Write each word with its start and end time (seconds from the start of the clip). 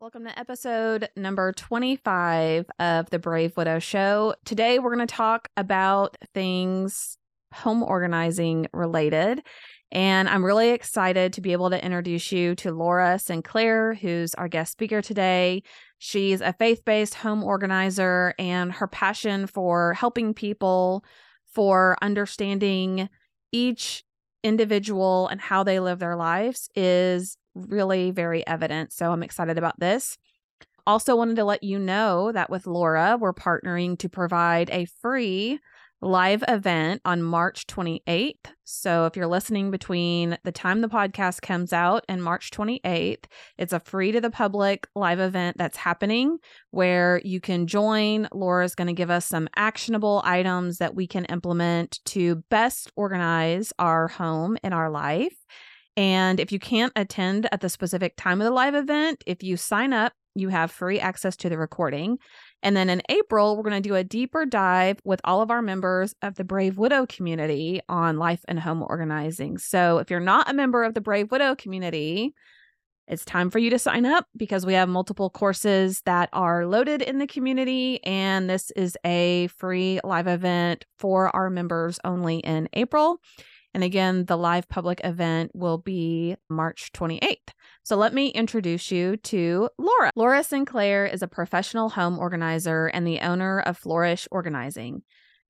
Welcome 0.00 0.24
to 0.24 0.38
episode 0.38 1.10
number 1.14 1.52
25 1.52 2.70
of 2.78 3.10
the 3.10 3.18
Brave 3.18 3.54
Widow 3.58 3.80
Show. 3.80 4.34
Today, 4.46 4.78
we're 4.78 4.94
going 4.94 5.06
to 5.06 5.14
talk 5.14 5.50
about 5.58 6.16
things 6.32 7.18
home 7.52 7.82
organizing 7.82 8.66
related. 8.72 9.42
And 9.92 10.26
I'm 10.26 10.42
really 10.42 10.70
excited 10.70 11.34
to 11.34 11.42
be 11.42 11.52
able 11.52 11.68
to 11.68 11.84
introduce 11.84 12.32
you 12.32 12.54
to 12.54 12.72
Laura 12.72 13.18
Sinclair, 13.18 13.92
who's 13.92 14.34
our 14.36 14.48
guest 14.48 14.72
speaker 14.72 15.02
today. 15.02 15.64
She's 15.98 16.40
a 16.40 16.54
faith 16.54 16.82
based 16.86 17.16
home 17.16 17.44
organizer, 17.44 18.32
and 18.38 18.72
her 18.72 18.86
passion 18.86 19.46
for 19.46 19.92
helping 19.92 20.32
people, 20.32 21.04
for 21.52 21.98
understanding 22.00 23.10
each 23.52 24.02
individual 24.42 25.28
and 25.28 25.42
how 25.42 25.62
they 25.62 25.78
live 25.78 25.98
their 25.98 26.16
lives 26.16 26.70
is 26.74 27.36
really 27.54 28.10
very 28.10 28.46
evident. 28.46 28.92
So 28.92 29.12
I'm 29.12 29.22
excited 29.22 29.58
about 29.58 29.78
this. 29.78 30.18
Also, 30.86 31.14
wanted 31.14 31.36
to 31.36 31.44
let 31.44 31.62
you 31.62 31.78
know 31.78 32.32
that 32.32 32.50
with 32.50 32.66
Laura, 32.66 33.16
we're 33.20 33.34
partnering 33.34 33.98
to 33.98 34.08
provide 34.08 34.70
a 34.70 34.86
free 35.00 35.60
live 36.02 36.42
event 36.48 37.02
on 37.04 37.22
March 37.22 37.66
28th. 37.66 38.52
So 38.64 39.04
if 39.04 39.16
you're 39.16 39.26
listening 39.26 39.70
between 39.70 40.38
the 40.44 40.52
time 40.52 40.80
the 40.80 40.88
podcast 40.88 41.42
comes 41.42 41.72
out 41.72 42.04
and 42.08 42.22
March 42.22 42.50
28th, 42.50 43.24
it's 43.58 43.72
a 43.72 43.80
free 43.80 44.10
to 44.12 44.20
the 44.20 44.30
public 44.30 44.86
live 44.94 45.20
event 45.20 45.58
that's 45.58 45.76
happening 45.76 46.38
where 46.70 47.20
you 47.24 47.40
can 47.40 47.66
join. 47.66 48.28
Laura's 48.32 48.74
going 48.74 48.88
to 48.88 48.94
give 48.94 49.10
us 49.10 49.26
some 49.26 49.48
actionable 49.56 50.22
items 50.24 50.78
that 50.78 50.94
we 50.94 51.06
can 51.06 51.26
implement 51.26 52.00
to 52.06 52.36
best 52.48 52.90
organize 52.96 53.72
our 53.78 54.08
home 54.08 54.56
and 54.62 54.72
our 54.72 54.90
life. 54.90 55.36
And 56.00 56.40
if 56.40 56.50
you 56.50 56.58
can't 56.58 56.94
attend 56.96 57.46
at 57.52 57.60
the 57.60 57.68
specific 57.68 58.16
time 58.16 58.40
of 58.40 58.46
the 58.46 58.50
live 58.50 58.74
event, 58.74 59.22
if 59.26 59.42
you 59.42 59.58
sign 59.58 59.92
up, 59.92 60.14
you 60.34 60.48
have 60.48 60.70
free 60.70 60.98
access 60.98 61.36
to 61.36 61.50
the 61.50 61.58
recording. 61.58 62.16
And 62.62 62.74
then 62.74 62.88
in 62.88 63.02
April, 63.10 63.54
we're 63.54 63.64
going 63.64 63.82
to 63.82 63.86
do 63.86 63.96
a 63.96 64.02
deeper 64.02 64.46
dive 64.46 64.98
with 65.04 65.20
all 65.24 65.42
of 65.42 65.50
our 65.50 65.60
members 65.60 66.14
of 66.22 66.36
the 66.36 66.44
Brave 66.44 66.78
Widow 66.78 67.04
community 67.04 67.82
on 67.86 68.16
life 68.16 68.40
and 68.48 68.58
home 68.58 68.82
organizing. 68.82 69.58
So 69.58 69.98
if 69.98 70.08
you're 70.08 70.20
not 70.20 70.48
a 70.48 70.54
member 70.54 70.84
of 70.84 70.94
the 70.94 71.02
Brave 71.02 71.30
Widow 71.30 71.54
community, 71.54 72.32
it's 73.06 73.26
time 73.26 73.50
for 73.50 73.58
you 73.58 73.68
to 73.68 73.78
sign 73.78 74.06
up 74.06 74.24
because 74.34 74.64
we 74.64 74.72
have 74.72 74.88
multiple 74.88 75.28
courses 75.28 76.00
that 76.06 76.30
are 76.32 76.64
loaded 76.64 77.02
in 77.02 77.18
the 77.18 77.26
community. 77.26 78.02
And 78.04 78.48
this 78.48 78.70
is 78.70 78.96
a 79.04 79.48
free 79.48 80.00
live 80.02 80.28
event 80.28 80.86
for 80.98 81.34
our 81.36 81.50
members 81.50 82.00
only 82.04 82.38
in 82.38 82.70
April. 82.72 83.20
And 83.72 83.84
again, 83.84 84.24
the 84.24 84.36
live 84.36 84.68
public 84.68 85.00
event 85.04 85.52
will 85.54 85.78
be 85.78 86.36
March 86.48 86.90
28th. 86.92 87.50
So 87.84 87.96
let 87.96 88.12
me 88.12 88.28
introduce 88.28 88.90
you 88.90 89.16
to 89.18 89.68
Laura. 89.78 90.10
Laura 90.16 90.42
Sinclair 90.42 91.06
is 91.06 91.22
a 91.22 91.28
professional 91.28 91.90
home 91.90 92.18
organizer 92.18 92.86
and 92.88 93.06
the 93.06 93.20
owner 93.20 93.60
of 93.60 93.78
Flourish 93.78 94.26
Organizing. 94.30 95.02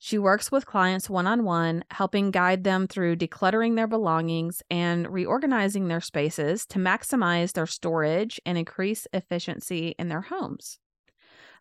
She 0.02 0.16
works 0.16 0.50
with 0.50 0.64
clients 0.64 1.10
one 1.10 1.26
on 1.26 1.44
one, 1.44 1.84
helping 1.90 2.30
guide 2.30 2.64
them 2.64 2.86
through 2.86 3.16
decluttering 3.16 3.76
their 3.76 3.86
belongings 3.86 4.62
and 4.70 5.06
reorganizing 5.06 5.88
their 5.88 6.00
spaces 6.00 6.64
to 6.66 6.78
maximize 6.78 7.52
their 7.52 7.66
storage 7.66 8.40
and 8.46 8.56
increase 8.56 9.06
efficiency 9.12 9.94
in 9.98 10.08
their 10.08 10.22
homes. 10.22 10.78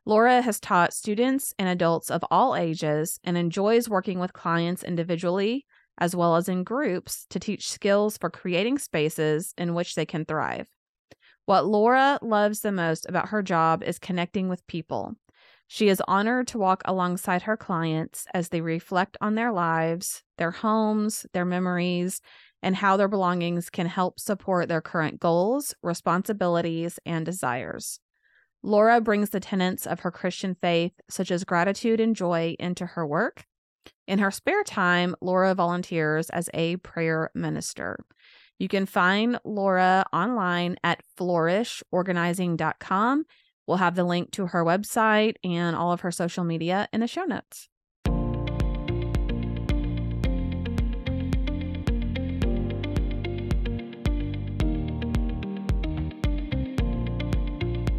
Laura 0.05 0.41
has 0.41 0.59
taught 0.59 0.93
students 0.93 1.53
and 1.59 1.67
adults 1.67 2.09
of 2.09 2.23
all 2.31 2.55
ages 2.55 3.19
and 3.25 3.37
enjoys 3.37 3.89
working 3.89 4.19
with 4.19 4.31
clients 4.31 4.83
individually, 4.83 5.65
as 5.99 6.15
well 6.15 6.35
as 6.37 6.49
in 6.49 6.63
groups 6.63 7.27
to 7.29 7.39
teach 7.39 7.69
skills 7.69 8.17
for 8.17 8.29
creating 8.29 8.79
spaces 8.79 9.53
in 9.57 9.75
which 9.75 9.95
they 9.95 10.05
can 10.05 10.25
thrive. 10.25 10.67
What 11.45 11.65
Laura 11.65 12.19
loves 12.21 12.61
the 12.61 12.71
most 12.71 13.07
about 13.07 13.29
her 13.29 13.43
job 13.43 13.83
is 13.83 13.99
connecting 13.99 14.49
with 14.49 14.65
people. 14.67 15.15
She 15.67 15.89
is 15.89 16.01
honored 16.07 16.47
to 16.47 16.57
walk 16.57 16.81
alongside 16.85 17.43
her 17.43 17.57
clients 17.57 18.25
as 18.33 18.49
they 18.49 18.61
reflect 18.61 19.17
on 19.21 19.35
their 19.35 19.51
lives, 19.51 20.23
their 20.37 20.51
homes, 20.51 21.25
their 21.33 21.45
memories, 21.45 22.21
and 22.61 22.75
how 22.75 22.97
their 22.97 23.07
belongings 23.07 23.69
can 23.69 23.85
help 23.85 24.19
support 24.19 24.67
their 24.67 24.81
current 24.81 25.19
goals, 25.19 25.75
responsibilities, 25.83 26.99
and 27.05 27.25
desires. 27.25 27.99
Laura 28.61 28.99
brings 28.99 29.29
the 29.29 29.39
tenets 29.39 29.87
of 29.87 30.01
her 30.01 30.11
Christian 30.11 30.55
faith, 30.55 30.93
such 31.09 31.31
as 31.31 31.43
gratitude 31.43 31.99
and 31.99 32.15
joy, 32.15 32.55
into 32.59 32.85
her 32.85 33.07
work 33.07 33.45
in 34.09 34.19
her 34.19 34.31
spare 34.31 34.63
time, 34.63 35.15
Laura 35.21 35.53
volunteers 35.53 36.31
as 36.31 36.49
a 36.55 36.77
prayer 36.77 37.29
minister. 37.35 37.99
You 38.57 38.67
can 38.67 38.87
find 38.87 39.39
Laura 39.45 40.03
online 40.11 40.77
at 40.83 41.03
flourishorganizing.com. 41.17 43.25
We'll 43.67 43.77
have 43.77 43.95
the 43.95 44.03
link 44.03 44.31
to 44.31 44.47
her 44.47 44.65
website 44.65 45.35
and 45.43 45.75
all 45.75 45.91
of 45.91 46.01
her 46.01 46.09
social 46.11 46.43
media 46.43 46.89
in 46.91 47.01
the 47.01 47.07
show 47.07 47.25
notes. 47.25 47.69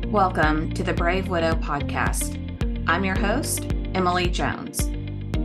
Welcome 0.08 0.74
to 0.74 0.82
the 0.82 0.92
Brave 0.92 1.28
Widow 1.28 1.54
podcast. 1.54 2.36
I'm 2.88 3.04
your 3.04 3.16
host, 3.16 3.72
Emily 3.94 4.28
Jones. 4.28 4.90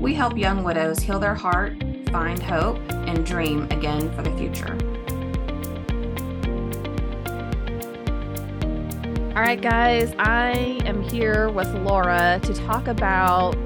We 0.05 0.13
help 0.13 0.37
young 0.37 0.63
widows 0.63 0.99
heal 0.99 1.17
their 1.17 1.33
heart, 1.33 1.83
find 2.11 2.39
hope, 2.39 2.77
and 2.91 3.25
dream 3.25 3.63
again 3.71 4.15
for 4.15 4.21
the 4.21 4.29
future. 4.37 4.77
All 9.35 9.41
right, 9.41 9.59
guys, 9.59 10.13
I 10.19 10.79
am 10.85 11.01
here 11.01 11.49
with 11.49 11.73
Laura 11.77 12.39
to 12.43 12.53
talk 12.53 12.87
about 12.87 13.57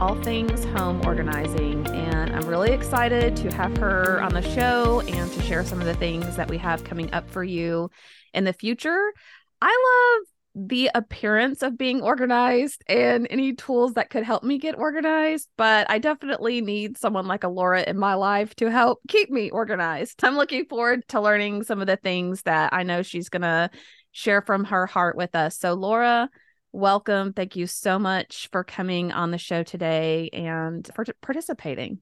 all 0.00 0.14
things 0.22 0.64
home 0.64 1.04
organizing. 1.04 1.86
And 1.88 2.34
I'm 2.34 2.48
really 2.48 2.72
excited 2.72 3.36
to 3.36 3.54
have 3.54 3.76
her 3.76 4.22
on 4.22 4.32
the 4.32 4.40
show 4.40 5.00
and 5.00 5.30
to 5.30 5.42
share 5.42 5.62
some 5.62 5.78
of 5.78 5.84
the 5.84 5.94
things 5.96 6.36
that 6.36 6.48
we 6.48 6.56
have 6.56 6.84
coming 6.84 7.12
up 7.12 7.30
for 7.30 7.44
you 7.44 7.90
in 8.32 8.44
the 8.44 8.54
future. 8.54 9.12
I 9.60 10.16
love 10.18 10.26
the 10.54 10.90
appearance 10.94 11.62
of 11.62 11.78
being 11.78 12.02
organized 12.02 12.84
and 12.86 13.26
any 13.30 13.54
tools 13.54 13.94
that 13.94 14.10
could 14.10 14.22
help 14.22 14.42
me 14.42 14.58
get 14.58 14.76
organized, 14.76 15.48
but 15.56 15.90
I 15.90 15.98
definitely 15.98 16.60
need 16.60 16.98
someone 16.98 17.26
like 17.26 17.44
a 17.44 17.48
Laura 17.48 17.82
in 17.82 17.98
my 17.98 18.14
life 18.14 18.54
to 18.56 18.70
help 18.70 19.00
keep 19.08 19.30
me 19.30 19.50
organized. 19.50 20.22
I'm 20.22 20.36
looking 20.36 20.66
forward 20.66 21.08
to 21.08 21.20
learning 21.20 21.62
some 21.64 21.80
of 21.80 21.86
the 21.86 21.96
things 21.96 22.42
that 22.42 22.72
I 22.74 22.82
know 22.82 23.02
she's 23.02 23.30
going 23.30 23.42
to 23.42 23.70
share 24.12 24.42
from 24.42 24.64
her 24.64 24.86
heart 24.86 25.16
with 25.16 25.34
us. 25.34 25.58
So, 25.58 25.72
Laura, 25.72 26.28
welcome. 26.70 27.32
Thank 27.32 27.56
you 27.56 27.66
so 27.66 27.98
much 27.98 28.48
for 28.52 28.62
coming 28.62 29.10
on 29.10 29.30
the 29.30 29.38
show 29.38 29.62
today 29.62 30.28
and 30.34 30.88
for 30.94 31.06
participating. 31.22 32.00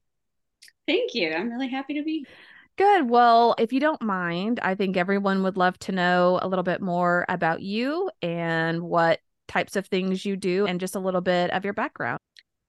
Thank 0.89 1.15
you. 1.15 1.33
I'm 1.33 1.51
really 1.51 1.69
happy 1.69 1.95
to 1.95 2.03
be 2.03 2.27
Good. 2.81 3.09
Well, 3.11 3.55
if 3.59 3.75
you 3.75 3.81
don't 3.81 4.01
mind, 4.01 4.59
I 4.63 4.75
think 4.75 4.97
everyone 4.97 5.43
would 5.43 5.59
love 5.59 5.79
to 5.81 5.93
know 5.93 6.39
a 6.41 6.49
little 6.49 6.63
bit 6.63 6.81
more 6.81 7.27
about 7.29 7.61
you 7.61 8.11
and 8.23 8.81
what 8.81 9.21
types 9.49 9.77
of 9.77 9.87
things 9.87 10.25
you 10.25 10.35
do 10.35 10.65
and 10.65 10.81
just 10.81 10.95
a 10.95 10.99
little 10.99 11.21
bit 11.21 11.51
of 11.51 11.63
your 11.63 11.75
background. 11.75 12.21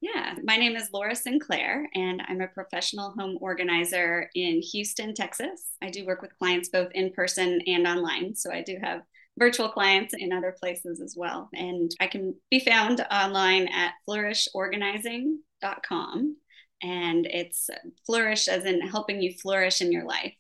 Yeah, 0.02 0.36
my 0.44 0.58
name 0.58 0.76
is 0.76 0.90
Laura 0.92 1.16
Sinclair, 1.16 1.88
and 1.96 2.22
I'm 2.28 2.42
a 2.42 2.50
professional 2.50 3.14
home 3.18 3.38
organizer 3.40 4.30
in 4.36 4.62
Houston, 4.74 5.14
Texas. 5.14 5.68
I 5.82 5.90
do 5.90 6.06
work 6.06 6.22
with 6.22 6.38
clients 6.38 6.68
both 6.68 6.92
in 6.94 7.14
person 7.14 7.62
and 7.66 7.88
online. 7.88 8.36
So 8.36 8.52
I 8.52 8.64
do 8.64 8.76
have 8.84 9.04
virtual 9.40 9.70
clients 9.70 10.14
in 10.14 10.34
other 10.34 10.54
places 10.60 11.00
as 11.00 11.16
well. 11.16 11.48
And 11.54 11.90
I 12.02 12.08
can 12.08 12.36
be 12.50 12.60
found 12.60 13.00
online 13.10 13.70
at 13.70 13.94
flourishorganizing.com 14.10 16.36
and 16.82 17.26
it's 17.26 17.70
flourish 18.06 18.48
as 18.48 18.66
in 18.66 18.82
helping 18.82 19.22
you 19.22 19.34
flourish 19.34 19.82
in 19.82 19.92
your 19.92 20.06
life. 20.06 20.34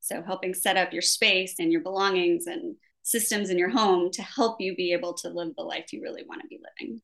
So, 0.00 0.22
helping 0.22 0.54
set 0.54 0.76
up 0.76 0.92
your 0.92 1.02
space 1.02 1.56
and 1.58 1.70
your 1.70 1.82
belongings 1.82 2.46
and 2.46 2.76
systems 3.02 3.50
in 3.50 3.58
your 3.58 3.70
home 3.70 4.10
to 4.12 4.22
help 4.22 4.60
you 4.60 4.74
be 4.74 4.92
able 4.92 5.14
to 5.14 5.28
live 5.28 5.54
the 5.56 5.62
life 5.62 5.92
you 5.92 6.02
really 6.02 6.24
want 6.26 6.42
to 6.42 6.48
be 6.48 6.60
living. 6.80 7.00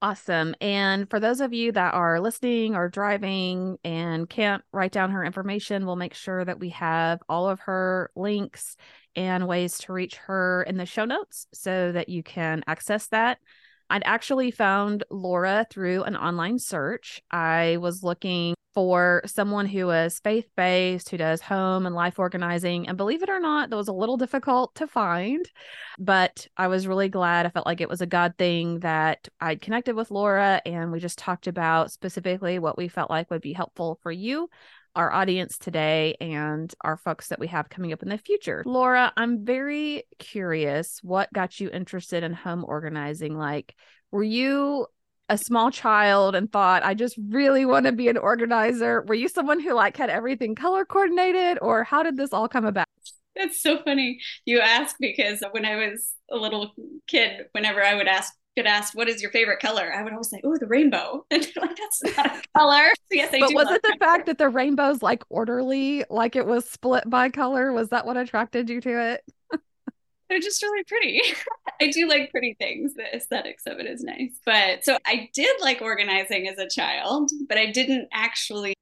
Awesome. 0.00 0.54
And 0.60 1.10
for 1.10 1.18
those 1.18 1.40
of 1.40 1.52
you 1.52 1.72
that 1.72 1.92
are 1.92 2.20
listening 2.20 2.76
or 2.76 2.88
driving 2.88 3.78
and 3.82 4.30
can't 4.30 4.62
write 4.72 4.92
down 4.92 5.10
her 5.10 5.24
information, 5.24 5.84
we'll 5.84 5.96
make 5.96 6.14
sure 6.14 6.44
that 6.44 6.60
we 6.60 6.68
have 6.68 7.20
all 7.28 7.48
of 7.48 7.58
her 7.60 8.12
links 8.14 8.76
and 9.16 9.48
ways 9.48 9.78
to 9.78 9.92
reach 9.92 10.14
her 10.14 10.62
in 10.62 10.76
the 10.76 10.86
show 10.86 11.04
notes 11.04 11.48
so 11.52 11.90
that 11.90 12.08
you 12.08 12.22
can 12.22 12.62
access 12.68 13.08
that. 13.08 13.38
I'd 13.90 14.02
actually 14.04 14.50
found 14.50 15.04
Laura 15.10 15.66
through 15.70 16.02
an 16.04 16.16
online 16.16 16.58
search. 16.58 17.22
I 17.30 17.78
was 17.80 18.02
looking 18.02 18.54
for 18.74 19.22
someone 19.26 19.66
who 19.66 19.86
was 19.86 20.20
faith 20.22 20.48
based, 20.56 21.08
who 21.08 21.16
does 21.16 21.40
home 21.40 21.86
and 21.86 21.94
life 21.94 22.18
organizing. 22.18 22.86
And 22.86 22.96
believe 22.96 23.22
it 23.22 23.30
or 23.30 23.40
not, 23.40 23.70
that 23.70 23.76
was 23.76 23.88
a 23.88 23.92
little 23.92 24.16
difficult 24.16 24.74
to 24.76 24.86
find, 24.86 25.44
but 25.98 26.46
I 26.56 26.68
was 26.68 26.86
really 26.86 27.08
glad. 27.08 27.46
I 27.46 27.48
felt 27.48 27.66
like 27.66 27.80
it 27.80 27.88
was 27.88 28.02
a 28.02 28.06
God 28.06 28.34
thing 28.38 28.80
that 28.80 29.26
I'd 29.40 29.60
connected 29.62 29.96
with 29.96 30.10
Laura 30.10 30.62
and 30.64 30.92
we 30.92 31.00
just 31.00 31.18
talked 31.18 31.46
about 31.46 31.90
specifically 31.90 32.58
what 32.58 32.78
we 32.78 32.88
felt 32.88 33.10
like 33.10 33.30
would 33.30 33.42
be 33.42 33.52
helpful 33.52 33.98
for 34.02 34.12
you 34.12 34.48
our 34.98 35.12
audience 35.12 35.58
today 35.58 36.16
and 36.20 36.74
our 36.80 36.96
folks 36.96 37.28
that 37.28 37.38
we 37.38 37.46
have 37.46 37.70
coming 37.70 37.92
up 37.92 38.02
in 38.02 38.08
the 38.08 38.18
future. 38.18 38.64
Laura, 38.66 39.12
I'm 39.16 39.44
very 39.44 40.02
curious 40.18 40.98
what 41.04 41.32
got 41.32 41.60
you 41.60 41.70
interested 41.70 42.24
in 42.24 42.34
home 42.34 42.64
organizing? 42.66 43.38
Like, 43.38 43.76
were 44.10 44.24
you 44.24 44.88
a 45.28 45.38
small 45.38 45.70
child 45.70 46.34
and 46.34 46.50
thought 46.50 46.82
I 46.82 46.94
just 46.94 47.16
really 47.28 47.64
want 47.64 47.86
to 47.86 47.92
be 47.92 48.08
an 48.08 48.16
organizer? 48.16 49.02
Were 49.02 49.14
you 49.14 49.28
someone 49.28 49.60
who 49.60 49.72
like 49.72 49.96
had 49.96 50.10
everything 50.10 50.56
color 50.56 50.84
coordinated 50.84 51.58
or 51.62 51.84
how 51.84 52.02
did 52.02 52.16
this 52.16 52.32
all 52.32 52.48
come 52.48 52.64
about? 52.64 52.86
That's 53.36 53.62
so 53.62 53.80
funny 53.84 54.18
you 54.44 54.58
ask 54.58 54.96
because 54.98 55.44
when 55.52 55.64
I 55.64 55.76
was 55.76 56.12
a 56.28 56.36
little 56.36 56.72
kid, 57.06 57.46
whenever 57.52 57.84
I 57.84 57.94
would 57.94 58.08
ask 58.08 58.34
get 58.56 58.66
asked, 58.66 58.94
"What 58.94 59.08
is 59.08 59.22
your 59.22 59.30
favorite 59.30 59.60
color?" 59.60 59.92
I 59.92 60.02
would 60.02 60.12
always 60.12 60.30
say, 60.30 60.40
"Oh, 60.44 60.56
the 60.56 60.66
rainbow." 60.66 61.24
And 61.30 61.42
they're 61.42 61.62
like, 61.62 61.76
"That's 61.76 62.16
not 62.16 62.26
a 62.26 62.42
color." 62.56 62.88
So 62.88 63.02
yes, 63.12 63.32
I 63.32 63.40
but 63.40 63.54
was 63.54 63.70
it 63.70 63.82
the 63.82 63.96
fact 63.98 64.26
that 64.26 64.38
the 64.38 64.48
rainbow's 64.48 65.02
like 65.02 65.22
orderly, 65.28 66.04
like 66.10 66.36
it 66.36 66.46
was 66.46 66.68
split 66.68 67.08
by 67.08 67.30
color? 67.30 67.72
Was 67.72 67.88
that 67.90 68.06
what 68.06 68.16
attracted 68.16 68.68
you 68.68 68.80
to 68.80 69.12
it? 69.12 69.24
They're 70.28 70.40
just 70.40 70.62
really 70.62 70.84
pretty. 70.84 71.22
I 71.80 71.88
do 71.88 72.06
like 72.06 72.30
pretty 72.30 72.54
things. 72.58 72.94
The 72.94 73.14
aesthetics 73.14 73.62
of 73.66 73.78
it 73.78 73.86
is 73.86 74.02
nice. 74.02 74.38
But 74.44 74.84
so 74.84 74.98
I 75.06 75.30
did 75.32 75.60
like 75.60 75.80
organizing 75.80 76.48
as 76.48 76.58
a 76.58 76.68
child, 76.68 77.30
but 77.48 77.56
I 77.56 77.66
didn't 77.66 78.08
actually 78.12 78.74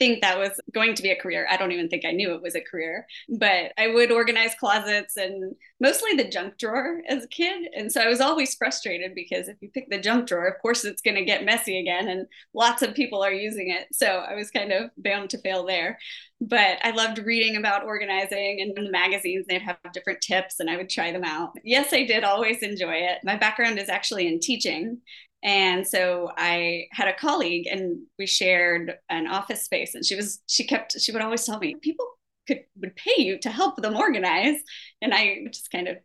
think 0.00 0.22
that 0.22 0.38
was 0.38 0.58
going 0.72 0.94
to 0.94 1.02
be 1.02 1.10
a 1.10 1.20
career. 1.20 1.46
I 1.50 1.58
don't 1.58 1.72
even 1.72 1.88
think 1.88 2.06
I 2.06 2.10
knew 2.10 2.34
it 2.34 2.42
was 2.42 2.54
a 2.56 2.60
career, 2.62 3.06
but 3.28 3.72
I 3.78 3.88
would 3.88 4.10
organize 4.10 4.54
closets 4.58 5.18
and 5.18 5.54
mostly 5.78 6.14
the 6.14 6.28
junk 6.28 6.56
drawer 6.58 7.02
as 7.06 7.24
a 7.24 7.28
kid. 7.28 7.68
And 7.76 7.92
so 7.92 8.00
I 8.00 8.08
was 8.08 8.20
always 8.20 8.54
frustrated 8.54 9.14
because 9.14 9.46
if 9.46 9.58
you 9.60 9.68
pick 9.68 9.90
the 9.90 10.00
junk 10.00 10.26
drawer, 10.26 10.46
of 10.46 10.60
course 10.62 10.86
it's 10.86 11.02
going 11.02 11.16
to 11.16 11.24
get 11.24 11.44
messy 11.44 11.78
again 11.78 12.08
and 12.08 12.26
lots 12.54 12.80
of 12.80 12.94
people 12.94 13.22
are 13.22 13.32
using 13.32 13.70
it. 13.70 13.88
So 13.92 14.06
I 14.06 14.34
was 14.34 14.50
kind 14.50 14.72
of 14.72 14.90
bound 14.96 15.30
to 15.30 15.38
fail 15.38 15.66
there. 15.66 15.98
But 16.40 16.78
I 16.82 16.92
loved 16.92 17.18
reading 17.18 17.56
about 17.56 17.84
organizing 17.84 18.62
and 18.62 18.76
in 18.78 18.84
the 18.84 18.90
magazines, 18.90 19.44
they'd 19.46 19.60
have 19.60 19.76
different 19.92 20.22
tips 20.22 20.58
and 20.58 20.70
I 20.70 20.78
would 20.78 20.88
try 20.88 21.12
them 21.12 21.24
out. 21.24 21.52
Yes, 21.62 21.92
I 21.92 22.06
did 22.06 22.24
always 22.24 22.62
enjoy 22.62 22.94
it. 22.94 23.18
My 23.22 23.36
background 23.36 23.78
is 23.78 23.90
actually 23.90 24.26
in 24.26 24.40
teaching. 24.40 25.02
And 25.42 25.86
so 25.86 26.30
I 26.36 26.86
had 26.92 27.08
a 27.08 27.14
colleague 27.14 27.66
and 27.66 28.00
we 28.18 28.26
shared 28.26 28.94
an 29.08 29.26
office 29.26 29.62
space 29.64 29.94
and 29.94 30.04
she 30.04 30.14
was 30.14 30.40
she 30.46 30.66
kept 30.66 31.00
she 31.00 31.12
would 31.12 31.22
always 31.22 31.44
tell 31.44 31.58
me 31.58 31.76
people 31.76 32.06
could 32.46 32.60
would 32.76 32.94
pay 32.96 33.22
you 33.22 33.38
to 33.38 33.50
help 33.50 33.76
them 33.80 33.96
organize. 33.96 34.58
And 35.00 35.14
I 35.14 35.46
just 35.50 35.70
kind 35.70 35.88
of 35.88 35.96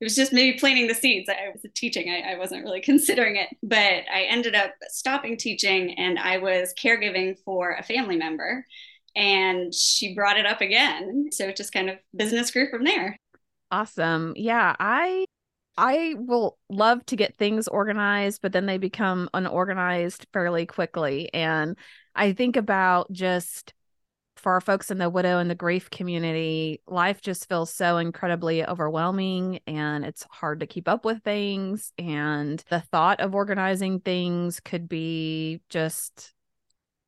it 0.00 0.04
was 0.04 0.16
just 0.16 0.32
maybe 0.32 0.58
planting 0.58 0.86
the 0.86 0.94
seeds. 0.94 1.28
I 1.28 1.50
was 1.50 1.64
teaching, 1.74 2.10
I, 2.10 2.32
I 2.32 2.38
wasn't 2.38 2.62
really 2.64 2.80
considering 2.82 3.36
it, 3.36 3.48
but 3.62 3.78
I 4.12 4.26
ended 4.28 4.54
up 4.54 4.72
stopping 4.88 5.36
teaching 5.36 5.94
and 5.98 6.18
I 6.18 6.38
was 6.38 6.74
caregiving 6.74 7.36
for 7.44 7.72
a 7.72 7.82
family 7.82 8.16
member 8.16 8.66
and 9.16 9.72
she 9.72 10.14
brought 10.14 10.38
it 10.38 10.46
up 10.46 10.60
again. 10.60 11.28
So 11.32 11.46
it 11.46 11.56
just 11.56 11.72
kind 11.72 11.88
of 11.88 11.96
business 12.14 12.50
grew 12.50 12.68
from 12.68 12.84
there. 12.84 13.16
Awesome. 13.70 14.34
Yeah, 14.36 14.74
I 14.78 15.24
I 15.76 16.14
will 16.16 16.58
love 16.68 17.04
to 17.06 17.16
get 17.16 17.36
things 17.36 17.66
organized, 17.68 18.42
but 18.42 18.52
then 18.52 18.66
they 18.66 18.78
become 18.78 19.28
unorganized 19.34 20.26
fairly 20.32 20.66
quickly. 20.66 21.32
And 21.34 21.76
I 22.14 22.32
think 22.32 22.56
about 22.56 23.10
just 23.10 23.74
for 24.36 24.52
our 24.52 24.60
folks 24.60 24.90
in 24.90 24.98
the 24.98 25.08
widow 25.08 25.38
and 25.38 25.50
the 25.50 25.54
grief 25.54 25.90
community, 25.90 26.80
life 26.86 27.22
just 27.22 27.48
feels 27.48 27.72
so 27.72 27.96
incredibly 27.96 28.64
overwhelming 28.64 29.60
and 29.66 30.04
it's 30.04 30.26
hard 30.30 30.60
to 30.60 30.66
keep 30.66 30.86
up 30.86 31.04
with 31.04 31.22
things. 31.22 31.92
And 31.98 32.62
the 32.68 32.80
thought 32.80 33.20
of 33.20 33.34
organizing 33.34 34.00
things 34.00 34.60
could 34.60 34.88
be 34.88 35.62
just 35.70 36.33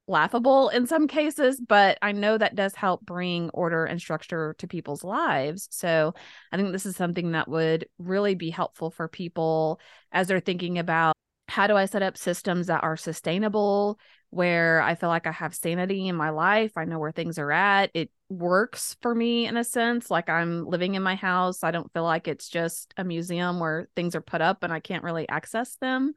laughable 0.08 0.69
in 0.69 0.87
some 0.87 1.08
cases, 1.08 1.61
but 1.61 1.99
I 2.03 2.12
know 2.12 2.38
that 2.38 2.55
does 2.55 2.75
help 2.75 3.05
bring 3.05 3.50
order 3.50 3.85
and 3.85 4.00
structure 4.00 4.55
to 4.58 4.69
people's 4.69 5.05
lives. 5.05 5.69
So 5.70 6.14
I 6.53 6.56
think 6.56 6.73
this 6.73 6.87
is 6.87 6.97
something 6.97 7.32
that 7.32 7.49
would 7.49 7.87
really 7.99 8.35
be 8.35 8.50
helpful 8.50 8.91
for 8.91 9.08
people 9.08 9.81
as 10.12 10.29
they're 10.29 10.41
thinking 10.41 10.79
about 10.79 11.14
how 11.49 11.67
do 11.67 11.76
I 11.76 11.87
set 11.87 12.03
up 12.03 12.17
systems 12.17 12.67
that 12.67 12.82
are 12.82 12.97
sustainable, 12.97 13.99
where 14.31 14.82
I 14.82 14.97
feel 14.97 15.08
like 15.08 15.26
I 15.26 15.32
have 15.32 15.55
sanity 15.55 16.09
in 16.09 16.17
my 16.17 16.31
life. 16.31 16.73
I 16.76 16.85
know 16.85 16.99
where 16.99 17.12
things 17.12 17.38
are 17.38 17.52
at. 17.52 17.91
It 17.94 18.11
works 18.29 18.97
for 19.00 19.14
me 19.14 19.47
in 19.47 19.56
a 19.56 19.64
sense. 19.64 20.11
Like 20.11 20.29
I'm 20.29 20.67
living 20.67 20.97
in 20.97 21.02
my 21.02 21.14
house. 21.14 21.62
I 21.62 21.70
don't 21.70 21.93
feel 21.93 22.02
like 22.02 22.26
it's 22.26 22.49
just 22.49 22.93
a 22.97 23.05
museum 23.05 23.61
where 23.61 23.88
things 23.94 24.17
are 24.17 24.20
put 24.20 24.41
up 24.41 24.64
and 24.64 24.73
I 24.73 24.81
can't 24.81 25.05
really 25.05 25.29
access 25.29 25.76
them. 25.76 26.14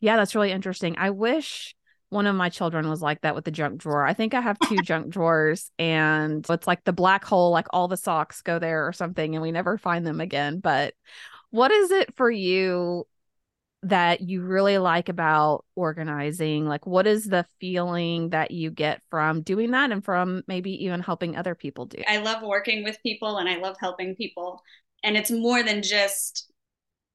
Yeah, 0.00 0.16
that's 0.16 0.34
really 0.34 0.50
interesting. 0.50 0.96
I 0.98 1.10
wish 1.10 1.74
one 2.10 2.26
of 2.26 2.36
my 2.36 2.48
children 2.48 2.88
was 2.88 3.00
like 3.00 3.20
that 3.22 3.34
with 3.34 3.44
the 3.44 3.50
junk 3.50 3.80
drawer. 3.80 4.04
I 4.04 4.14
think 4.14 4.34
I 4.34 4.40
have 4.40 4.58
two 4.58 4.78
junk 4.82 5.08
drawers 5.08 5.70
and 5.78 6.44
it's 6.50 6.66
like 6.66 6.84
the 6.84 6.92
black 6.92 7.24
hole, 7.24 7.50
like 7.50 7.68
all 7.70 7.88
the 7.88 7.96
socks 7.96 8.42
go 8.42 8.58
there 8.58 8.86
or 8.86 8.92
something, 8.92 9.34
and 9.34 9.42
we 9.42 9.52
never 9.52 9.78
find 9.78 10.06
them 10.06 10.20
again. 10.20 10.58
But 10.58 10.94
what 11.50 11.70
is 11.70 11.90
it 11.90 12.14
for 12.16 12.30
you 12.30 13.06
that 13.82 14.20
you 14.20 14.42
really 14.42 14.78
like 14.78 15.08
about 15.08 15.64
organizing? 15.76 16.66
Like, 16.66 16.86
what 16.86 17.06
is 17.06 17.26
the 17.26 17.46
feeling 17.60 18.30
that 18.30 18.50
you 18.50 18.70
get 18.70 19.02
from 19.08 19.42
doing 19.42 19.70
that 19.70 19.92
and 19.92 20.04
from 20.04 20.42
maybe 20.46 20.84
even 20.84 21.00
helping 21.00 21.36
other 21.36 21.54
people 21.54 21.86
do? 21.86 22.02
I 22.08 22.18
love 22.18 22.42
working 22.42 22.84
with 22.84 22.98
people 23.02 23.38
and 23.38 23.48
I 23.48 23.56
love 23.56 23.76
helping 23.80 24.16
people. 24.16 24.62
And 25.02 25.16
it's 25.16 25.30
more 25.30 25.62
than 25.62 25.82
just 25.82 26.49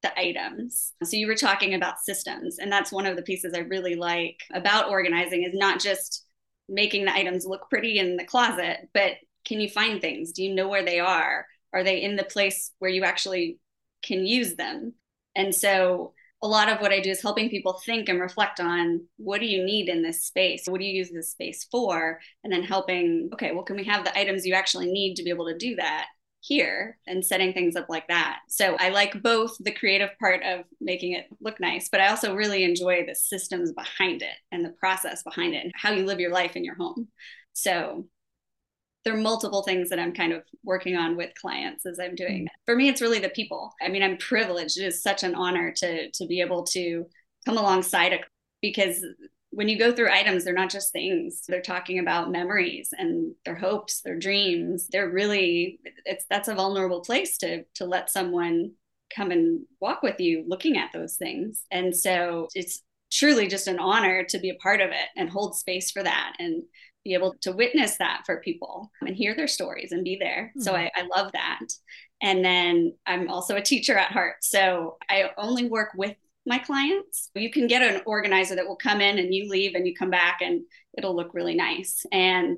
the 0.05 0.19
items. 0.19 0.93
So 1.03 1.17
you 1.17 1.27
were 1.27 1.35
talking 1.35 1.73
about 1.73 1.99
systems, 1.99 2.59
and 2.59 2.71
that's 2.71 2.91
one 2.91 3.05
of 3.05 3.15
the 3.15 3.23
pieces 3.23 3.53
I 3.55 3.59
really 3.59 3.95
like 3.95 4.39
about 4.53 4.89
organizing 4.89 5.43
is 5.43 5.53
not 5.53 5.79
just 5.79 6.25
making 6.69 7.05
the 7.05 7.13
items 7.13 7.45
look 7.45 7.69
pretty 7.69 7.97
in 7.97 8.17
the 8.17 8.25
closet, 8.25 8.89
but 8.93 9.13
can 9.45 9.59
you 9.59 9.69
find 9.69 10.01
things? 10.01 10.31
Do 10.31 10.43
you 10.43 10.53
know 10.53 10.67
where 10.67 10.85
they 10.85 10.99
are? 10.99 11.45
Are 11.73 11.83
they 11.83 12.01
in 12.01 12.15
the 12.15 12.23
place 12.23 12.71
where 12.79 12.91
you 12.91 13.03
actually 13.03 13.59
can 14.03 14.25
use 14.25 14.55
them? 14.55 14.93
And 15.35 15.53
so 15.53 16.13
a 16.41 16.47
lot 16.47 16.69
of 16.69 16.79
what 16.79 16.91
I 16.91 16.99
do 16.99 17.09
is 17.09 17.21
helping 17.21 17.49
people 17.49 17.81
think 17.85 18.09
and 18.09 18.19
reflect 18.19 18.59
on 18.59 19.05
what 19.17 19.39
do 19.39 19.47
you 19.47 19.63
need 19.63 19.89
in 19.89 20.03
this 20.03 20.25
space? 20.25 20.65
What 20.67 20.79
do 20.79 20.85
you 20.85 20.93
use 20.93 21.11
this 21.11 21.31
space 21.31 21.65
for? 21.71 22.19
And 22.43 22.53
then 22.53 22.63
helping, 22.63 23.29
okay, 23.33 23.51
well, 23.51 23.63
can 23.63 23.75
we 23.75 23.83
have 23.85 24.05
the 24.05 24.17
items 24.17 24.45
you 24.45 24.53
actually 24.53 24.87
need 24.87 25.15
to 25.15 25.23
be 25.23 25.29
able 25.29 25.47
to 25.47 25.57
do 25.57 25.75
that? 25.75 26.07
Here 26.45 26.97
and 27.07 27.25
setting 27.25 27.53
things 27.53 27.75
up 27.75 27.87
like 27.89 28.07
that. 28.07 28.39
So 28.47 28.75
I 28.79 28.89
like 28.89 29.23
both 29.23 29.57
the 29.59 29.71
creative 29.71 30.11
part 30.19 30.43
of 30.43 30.65
making 30.79 31.13
it 31.13 31.25
look 31.41 31.59
nice, 31.59 31.89
but 31.89 32.01
I 32.01 32.09
also 32.09 32.35
really 32.35 32.63
enjoy 32.63 33.05
the 33.05 33.15
systems 33.15 33.71
behind 33.71 34.21
it 34.21 34.35
and 34.51 34.63
the 34.63 34.69
process 34.69 35.23
behind 35.23 35.55
it 35.55 35.63
and 35.63 35.71
how 35.75 35.91
you 35.91 36.05
live 36.05 36.19
your 36.19 36.31
life 36.31 36.55
in 36.55 36.63
your 36.63 36.75
home. 36.75 37.07
So 37.53 38.05
there 39.03 39.15
are 39.15 39.17
multiple 39.17 39.63
things 39.63 39.89
that 39.89 39.99
I'm 39.99 40.13
kind 40.13 40.33
of 40.33 40.43
working 40.63 40.95
on 40.95 41.15
with 41.15 41.33
clients 41.39 41.85
as 41.85 41.99
I'm 41.99 42.15
doing. 42.15 42.43
Mm-hmm. 42.43 42.63
For 42.65 42.75
me, 42.75 42.89
it's 42.89 43.01
really 43.01 43.19
the 43.19 43.29
people. 43.29 43.73
I 43.81 43.87
mean, 43.87 44.03
I'm 44.03 44.17
privileged. 44.17 44.77
It 44.77 44.85
is 44.85 45.01
such 45.01 45.23
an 45.23 45.35
honor 45.35 45.71
to 45.77 46.11
to 46.11 46.25
be 46.27 46.41
able 46.41 46.63
to 46.65 47.05
come 47.45 47.57
alongside 47.57 48.13
a 48.13 48.19
because 48.61 49.03
when 49.55 49.69
you 49.69 49.79
go 49.79 49.93
through 49.93 50.11
items, 50.11 50.43
they're 50.43 50.53
not 50.53 50.69
just 50.69 50.91
things. 50.91 51.43
They're 51.47 51.61
talking 51.61 51.99
about 51.99 52.29
memories 52.29 52.89
and 52.97 53.33
their 53.45 53.55
hopes, 53.55 54.01
their 54.01 54.19
dreams. 54.19 54.89
They're 54.91 55.09
really 55.09 55.79
it's 56.05 56.25
that's 56.29 56.49
a 56.49 56.55
vulnerable 56.55 57.01
place 57.01 57.37
to 57.39 57.63
to 57.75 57.85
let 57.85 58.09
someone 58.09 58.73
come 59.15 59.31
and 59.31 59.61
walk 59.79 60.03
with 60.03 60.19
you 60.19 60.43
looking 60.45 60.77
at 60.77 60.91
those 60.91 61.15
things. 61.15 61.63
And 61.71 61.95
so 61.95 62.49
it's 62.53 62.83
truly 63.11 63.47
just 63.47 63.67
an 63.67 63.79
honor 63.79 64.25
to 64.25 64.39
be 64.39 64.49
a 64.49 64.55
part 64.55 64.81
of 64.81 64.89
it 64.89 65.07
and 65.15 65.29
hold 65.29 65.55
space 65.55 65.89
for 65.89 66.03
that 66.03 66.33
and 66.37 66.63
be 67.05 67.13
able 67.13 67.35
to 67.41 67.53
witness 67.53 67.97
that 67.97 68.23
for 68.25 68.41
people 68.41 68.91
and 69.01 69.15
hear 69.15 69.35
their 69.35 69.47
stories 69.47 69.93
and 69.93 70.03
be 70.03 70.17
there. 70.19 70.51
Mm-hmm. 70.51 70.61
So 70.63 70.75
I, 70.75 70.91
I 70.95 71.07
love 71.15 71.31
that. 71.31 71.59
And 72.21 72.43
then 72.43 72.93
I'm 73.05 73.29
also 73.29 73.55
a 73.55 73.61
teacher 73.61 73.97
at 73.97 74.11
heart. 74.11 74.37
So 74.41 74.97
I 75.09 75.29
only 75.37 75.69
work 75.69 75.91
with 75.95 76.15
my 76.45 76.59
clients. 76.59 77.29
You 77.33 77.51
can 77.51 77.67
get 77.67 77.81
an 77.81 78.01
organizer 78.05 78.55
that 78.55 78.67
will 78.67 78.75
come 78.75 79.01
in 79.01 79.17
and 79.17 79.33
you 79.33 79.49
leave 79.49 79.75
and 79.75 79.87
you 79.87 79.95
come 79.95 80.09
back 80.09 80.39
and 80.41 80.61
it'll 80.97 81.15
look 81.15 81.33
really 81.33 81.55
nice. 81.55 82.05
And 82.11 82.57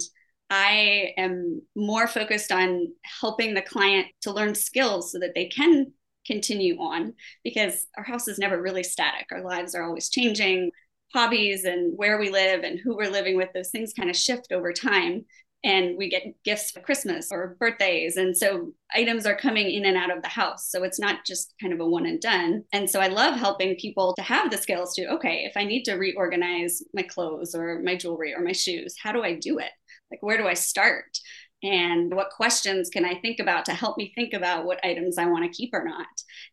I 0.50 1.14
am 1.18 1.62
more 1.76 2.08
focused 2.08 2.52
on 2.52 2.88
helping 3.04 3.54
the 3.54 3.62
client 3.62 4.08
to 4.22 4.32
learn 4.32 4.56
skills 4.56 5.12
so 5.12 5.20
that 5.20 5.36
they 5.36 5.46
can 5.46 5.94
continue 6.26 6.78
on 6.78 7.14
because 7.44 7.88
our 7.98 8.04
house 8.04 8.28
is 8.28 8.38
never 8.38 8.62
really 8.62 8.84
static. 8.84 9.28
Our 9.32 9.42
lives 9.42 9.76
are 9.76 9.84
always 9.84 10.10
changing. 10.10 10.72
Hobbies 11.14 11.64
and 11.64 11.98
where 11.98 12.20
we 12.20 12.30
live 12.30 12.64
and 12.64 12.78
who 12.78 12.96
we're 12.96 13.10
living 13.10 13.38
with, 13.38 13.50
those 13.54 13.70
things 13.70 13.94
kind 13.94 14.10
of 14.10 14.16
shift 14.16 14.52
over 14.52 14.74
time 14.74 15.24
and 15.68 15.98
we 15.98 16.10
get 16.10 16.24
gifts 16.46 16.72
for 16.72 16.80
Christmas 16.80 17.30
or 17.30 17.58
birthdays. 17.60 18.16
And 18.16 18.36
so 18.36 18.72
items 18.96 19.26
are 19.26 19.36
coming 19.36 19.70
in 19.70 19.84
and 19.84 19.98
out 19.98 20.16
of 20.16 20.24
the 20.24 20.30
house. 20.30 20.72
So 20.72 20.84
it's 20.84 20.98
not 20.98 21.26
just 21.26 21.54
kind 21.60 21.74
of 21.74 21.82
a 21.82 21.86
one 21.86 22.06
and 22.06 22.22
done. 22.22 22.64
And 22.72 22.90
so 22.90 23.02
I 23.02 23.08
love 23.08 23.36
helping 23.36 23.76
people 23.76 24.14
to 24.14 24.22
have 24.22 24.50
the 24.50 24.58
skills 24.58 24.96
to, 24.96 25.08
okay, 25.16 25.44
if 25.44 25.58
I 25.58 25.66
need 25.66 25.84
to 25.84 25.96
reorganize 25.96 26.82
my 26.94 27.02
clothes 27.02 27.54
or 27.54 27.82
my 27.84 27.98
jewelry 27.98 28.34
or 28.34 28.42
my 28.42 28.54
shoes, 28.54 28.96
how 28.98 29.12
do 29.12 29.24
I 29.24 29.36
do 29.36 29.60
it? 29.60 29.72
Like, 30.10 30.24
where 30.24 30.38
do 30.38 30.48
I 30.48 30.54
start? 30.54 31.20
And 31.62 32.16
what 32.16 32.30
questions 32.30 32.90
can 32.90 33.04
I 33.04 33.16
think 33.16 33.42
about 33.42 33.66
to 33.66 33.74
help 33.74 33.98
me 33.98 34.14
think 34.16 34.34
about 34.34 34.64
what 34.64 34.80
items 34.86 35.18
I 35.18 35.26
want 35.26 35.44
to 35.44 35.58
keep 35.58 35.72
or 35.74 35.84
not? 35.84 36.08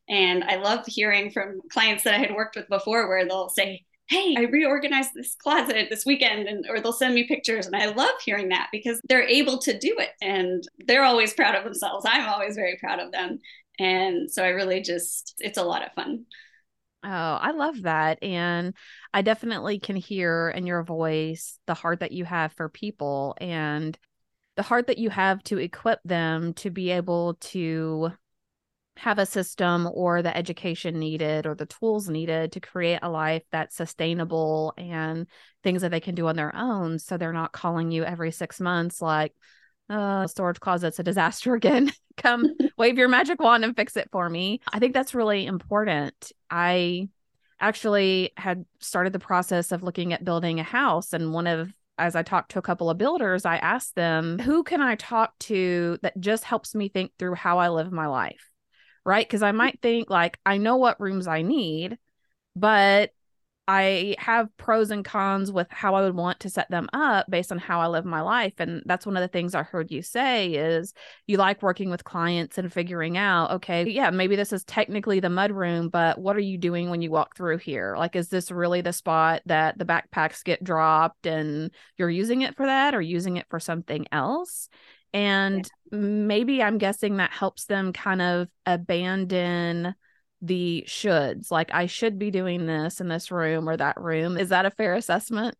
And 0.08 0.42
I 0.42 0.56
love 0.56 0.86
hearing 0.86 1.30
from 1.30 1.60
clients 1.70 2.02
that 2.02 2.14
I 2.14 2.18
had 2.18 2.34
worked 2.34 2.56
with 2.56 2.68
before 2.68 3.06
where 3.06 3.24
they'll 3.24 3.48
say, 3.48 3.84
hey, 4.08 4.34
I 4.36 4.42
reorganized 4.42 5.10
this 5.14 5.34
closet 5.34 5.88
this 5.90 6.04
weekend, 6.04 6.46
and 6.46 6.66
or 6.68 6.80
they'll 6.80 6.92
send 6.92 7.14
me 7.14 7.26
pictures. 7.26 7.66
And 7.66 7.74
I 7.74 7.86
love 7.86 8.14
hearing 8.24 8.50
that 8.50 8.68
because 8.70 9.00
they're 9.08 9.26
able 9.26 9.58
to 9.58 9.78
do 9.78 9.96
it 9.98 10.10
and 10.20 10.62
they're 10.86 11.04
always 11.04 11.32
proud 11.32 11.54
of 11.54 11.64
themselves. 11.64 12.04
I'm 12.08 12.28
always 12.28 12.54
very 12.54 12.76
proud 12.80 13.00
of 13.00 13.12
them. 13.12 13.38
And 13.78 14.30
so 14.30 14.44
I 14.44 14.48
really 14.48 14.82
just, 14.82 15.34
it's 15.38 15.58
a 15.58 15.64
lot 15.64 15.84
of 15.84 15.92
fun. 15.94 16.26
Oh, 17.02 17.08
I 17.08 17.50
love 17.50 17.82
that. 17.82 18.22
And 18.22 18.74
I 19.12 19.22
definitely 19.22 19.78
can 19.78 19.96
hear 19.96 20.48
in 20.50 20.66
your 20.66 20.82
voice 20.82 21.58
the 21.66 21.74
heart 21.74 22.00
that 22.00 22.12
you 22.12 22.24
have 22.24 22.52
for 22.52 22.68
people 22.68 23.36
and 23.40 23.98
the 24.56 24.62
heart 24.62 24.86
that 24.86 24.98
you 24.98 25.10
have 25.10 25.42
to 25.44 25.58
equip 25.58 26.00
them 26.04 26.54
to 26.54 26.70
be 26.70 26.90
able 26.90 27.34
to 27.40 28.12
have 28.96 29.18
a 29.18 29.26
system 29.26 29.88
or 29.92 30.22
the 30.22 30.36
education 30.36 30.98
needed 30.98 31.46
or 31.46 31.54
the 31.54 31.66
tools 31.66 32.08
needed 32.08 32.52
to 32.52 32.60
create 32.60 33.00
a 33.02 33.10
life 33.10 33.42
that's 33.50 33.76
sustainable 33.76 34.72
and 34.76 35.26
things 35.62 35.82
that 35.82 35.90
they 35.90 36.00
can 36.00 36.14
do 36.14 36.28
on 36.28 36.36
their 36.36 36.54
own. 36.54 36.98
So 36.98 37.16
they're 37.16 37.32
not 37.32 37.52
calling 37.52 37.90
you 37.90 38.04
every 38.04 38.30
six 38.30 38.60
months 38.60 39.02
like, 39.02 39.32
uh, 39.90 40.26
storage 40.26 40.60
closet's 40.60 40.98
a 40.98 41.02
disaster 41.02 41.54
again. 41.54 41.92
Come 42.16 42.54
wave 42.78 42.96
your 42.96 43.08
magic 43.08 43.40
wand 43.40 43.64
and 43.64 43.76
fix 43.76 43.96
it 43.96 44.08
for 44.12 44.28
me. 44.30 44.60
I 44.72 44.78
think 44.78 44.94
that's 44.94 45.14
really 45.14 45.46
important. 45.46 46.32
I 46.50 47.08
actually 47.60 48.32
had 48.36 48.64
started 48.78 49.12
the 49.12 49.18
process 49.18 49.72
of 49.72 49.82
looking 49.82 50.12
at 50.12 50.24
building 50.24 50.60
a 50.60 50.64
house, 50.64 51.12
and 51.12 51.32
one 51.32 51.46
of 51.46 51.72
as 51.96 52.16
I 52.16 52.22
talked 52.22 52.50
to 52.52 52.58
a 52.58 52.62
couple 52.62 52.90
of 52.90 52.98
builders, 52.98 53.44
I 53.44 53.56
asked 53.56 53.94
them, 53.94 54.40
who 54.40 54.64
can 54.64 54.80
I 54.80 54.96
talk 54.96 55.38
to 55.40 55.98
that 56.02 56.18
just 56.18 56.42
helps 56.42 56.74
me 56.74 56.88
think 56.88 57.12
through 57.18 57.34
how 57.34 57.58
I 57.58 57.68
live 57.68 57.92
my 57.92 58.06
life? 58.06 58.50
Right. 59.04 59.26
Because 59.26 59.42
I 59.42 59.52
might 59.52 59.80
think, 59.82 60.08
like, 60.08 60.38
I 60.46 60.56
know 60.56 60.76
what 60.76 61.00
rooms 61.00 61.26
I 61.26 61.42
need, 61.42 61.98
but 62.56 63.10
I 63.66 64.16
have 64.18 64.54
pros 64.58 64.90
and 64.90 65.04
cons 65.04 65.50
with 65.50 65.66
how 65.70 65.94
I 65.94 66.02
would 66.02 66.14
want 66.14 66.40
to 66.40 66.50
set 66.50 66.70
them 66.70 66.88
up 66.92 67.30
based 67.30 67.50
on 67.50 67.56
how 67.56 67.80
I 67.80 67.86
live 67.86 68.04
my 68.04 68.20
life. 68.20 68.52
And 68.58 68.82
that's 68.84 69.06
one 69.06 69.16
of 69.16 69.22
the 69.22 69.28
things 69.28 69.54
I 69.54 69.62
heard 69.62 69.90
you 69.90 70.02
say 70.02 70.52
is 70.52 70.92
you 71.26 71.38
like 71.38 71.62
working 71.62 71.88
with 71.88 72.04
clients 72.04 72.58
and 72.58 72.70
figuring 72.70 73.16
out, 73.16 73.52
okay, 73.52 73.88
yeah, 73.88 74.10
maybe 74.10 74.36
this 74.36 74.52
is 74.52 74.64
technically 74.64 75.18
the 75.18 75.30
mud 75.30 75.50
room, 75.50 75.88
but 75.88 76.18
what 76.18 76.36
are 76.36 76.40
you 76.40 76.58
doing 76.58 76.90
when 76.90 77.00
you 77.00 77.10
walk 77.10 77.36
through 77.36 77.58
here? 77.58 77.94
Like, 77.96 78.16
is 78.16 78.28
this 78.28 78.50
really 78.50 78.82
the 78.82 78.92
spot 78.92 79.40
that 79.46 79.78
the 79.78 79.86
backpacks 79.86 80.44
get 80.44 80.62
dropped 80.62 81.26
and 81.26 81.70
you're 81.96 82.10
using 82.10 82.42
it 82.42 82.56
for 82.56 82.66
that 82.66 82.94
or 82.94 83.00
using 83.00 83.38
it 83.38 83.46
for 83.48 83.60
something 83.60 84.06
else? 84.12 84.68
And 85.14 85.70
yeah. 85.90 85.98
maybe 85.98 86.62
I'm 86.62 86.76
guessing 86.76 87.16
that 87.16 87.30
helps 87.30 87.64
them 87.64 87.92
kind 87.92 88.20
of 88.20 88.48
abandon 88.66 89.94
the 90.42 90.84
shoulds 90.86 91.50
like 91.50 91.70
i 91.72 91.86
should 91.86 92.18
be 92.18 92.30
doing 92.30 92.66
this 92.66 93.00
in 93.00 93.08
this 93.08 93.30
room 93.30 93.68
or 93.68 93.76
that 93.76 93.98
room. 93.98 94.36
Is 94.36 94.50
that 94.50 94.66
a 94.66 94.70
fair 94.70 94.94
assessment? 94.94 95.56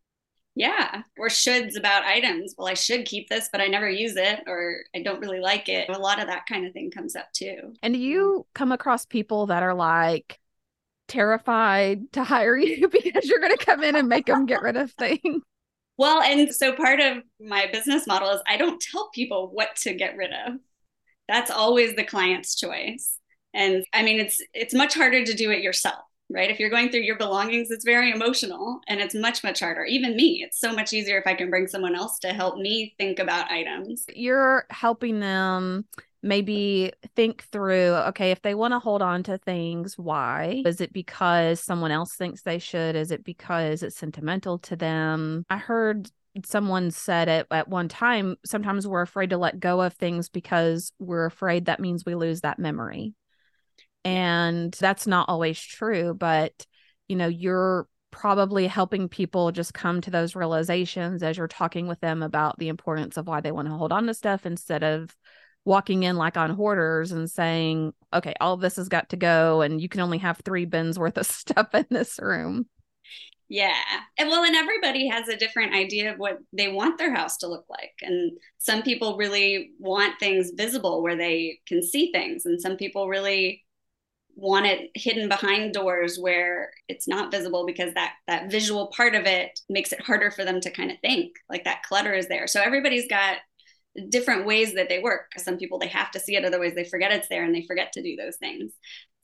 Yeah. 0.53 1.01
Or 1.17 1.27
shoulds 1.27 1.77
about 1.77 2.03
items. 2.03 2.53
Well 2.57 2.67
i 2.67 2.75
should 2.75 3.05
keep 3.05 3.29
this 3.29 3.49
but 3.51 3.61
i 3.61 3.67
never 3.67 3.89
use 3.89 4.15
it 4.15 4.41
or 4.45 4.83
i 4.95 5.01
don't 5.01 5.21
really 5.21 5.39
like 5.39 5.69
it. 5.69 5.89
A 5.89 5.97
lot 5.97 6.21
of 6.21 6.27
that 6.27 6.45
kind 6.45 6.67
of 6.67 6.73
thing 6.73 6.91
comes 6.91 7.15
up 7.15 7.31
too. 7.33 7.73
And 7.81 7.95
do 7.95 7.99
you 7.99 8.45
come 8.53 8.71
across 8.71 9.05
people 9.05 9.47
that 9.47 9.63
are 9.63 9.73
like 9.73 10.39
terrified 11.07 12.11
to 12.13 12.23
hire 12.23 12.57
you 12.57 12.87
because 13.03 13.25
you're 13.25 13.39
going 13.39 13.57
to 13.57 13.65
come 13.65 13.83
in 13.83 13.95
and 13.95 14.07
make 14.07 14.27
them 14.27 14.45
get 14.45 14.61
rid 14.61 14.77
of 14.77 14.91
things 14.99 15.41
well 15.97 16.21
and 16.21 16.53
so 16.53 16.73
part 16.73 16.99
of 16.99 17.17
my 17.39 17.67
business 17.71 18.07
model 18.07 18.29
is 18.31 18.41
i 18.47 18.57
don't 18.57 18.81
tell 18.81 19.09
people 19.13 19.49
what 19.53 19.75
to 19.75 19.93
get 19.93 20.17
rid 20.17 20.31
of. 20.31 20.55
That's 21.27 21.49
always 21.49 21.95
the 21.95 22.03
client's 22.03 22.55
choice. 22.55 23.19
And 23.53 23.85
i 23.93 24.03
mean 24.03 24.19
it's 24.19 24.41
it's 24.53 24.73
much 24.73 24.93
harder 24.93 25.23
to 25.23 25.33
do 25.33 25.51
it 25.51 25.61
yourself 25.61 25.99
right? 26.31 26.49
If 26.49 26.59
you're 26.59 26.71
going 26.71 26.89
through 26.89 27.01
your 27.01 27.19
belongings 27.19 27.69
it's 27.69 27.85
very 27.85 28.11
emotional 28.11 28.79
and 28.87 28.99
it's 28.99 29.13
much 29.13 29.43
much 29.43 29.59
harder. 29.59 29.85
Even 29.85 30.15
me 30.15 30.43
it's 30.45 30.59
so 30.59 30.73
much 30.73 30.91
easier 30.91 31.19
if 31.19 31.27
i 31.27 31.35
can 31.35 31.49
bring 31.49 31.67
someone 31.67 31.95
else 31.95 32.19
to 32.19 32.29
help 32.29 32.57
me 32.57 32.95
think 32.97 33.19
about 33.19 33.51
items. 33.51 34.05
You're 34.13 34.65
helping 34.69 35.19
them 35.19 35.85
maybe 36.25 36.91
think 37.15 37.43
through 37.51 37.93
okay 37.93 38.31
if 38.31 38.41
they 38.41 38.55
want 38.55 38.73
to 38.73 38.79
hold 38.79 39.01
on 39.01 39.21
to 39.23 39.37
things 39.37 39.97
why? 39.97 40.63
Is 40.65 40.81
it 40.81 40.91
because 40.91 41.61
someone 41.61 41.91
else 41.91 42.15
thinks 42.15 42.41
they 42.41 42.57
should? 42.57 42.95
Is 42.95 43.11
it 43.11 43.23
because 43.23 43.83
it's 43.83 43.95
sentimental 43.95 44.57
to 44.59 44.75
them? 44.75 45.45
I 45.49 45.57
heard 45.57 46.09
someone 46.43 46.91
said 46.91 47.29
it 47.29 47.47
at 47.51 47.69
one 47.69 47.87
time 47.87 48.35
sometimes 48.43 48.87
we're 48.87 49.03
afraid 49.03 49.29
to 49.29 49.37
let 49.37 49.59
go 49.59 49.81
of 49.81 49.93
things 49.93 50.27
because 50.27 50.91
we're 50.99 51.25
afraid 51.25 51.65
that 51.65 51.79
means 51.79 52.03
we 52.05 52.15
lose 52.15 52.41
that 52.41 52.59
memory. 52.59 53.13
And 54.03 54.73
that's 54.73 55.07
not 55.07 55.29
always 55.29 55.59
true, 55.61 56.13
but 56.13 56.65
you 57.07 57.15
know, 57.15 57.27
you're 57.27 57.87
probably 58.09 58.65
helping 58.65 59.09
people 59.09 59.51
just 59.51 59.73
come 59.73 60.01
to 60.01 60.09
those 60.09 60.35
realizations 60.35 61.21
as 61.21 61.37
you're 61.37 61.47
talking 61.47 61.85
with 61.85 61.99
them 61.99 62.23
about 62.23 62.57
the 62.57 62.69
importance 62.69 63.15
of 63.15 63.27
why 63.27 63.41
they 63.41 63.51
want 63.51 63.67
to 63.67 63.73
hold 63.73 63.91
on 63.91 64.07
to 64.07 64.13
stuff 64.13 64.45
instead 64.45 64.83
of 64.83 65.15
walking 65.65 66.03
in 66.03 66.15
like 66.15 66.37
on 66.37 66.51
hoarders 66.51 67.11
and 67.11 67.29
saying, 67.29 67.93
okay, 68.13 68.33
all 68.39 68.55
this 68.55 68.77
has 68.77 68.87
got 68.87 69.09
to 69.09 69.17
go 69.17 69.61
and 69.61 69.81
you 69.81 69.89
can 69.89 70.01
only 70.01 70.19
have 70.19 70.39
three 70.45 70.65
bins 70.65 70.97
worth 70.97 71.17
of 71.17 71.25
stuff 71.25 71.73
in 71.73 71.85
this 71.89 72.19
room. 72.21 72.67
Yeah. 73.47 73.75
And 74.17 74.29
well, 74.29 74.43
and 74.43 74.55
everybody 74.55 75.07
has 75.07 75.27
a 75.27 75.37
different 75.37 75.75
idea 75.75 76.11
of 76.11 76.17
what 76.17 76.39
they 76.51 76.67
want 76.67 76.97
their 76.97 77.13
house 77.13 77.37
to 77.37 77.47
look 77.47 77.65
like. 77.69 77.93
And 78.01 78.31
some 78.57 78.81
people 78.81 79.17
really 79.17 79.71
want 79.79 80.19
things 80.19 80.51
visible 80.55 81.03
where 81.03 81.15
they 81.15 81.59
can 81.67 81.83
see 81.83 82.11
things. 82.11 82.45
And 82.45 82.59
some 82.59 82.75
people 82.75 83.07
really 83.07 83.63
want 84.35 84.65
it 84.65 84.89
hidden 84.95 85.29
behind 85.29 85.73
doors 85.73 86.17
where 86.19 86.71
it's 86.89 87.07
not 87.07 87.31
visible 87.31 87.65
because 87.65 87.93
that 87.93 88.13
that 88.27 88.51
visual 88.51 88.87
part 88.87 89.15
of 89.15 89.25
it 89.25 89.59
makes 89.69 89.93
it 89.93 90.01
harder 90.01 90.29
for 90.29 90.43
them 90.43 90.59
to 90.59 90.69
kind 90.69 90.91
of 90.91 90.97
think 90.99 91.31
like 91.49 91.63
that 91.63 91.83
clutter 91.83 92.13
is 92.13 92.27
there 92.27 92.45
so 92.45 92.61
everybody's 92.61 93.07
got 93.07 93.37
different 94.09 94.45
ways 94.45 94.73
that 94.73 94.89
they 94.89 94.99
work 94.99 95.31
some 95.37 95.57
people 95.57 95.79
they 95.79 95.87
have 95.87 96.11
to 96.11 96.19
see 96.19 96.35
it 96.35 96.45
otherwise 96.45 96.73
they 96.75 96.83
forget 96.83 97.11
it's 97.11 97.29
there 97.29 97.43
and 97.43 97.55
they 97.55 97.65
forget 97.65 97.91
to 97.93 98.01
do 98.01 98.15
those 98.15 98.37
things 98.37 98.73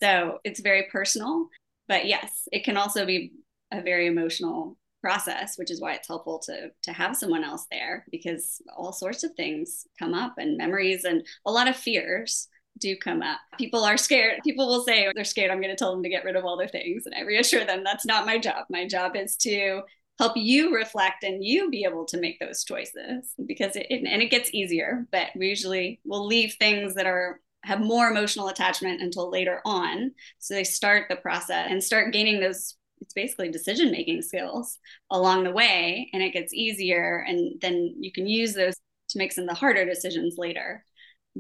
so 0.01 0.39
it's 0.43 0.61
very 0.61 0.87
personal 0.91 1.47
but 1.87 2.05
yes 2.05 2.47
it 2.51 2.63
can 2.63 2.77
also 2.77 3.05
be 3.05 3.33
a 3.71 3.81
very 3.81 4.07
emotional 4.07 4.77
process 5.01 5.57
which 5.57 5.71
is 5.71 5.81
why 5.81 5.93
it's 5.93 6.07
helpful 6.07 6.39
to 6.39 6.69
to 6.83 6.93
have 6.93 7.17
someone 7.17 7.43
else 7.43 7.65
there 7.71 8.05
because 8.11 8.61
all 8.77 8.93
sorts 8.93 9.23
of 9.23 9.33
things 9.35 9.85
come 9.97 10.13
up 10.13 10.35
and 10.37 10.57
memories 10.57 11.03
and 11.03 11.25
a 11.45 11.51
lot 11.51 11.67
of 11.67 11.75
fears 11.75 12.47
do 12.79 12.95
come 12.95 13.21
up. 13.21 13.39
People 13.57 13.83
are 13.83 13.97
scared. 13.97 14.39
People 14.43 14.67
will 14.67 14.83
say 14.83 15.07
they're 15.13 15.23
scared. 15.23 15.51
I'm 15.51 15.61
going 15.61 15.75
to 15.75 15.75
tell 15.75 15.91
them 15.91 16.03
to 16.03 16.09
get 16.09 16.23
rid 16.23 16.35
of 16.35 16.45
all 16.45 16.57
their 16.57 16.67
things. 16.67 17.05
And 17.05 17.15
I 17.15 17.21
reassure 17.21 17.65
them 17.65 17.83
that's 17.83 18.05
not 18.05 18.25
my 18.25 18.37
job. 18.37 18.65
My 18.69 18.87
job 18.87 19.15
is 19.15 19.35
to 19.37 19.81
help 20.21 20.37
you 20.37 20.75
reflect 20.75 21.23
and 21.23 21.43
you 21.43 21.71
be 21.71 21.83
able 21.83 22.05
to 22.05 22.19
make 22.19 22.39
those 22.39 22.63
choices 22.63 23.33
because 23.47 23.75
it, 23.75 23.87
and 23.89 24.21
it 24.21 24.29
gets 24.29 24.53
easier, 24.53 25.07
but 25.11 25.29
we 25.35 25.47
usually 25.47 25.99
will 26.05 26.27
leave 26.27 26.53
things 26.59 26.93
that 26.93 27.07
are 27.07 27.39
have 27.63 27.79
more 27.79 28.07
emotional 28.07 28.47
attachment 28.47 29.01
until 29.01 29.31
later 29.31 29.61
on. 29.65 30.11
So 30.37 30.53
they 30.53 30.63
start 30.63 31.07
the 31.09 31.15
process 31.15 31.67
and 31.71 31.83
start 31.83 32.13
gaining 32.13 32.39
those 32.39 32.75
it's 33.01 33.15
basically 33.15 33.49
decision 33.49 33.89
making 33.89 34.21
skills 34.21 34.77
along 35.09 35.43
the 35.43 35.51
way 35.51 36.07
and 36.13 36.21
it 36.21 36.33
gets 36.33 36.53
easier 36.53 37.25
and 37.27 37.59
then 37.59 37.95
you 37.99 38.11
can 38.11 38.27
use 38.27 38.53
those 38.53 38.75
to 39.09 39.17
make 39.17 39.31
some 39.31 39.45
of 39.45 39.49
the 39.49 39.55
harder 39.55 39.85
decisions 39.85 40.35
later 40.37 40.85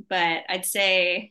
but 0.09 0.41
I'd 0.49 0.65
say 0.65 1.29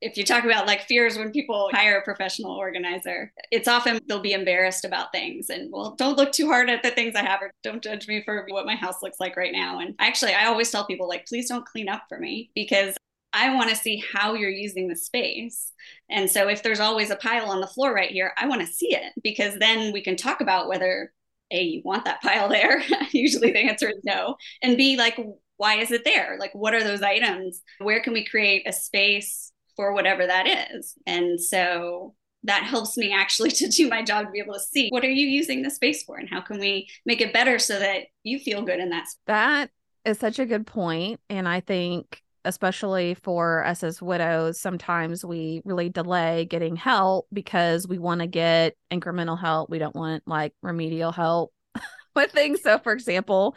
if 0.00 0.16
you 0.16 0.24
talk 0.24 0.44
about 0.44 0.66
like 0.66 0.82
fears 0.82 1.16
when 1.16 1.32
people 1.32 1.70
hire 1.72 1.98
a 1.98 2.02
professional 2.02 2.52
organizer, 2.52 3.32
it's 3.50 3.68
often 3.68 4.00
they'll 4.08 4.20
be 4.20 4.32
embarrassed 4.32 4.84
about 4.84 5.12
things 5.12 5.50
and 5.50 5.72
well, 5.72 5.94
don't 5.96 6.16
look 6.16 6.32
too 6.32 6.46
hard 6.46 6.70
at 6.70 6.82
the 6.82 6.90
things 6.90 7.14
I 7.14 7.22
have 7.22 7.42
or 7.42 7.52
don't 7.62 7.82
judge 7.82 8.06
me 8.08 8.22
for 8.24 8.44
what 8.48 8.66
my 8.66 8.76
house 8.76 9.02
looks 9.02 9.20
like 9.20 9.36
right 9.36 9.52
now. 9.52 9.80
And 9.80 9.94
actually, 9.98 10.34
I 10.34 10.46
always 10.46 10.70
tell 10.70 10.86
people 10.86 11.08
like, 11.08 11.26
please 11.26 11.48
don't 11.48 11.66
clean 11.66 11.88
up 11.88 12.04
for 12.08 12.18
me 12.18 12.50
because 12.54 12.96
I 13.32 13.54
want 13.54 13.70
to 13.70 13.76
see 13.76 14.02
how 14.12 14.34
you're 14.34 14.50
using 14.50 14.88
the 14.88 14.96
space. 14.96 15.72
And 16.10 16.30
so 16.30 16.48
if 16.48 16.62
there's 16.62 16.80
always 16.80 17.10
a 17.10 17.16
pile 17.16 17.50
on 17.50 17.60
the 17.60 17.66
floor 17.66 17.94
right 17.94 18.10
here, 18.10 18.32
I 18.36 18.46
want 18.46 18.60
to 18.60 18.66
see 18.66 18.94
it 18.94 19.12
because 19.22 19.56
then 19.58 19.92
we 19.92 20.02
can 20.02 20.16
talk 20.16 20.40
about 20.40 20.68
whether 20.68 21.12
a 21.50 21.62
you 21.62 21.82
want 21.84 22.06
that 22.06 22.22
pile 22.22 22.48
there 22.48 22.82
usually 23.12 23.52
the 23.52 23.58
answer 23.58 23.90
is 23.90 24.02
no 24.04 24.36
and 24.62 24.74
b 24.78 24.96
like 24.96 25.18
why 25.62 25.76
is 25.76 25.92
it 25.92 26.04
there? 26.04 26.36
Like, 26.40 26.50
what 26.54 26.74
are 26.74 26.82
those 26.82 27.02
items? 27.02 27.62
Where 27.78 28.02
can 28.02 28.12
we 28.12 28.24
create 28.24 28.64
a 28.66 28.72
space 28.72 29.51
for 29.76 29.92
whatever 29.92 30.26
that 30.26 30.70
is? 30.74 30.94
And 31.06 31.40
so 31.40 32.14
that 32.44 32.64
helps 32.64 32.96
me 32.96 33.12
actually 33.12 33.50
to 33.52 33.68
do 33.68 33.88
my 33.88 34.02
job 34.02 34.26
to 34.26 34.30
be 34.30 34.40
able 34.40 34.54
to 34.54 34.60
see 34.60 34.88
what 34.90 35.04
are 35.04 35.10
you 35.10 35.26
using 35.26 35.62
the 35.62 35.70
space 35.70 36.02
for 36.02 36.16
and 36.16 36.28
how 36.28 36.40
can 36.40 36.58
we 36.58 36.88
make 37.06 37.20
it 37.20 37.32
better 37.32 37.58
so 37.58 37.78
that 37.78 38.04
you 38.22 38.38
feel 38.38 38.62
good 38.62 38.80
in 38.80 38.90
that 38.90 39.06
space. 39.06 39.22
That 39.26 39.70
is 40.04 40.18
such 40.18 40.38
a 40.38 40.46
good 40.46 40.66
point. 40.66 41.20
And 41.28 41.48
I 41.48 41.60
think 41.60 42.20
especially 42.44 43.14
for 43.14 43.64
us 43.64 43.84
as 43.84 44.02
widows, 44.02 44.60
sometimes 44.60 45.24
we 45.24 45.62
really 45.64 45.88
delay 45.88 46.44
getting 46.44 46.76
help 46.76 47.26
because 47.32 47.86
we 47.86 47.98
want 47.98 48.20
to 48.20 48.26
get 48.26 48.74
incremental 48.90 49.38
help. 49.38 49.70
We 49.70 49.78
don't 49.78 49.94
want 49.94 50.24
like 50.26 50.52
remedial 50.62 51.12
help 51.12 51.52
with 52.16 52.32
things. 52.32 52.60
So, 52.62 52.78
for 52.78 52.92
example, 52.92 53.54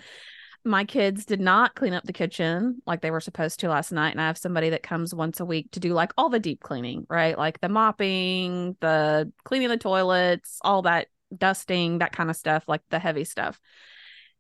my 0.66 0.84
kids 0.84 1.26
did 1.26 1.40
not 1.40 1.76
clean 1.76 1.94
up 1.94 2.04
the 2.06 2.14
kitchen 2.14 2.82
like 2.88 3.02
they 3.02 3.12
were 3.12 3.20
supposed 3.20 3.60
to 3.60 3.70
last 3.70 3.92
night 3.92 4.12
and 4.12 4.22
i 4.22 4.28
have 4.28 4.38
somebody 4.38 4.70
that 4.72 4.82
comes 4.82 5.14
once 5.14 5.40
a 5.40 5.46
week 5.46 5.70
to 5.72 5.80
do 5.80 5.94
like 5.94 6.12
all 6.18 6.30
the 6.30 6.40
deep 6.40 6.60
cleaning 6.62 7.06
right 7.10 7.38
like 7.38 7.62
the 7.62 7.70
mopping 7.70 8.76
the 8.82 9.32
cleaning 9.44 9.70
the 9.70 9.78
toilets 9.78 10.60
all 10.64 10.82
that 10.82 11.08
dusting, 11.36 12.00
that 12.00 12.12
kind 12.12 12.30
of 12.30 12.36
stuff, 12.36 12.64
like 12.68 12.82
the 12.90 13.00
heavy 13.00 13.24
stuff. 13.24 13.60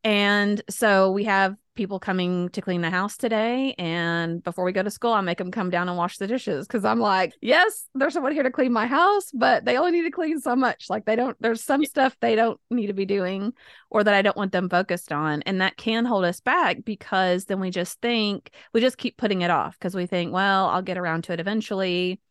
And 0.06 0.62
so 0.70 1.12
we 1.12 1.24
have 1.24 1.56
people 1.74 2.00
coming 2.00 2.50
to 2.50 2.62
clean 2.62 2.82
the 2.82 2.92
house 2.92 3.18
today. 3.18 3.74
And 3.80 4.42
before 4.44 4.64
we 4.64 4.72
go 4.72 4.84
to 4.84 4.92
school, 4.92 5.12
I 5.12 5.22
make 5.22 5.40
them 5.40 5.50
come 5.50 5.72
down 5.72 5.90
and 5.90 5.98
wash 5.98 6.18
the 6.18 6.28
dishes 6.28 6.68
because 6.68 6.86
I'm 6.86 7.00
like, 7.00 7.34
yes, 7.42 7.88
there's 7.96 8.14
someone 8.14 8.32
here 8.32 8.44
to 8.44 8.52
clean 8.52 8.72
my 8.72 8.86
house, 8.86 9.32
but 9.34 9.66
they 9.66 9.78
only 9.78 9.92
need 9.92 10.04
to 10.04 10.12
clean 10.12 10.40
so 10.40 10.56
much. 10.56 10.92
Like 10.92 11.06
they 11.06 11.16
don't, 11.16 11.36
there's 11.42 11.64
some 11.64 11.84
stuff 11.84 12.16
they 12.22 12.36
don't 12.36 12.60
need 12.70 12.88
to 12.88 12.94
be 12.94 13.06
doing 13.06 13.52
or 13.90 14.04
that 14.04 14.14
I 14.14 14.22
don't 14.22 14.38
want 14.38 14.52
them 14.52 14.70
focused 14.70 15.12
on. 15.12 15.42
And 15.42 15.60
that 15.62 15.76
can 15.76 16.06
hold 16.06 16.24
us 16.24 16.40
back 16.40 16.86
because 16.86 17.46
then 17.46 17.60
we 17.60 17.72
just 17.72 18.00
think, 18.00 18.52
we 18.74 18.82
just 18.82 19.00
keep 19.00 19.18
putting 19.18 19.42
it 19.42 19.50
off 19.50 19.74
because 19.74 19.96
we 19.96 20.06
think, 20.06 20.32
well, 20.32 20.68
I'll 20.68 20.84
get 20.84 21.00
around 21.00 21.24
to 21.26 21.34
it 21.34 21.40
eventually. 21.40 22.22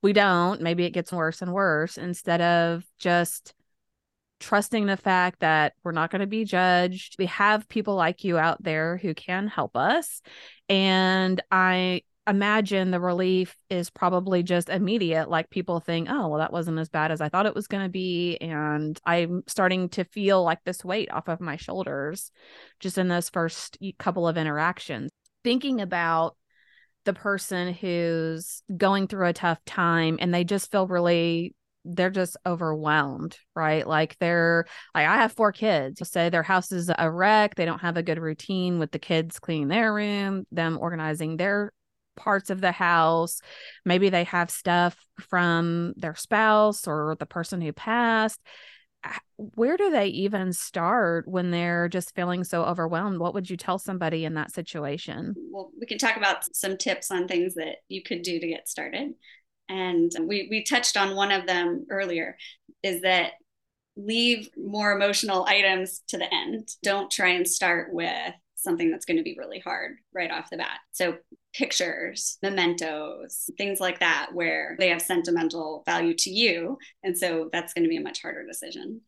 We 0.00 0.12
don't. 0.12 0.62
Maybe 0.62 0.84
it 0.84 0.90
gets 0.90 1.12
worse 1.12 1.42
and 1.42 1.52
worse 1.52 1.98
instead 1.98 2.40
of 2.40 2.84
just 2.98 3.52
trusting 4.40 4.86
the 4.86 4.96
fact 4.96 5.40
that 5.40 5.74
we're 5.82 5.92
not 5.92 6.10
going 6.10 6.20
to 6.20 6.26
be 6.26 6.44
judged. 6.44 7.16
We 7.18 7.26
have 7.26 7.68
people 7.68 7.94
like 7.94 8.24
you 8.24 8.38
out 8.38 8.62
there 8.62 8.96
who 8.96 9.14
can 9.14 9.48
help 9.48 9.76
us. 9.76 10.20
And 10.68 11.42
I 11.50 12.02
imagine 12.28 12.90
the 12.90 13.00
relief 13.00 13.56
is 13.70 13.88
probably 13.88 14.42
just 14.42 14.68
immediate. 14.68 15.30
Like 15.30 15.48
people 15.48 15.80
think, 15.80 16.08
oh, 16.10 16.28
well, 16.28 16.38
that 16.40 16.52
wasn't 16.52 16.78
as 16.78 16.88
bad 16.88 17.12
as 17.12 17.20
I 17.20 17.28
thought 17.28 17.46
it 17.46 17.54
was 17.54 17.68
going 17.68 17.84
to 17.84 17.88
be. 17.88 18.36
And 18.38 18.98
I'm 19.06 19.42
starting 19.46 19.88
to 19.90 20.04
feel 20.04 20.42
like 20.42 20.58
this 20.64 20.84
weight 20.84 21.10
off 21.10 21.28
of 21.28 21.40
my 21.40 21.56
shoulders 21.56 22.30
just 22.80 22.98
in 22.98 23.08
those 23.08 23.28
first 23.28 23.78
couple 23.98 24.26
of 24.26 24.36
interactions. 24.36 25.10
Thinking 25.44 25.80
about 25.80 26.36
the 27.04 27.14
person 27.14 27.72
who's 27.72 28.62
going 28.76 29.06
through 29.06 29.28
a 29.28 29.32
tough 29.32 29.64
time 29.64 30.18
and 30.20 30.34
they 30.34 30.42
just 30.42 30.72
feel 30.72 30.88
really 30.88 31.54
they're 31.86 32.10
just 32.10 32.36
overwhelmed, 32.44 33.38
right? 33.54 33.86
Like 33.86 34.16
they're 34.18 34.66
like 34.94 35.06
I 35.06 35.16
have 35.16 35.32
four 35.32 35.52
kids. 35.52 36.06
Say 36.08 36.28
their 36.28 36.42
house 36.42 36.72
is 36.72 36.90
a 36.96 37.10
wreck. 37.10 37.54
They 37.54 37.64
don't 37.64 37.80
have 37.80 37.96
a 37.96 38.02
good 38.02 38.18
routine 38.18 38.78
with 38.78 38.90
the 38.90 38.98
kids 38.98 39.38
cleaning 39.38 39.68
their 39.68 39.94
room, 39.94 40.46
them 40.50 40.78
organizing 40.80 41.36
their 41.36 41.72
parts 42.16 42.50
of 42.50 42.60
the 42.60 42.72
house. 42.72 43.40
Maybe 43.84 44.08
they 44.08 44.24
have 44.24 44.50
stuff 44.50 44.96
from 45.20 45.94
their 45.96 46.14
spouse 46.14 46.86
or 46.88 47.16
the 47.18 47.26
person 47.26 47.60
who 47.60 47.72
passed. 47.72 48.40
Ah, 49.04 49.18
where 49.36 49.76
do 49.76 49.90
they 49.90 50.06
even 50.06 50.52
start 50.52 51.28
when 51.28 51.50
they're 51.50 51.88
just 51.88 52.14
feeling 52.14 52.42
so 52.42 52.64
overwhelmed? 52.64 53.18
What 53.18 53.34
would 53.34 53.48
you 53.48 53.56
tell 53.56 53.78
somebody 53.78 54.24
in 54.24 54.34
that 54.34 54.52
situation? 54.52 55.34
Well, 55.52 55.70
we 55.78 55.86
can 55.86 55.98
talk 55.98 56.16
about 56.16 56.56
some 56.56 56.76
tips 56.76 57.10
on 57.10 57.28
things 57.28 57.54
that 57.54 57.76
you 57.88 58.02
could 58.02 58.22
do 58.22 58.40
to 58.40 58.46
get 58.46 58.68
started 58.68 59.12
and 59.68 60.10
we 60.20 60.48
we 60.50 60.62
touched 60.62 60.96
on 60.96 61.16
one 61.16 61.32
of 61.32 61.46
them 61.46 61.86
earlier 61.90 62.36
is 62.82 63.02
that 63.02 63.32
leave 63.96 64.50
more 64.56 64.92
emotional 64.92 65.44
items 65.46 66.02
to 66.08 66.18
the 66.18 66.32
end. 66.32 66.68
Don't 66.82 67.10
try 67.10 67.30
and 67.30 67.48
start 67.48 67.92
with 67.92 68.34
something 68.54 68.90
that's 68.90 69.04
going 69.06 69.16
to 69.16 69.22
be 69.22 69.36
really 69.38 69.60
hard 69.60 69.96
right 70.12 70.30
off 70.30 70.50
the 70.50 70.56
bat. 70.56 70.78
So 70.92 71.16
pictures 71.54 72.36
mementos 72.42 73.48
things 73.56 73.80
like 73.80 74.00
that 74.00 74.28
where 74.32 74.76
they 74.78 74.88
have 74.88 75.00
sentimental 75.00 75.82
value 75.86 76.14
to 76.14 76.30
you. 76.30 76.76
And 77.02 77.16
so 77.16 77.48
that's 77.52 77.72
going 77.72 77.84
to 77.84 77.88
be 77.88 77.96
a 77.96 78.02
much 78.02 78.20
harder 78.20 78.44
decision. 78.46 79.00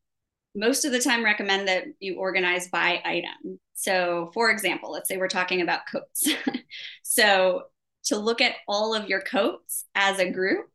Most 0.54 0.84
of 0.84 0.92
the 0.92 1.00
time 1.00 1.24
recommend 1.24 1.68
that 1.68 1.84
you 2.00 2.16
organize 2.16 2.68
by 2.68 3.02
item. 3.04 3.60
So 3.74 4.30
for 4.32 4.50
example 4.50 4.92
let's 4.92 5.08
say 5.08 5.18
we're 5.18 5.28
talking 5.28 5.60
about 5.60 5.82
coats. 5.90 6.28
So 7.02 7.62
to 8.05 8.19
look 8.19 8.40
at 8.40 8.57
all 8.67 8.95
of 8.95 9.09
your 9.09 9.21
coats 9.21 9.85
as 9.95 10.19
a 10.19 10.31
group 10.31 10.67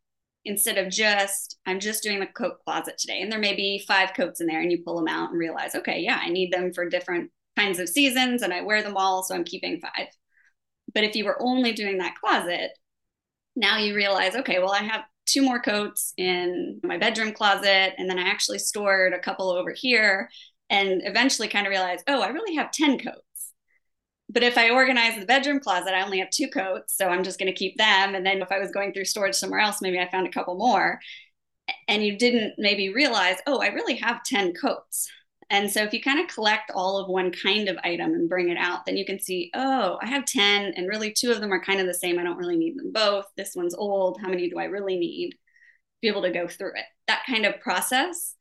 instead 0.46 0.78
of 0.78 0.92
just 0.92 1.58
i'm 1.66 1.80
just 1.80 2.04
doing 2.04 2.20
the 2.20 2.26
coat 2.28 2.60
closet 2.64 2.98
today. 2.98 3.22
And 3.22 3.32
there 3.32 3.40
may 3.40 3.56
be 3.56 3.84
five 3.88 4.14
coats 4.14 4.42
in 4.42 4.48
there 4.48 4.62
and 4.62 4.72
you 4.72 4.84
pull 4.84 4.98
them 4.98 5.08
out 5.08 5.30
and 5.30 5.40
realize 5.40 5.76
okay 5.76 6.00
yeah 6.00 6.20
i 6.22 6.30
need 6.30 6.52
them 6.52 6.74
for 6.74 6.90
different 6.90 7.32
kinds 7.58 7.80
of 7.80 7.90
seasons 7.90 8.42
and 8.42 8.54
i 8.54 8.62
wear 8.62 8.84
them 8.84 8.98
all 8.98 9.24
so 9.24 9.36
i'm 9.36 9.44
keeping 9.44 9.80
five. 9.80 10.08
But 10.94 11.04
if 11.04 11.16
you 11.16 11.26
were 11.26 11.42
only 11.42 11.74
doing 11.74 11.98
that 12.00 12.16
closet 12.16 12.72
now 13.56 13.78
you 13.78 13.96
realize 13.96 14.36
okay 14.36 14.60
well 14.60 14.74
i 14.74 14.84
have 14.84 15.04
two 15.26 15.42
more 15.42 15.62
coats 15.62 16.14
in 16.18 16.82
my 16.84 16.98
bedroom 16.98 17.32
closet 17.32 17.94
and 17.98 18.10
then 18.10 18.20
i 18.20 18.24
actually 18.24 18.60
stored 18.60 19.14
a 19.14 19.20
couple 19.20 19.50
over 19.50 19.72
here. 19.72 20.30
And 20.70 21.02
eventually 21.06 21.50
kind 21.50 21.68
of 21.68 21.72
realize 21.72 22.00
oh 22.08 22.22
i 22.22 22.28
really 22.30 22.56
have 22.56 22.72
10 22.72 23.00
coats 23.00 23.33
but 24.34 24.44
if 24.44 24.58
I 24.58 24.72
organize 24.72 25.20
the 25.20 25.26
bedroom 25.26 25.60
closet, 25.60 25.94
I 25.94 26.04
only 26.04 26.20
have 26.20 26.32
two 26.32 26.48
coats. 26.48 26.98
So 26.98 27.08
I'm 27.08 27.24
just 27.24 27.40
going 27.40 27.52
to 27.52 27.58
keep 27.58 27.78
them. 27.78 28.16
And 28.16 28.26
then 28.26 28.42
if 28.42 28.52
I 28.52 28.60
was 28.60 28.72
going 28.72 28.92
through 28.92 29.06
storage 29.06 29.36
somewhere 29.36 29.60
else, 29.60 29.82
maybe 29.82 30.00
I 30.00 30.10
found 30.10 30.26
a 30.26 30.32
couple 30.32 30.56
more. 30.56 31.00
And 31.88 32.04
you 32.04 32.18
didn't 32.18 32.56
maybe 32.58 32.94
realize, 32.94 33.38
oh, 33.46 33.62
I 33.62 33.68
really 33.68 33.96
have 33.98 34.24
10 34.24 34.54
coats. 34.54 35.08
And 35.50 35.70
so 35.70 35.84
if 35.84 35.94
you 35.94 36.02
kind 36.02 36.20
of 36.20 36.34
collect 36.34 36.72
all 36.74 36.98
of 36.98 37.10
one 37.10 37.32
kind 37.32 37.70
of 37.70 37.78
item 37.84 38.14
and 38.14 38.28
bring 38.28 38.50
it 38.50 38.58
out, 38.58 38.86
then 38.86 38.98
you 38.98 39.06
can 39.06 39.20
see, 39.20 39.52
oh, 39.54 40.00
I 40.02 40.08
have 40.08 40.26
10, 40.26 40.74
and 40.76 40.88
really 40.88 41.14
two 41.14 41.32
of 41.32 41.42
them 41.42 41.54
are 41.54 41.64
kind 41.64 41.80
of 41.80 41.86
the 41.86 41.94
same. 41.94 42.18
I 42.18 42.24
don't 42.24 42.38
really 42.38 42.58
need 42.58 42.78
them 42.78 42.92
both. 42.92 43.26
This 43.38 43.56
one's 43.56 43.76
old. 43.76 44.20
How 44.20 44.30
many 44.30 44.50
do 44.50 44.58
I 44.58 44.66
really 44.66 44.98
need? 44.98 45.36
Be 46.02 46.08
able 46.08 46.24
to 46.24 46.32
go 46.32 46.48
through 46.48 46.72
it. 46.76 46.86
That 47.08 47.24
kind 47.28 47.46
of 47.46 47.60
process 47.60 48.36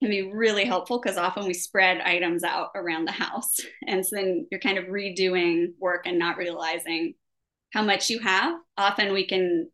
can 0.00 0.10
be 0.10 0.30
really 0.32 0.64
helpful 0.64 1.00
because 1.00 1.16
often 1.16 1.46
we 1.46 1.54
spread 1.54 2.00
items 2.00 2.44
out 2.44 2.70
around 2.74 3.04
the 3.04 3.12
house. 3.12 3.56
And 3.86 4.04
so 4.04 4.16
then 4.16 4.46
you're 4.50 4.60
kind 4.60 4.78
of 4.78 4.84
redoing 4.84 5.68
work 5.78 6.06
and 6.06 6.18
not 6.18 6.36
realizing 6.36 7.14
how 7.72 7.82
much 7.82 8.10
you 8.10 8.20
have. 8.20 8.54
Often 8.76 9.12
we 9.12 9.26
can, 9.26 9.70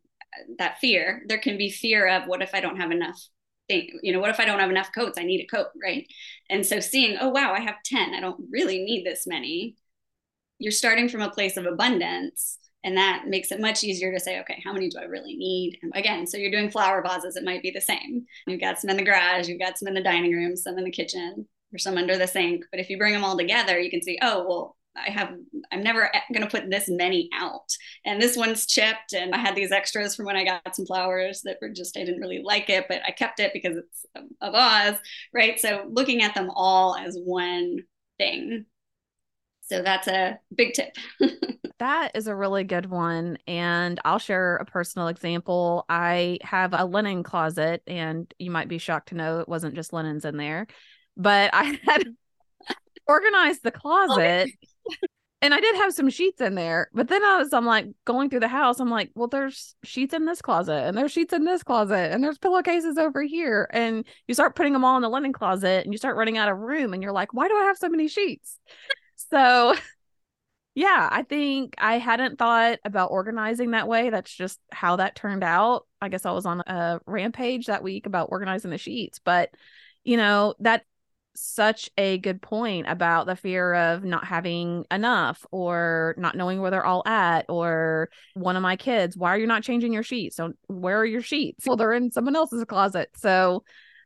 that 0.57 0.79
fear, 0.79 1.23
there 1.27 1.37
can 1.37 1.57
be 1.57 1.69
fear 1.69 2.07
of 2.07 2.27
what 2.27 2.41
if 2.41 2.53
I 2.53 2.61
don't 2.61 2.77
have 2.77 2.91
enough 2.91 3.19
thing, 3.67 3.99
you 4.01 4.13
know, 4.13 4.19
what 4.19 4.29
if 4.29 4.39
I 4.39 4.45
don't 4.45 4.59
have 4.59 4.69
enough 4.69 4.91
coats? 4.95 5.17
I 5.17 5.23
need 5.23 5.41
a 5.41 5.55
coat, 5.55 5.67
right? 5.81 6.07
And 6.49 6.65
so 6.65 6.79
seeing, 6.79 7.17
oh, 7.19 7.29
wow, 7.29 7.53
I 7.53 7.59
have 7.59 7.75
10, 7.83 8.13
I 8.13 8.21
don't 8.21 8.39
really 8.51 8.83
need 8.83 9.05
this 9.05 9.27
many. 9.27 9.75
You're 10.59 10.71
starting 10.71 11.09
from 11.09 11.21
a 11.21 11.31
place 11.31 11.57
of 11.57 11.65
abundance 11.65 12.57
and 12.85 12.95
that 12.95 13.23
makes 13.27 13.51
it 13.51 13.59
much 13.59 13.83
easier 13.83 14.13
to 14.13 14.19
say, 14.19 14.39
okay, 14.39 14.61
how 14.63 14.71
many 14.71 14.89
do 14.89 14.99
I 14.99 15.05
really 15.05 15.35
need? 15.35 15.79
And 15.81 15.91
again, 15.95 16.25
so 16.25 16.37
you're 16.37 16.51
doing 16.51 16.69
flower 16.69 17.03
vases, 17.03 17.35
it 17.35 17.43
might 17.43 17.63
be 17.63 17.71
the 17.71 17.81
same. 17.81 18.25
You've 18.47 18.61
got 18.61 18.79
some 18.79 18.91
in 18.91 18.97
the 18.97 19.03
garage, 19.03 19.49
you've 19.49 19.59
got 19.59 19.77
some 19.77 19.87
in 19.87 19.95
the 19.95 20.03
dining 20.03 20.31
room, 20.31 20.55
some 20.55 20.77
in 20.77 20.85
the 20.85 20.91
kitchen, 20.91 21.47
or 21.73 21.77
some 21.79 21.97
under 21.97 22.17
the 22.17 22.27
sink. 22.27 22.63
But 22.71 22.79
if 22.79 22.89
you 22.89 22.97
bring 22.97 23.13
them 23.13 23.25
all 23.25 23.37
together, 23.37 23.79
you 23.79 23.89
can 23.89 24.01
see, 24.01 24.19
oh, 24.21 24.45
well, 24.47 24.77
I 24.95 25.09
have, 25.09 25.33
I'm 25.71 25.83
never 25.83 26.09
going 26.31 26.47
to 26.47 26.49
put 26.49 26.69
this 26.69 26.87
many 26.87 27.27
out. 27.33 27.75
And 28.05 28.21
this 28.21 28.37
one's 28.37 28.65
chipped. 28.65 29.13
And 29.13 29.35
I 29.35 29.39
had 29.39 29.55
these 29.55 29.71
extras 29.71 30.15
from 30.15 30.25
when 30.25 30.37
I 30.37 30.45
got 30.45 30.75
some 30.75 30.85
flowers 30.85 31.41
that 31.41 31.57
were 31.61 31.69
just, 31.69 31.97
I 31.97 32.05
didn't 32.05 32.21
really 32.21 32.41
like 32.43 32.69
it, 32.69 32.85
but 32.87 33.01
I 33.05 33.11
kept 33.11 33.41
it 33.41 33.51
because 33.51 33.77
it's 33.77 34.05
a 34.41 34.51
vase, 34.51 34.97
right? 35.33 35.59
So 35.59 35.85
looking 35.89 36.21
at 36.21 36.33
them 36.33 36.49
all 36.53 36.95
as 36.95 37.17
one 37.17 37.79
thing. 38.17 38.67
So 39.67 39.81
that's 39.81 40.07
a 40.07 40.39
big 40.55 40.73
tip. 40.73 40.95
That 41.79 42.11
is 42.15 42.27
a 42.27 42.35
really 42.35 42.63
good 42.63 42.85
one. 42.85 43.37
And 43.47 43.99
I'll 44.05 44.19
share 44.19 44.55
a 44.55 44.65
personal 44.65 45.09
example. 45.09 45.85
I 45.89 46.37
have 46.41 46.73
a 46.73 46.85
linen 46.85 47.21
closet, 47.23 47.83
and 47.85 48.33
you 48.39 48.49
might 48.49 48.69
be 48.69 48.77
shocked 48.77 49.09
to 49.09 49.15
know 49.15 49.39
it 49.39 49.49
wasn't 49.49 49.75
just 49.75 49.91
linens 49.91 50.23
in 50.23 50.37
there, 50.37 50.67
but 51.17 51.49
I 51.53 51.77
had 51.83 52.05
organized 53.07 53.63
the 53.63 53.71
closet. 53.71 54.51
and 55.41 55.53
I 55.53 55.59
did 55.59 55.75
have 55.75 55.93
some 55.93 56.09
sheets 56.09 56.39
in 56.39 56.55
there, 56.55 56.89
but 56.93 57.09
then 57.09 57.25
I 57.25 57.39
was, 57.39 57.51
I'm 57.51 57.65
like 57.65 57.87
going 58.05 58.29
through 58.29 58.39
the 58.39 58.47
house. 58.47 58.79
I'm 58.79 58.89
like, 58.89 59.11
well, 59.13 59.27
there's 59.27 59.75
sheets 59.83 60.13
in 60.13 60.23
this 60.25 60.41
closet, 60.41 60.85
and 60.85 60.97
there's 60.97 61.11
sheets 61.11 61.33
in 61.33 61.43
this 61.43 61.61
closet, 61.61 62.13
and 62.13 62.23
there's 62.23 62.37
pillowcases 62.37 62.97
over 62.97 63.21
here. 63.21 63.69
And 63.73 64.05
you 64.29 64.33
start 64.33 64.55
putting 64.55 64.71
them 64.71 64.85
all 64.85 64.95
in 64.95 65.01
the 65.01 65.09
linen 65.09 65.33
closet, 65.33 65.83
and 65.83 65.93
you 65.93 65.97
start 65.97 66.15
running 66.15 66.37
out 66.37 66.47
of 66.47 66.57
room, 66.57 66.93
and 66.93 67.03
you're 67.03 67.11
like, 67.11 67.33
why 67.33 67.49
do 67.49 67.55
I 67.55 67.65
have 67.65 67.77
so 67.77 67.89
many 67.89 68.07
sheets? 68.07 68.59
So 69.31 69.75
yeah, 70.75 71.07
I 71.11 71.23
think 71.23 71.75
I 71.77 71.97
hadn't 71.99 72.37
thought 72.37 72.79
about 72.83 73.11
organizing 73.11 73.71
that 73.71 73.87
way. 73.87 74.09
That's 74.09 74.33
just 74.33 74.59
how 74.71 74.97
that 74.97 75.15
turned 75.15 75.43
out. 75.43 75.87
I 76.01 76.09
guess 76.09 76.25
I 76.25 76.31
was 76.31 76.45
on 76.45 76.61
a 76.67 76.99
rampage 77.05 77.67
that 77.67 77.83
week 77.83 78.05
about 78.05 78.29
organizing 78.31 78.71
the 78.71 78.77
sheets, 78.77 79.19
but 79.23 79.51
you 80.03 80.17
know, 80.17 80.53
that's 80.59 80.85
such 81.35 81.89
a 81.97 82.17
good 82.19 82.41
point 82.41 82.87
about 82.87 83.25
the 83.25 83.35
fear 83.35 83.73
of 83.73 84.03
not 84.03 84.25
having 84.25 84.85
enough 84.89 85.45
or 85.51 86.15
not 86.17 86.35
knowing 86.35 86.61
where 86.61 86.71
they're 86.71 86.85
all 86.85 87.03
at 87.05 87.45
or 87.49 88.09
one 88.33 88.55
of 88.55 88.61
my 88.61 88.75
kids, 88.75 89.17
why 89.17 89.33
are 89.33 89.37
you 89.37 89.47
not 89.47 89.63
changing 89.63 89.93
your 89.93 90.03
sheets? 90.03 90.37
So 90.37 90.53
where 90.67 90.99
are 90.99 91.05
your 91.05 91.21
sheets? 91.21 91.65
Well, 91.65 91.75
they're 91.75 91.93
in 91.93 92.11
someone 92.11 92.35
else's 92.35 92.63
closet. 92.65 93.09
So 93.15 93.63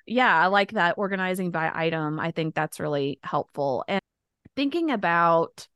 yeah, 0.08 0.36
I 0.36 0.47
like 0.47 0.71
that 0.71 0.97
organizing 0.97 1.51
by 1.51 1.71
item. 1.73 2.19
I 2.19 2.32
think 2.32 2.55
that's 2.55 2.79
really 2.79 3.19
helpful. 3.23 3.86
And 3.88 4.01
thinking 4.60 4.91
about 4.91 5.69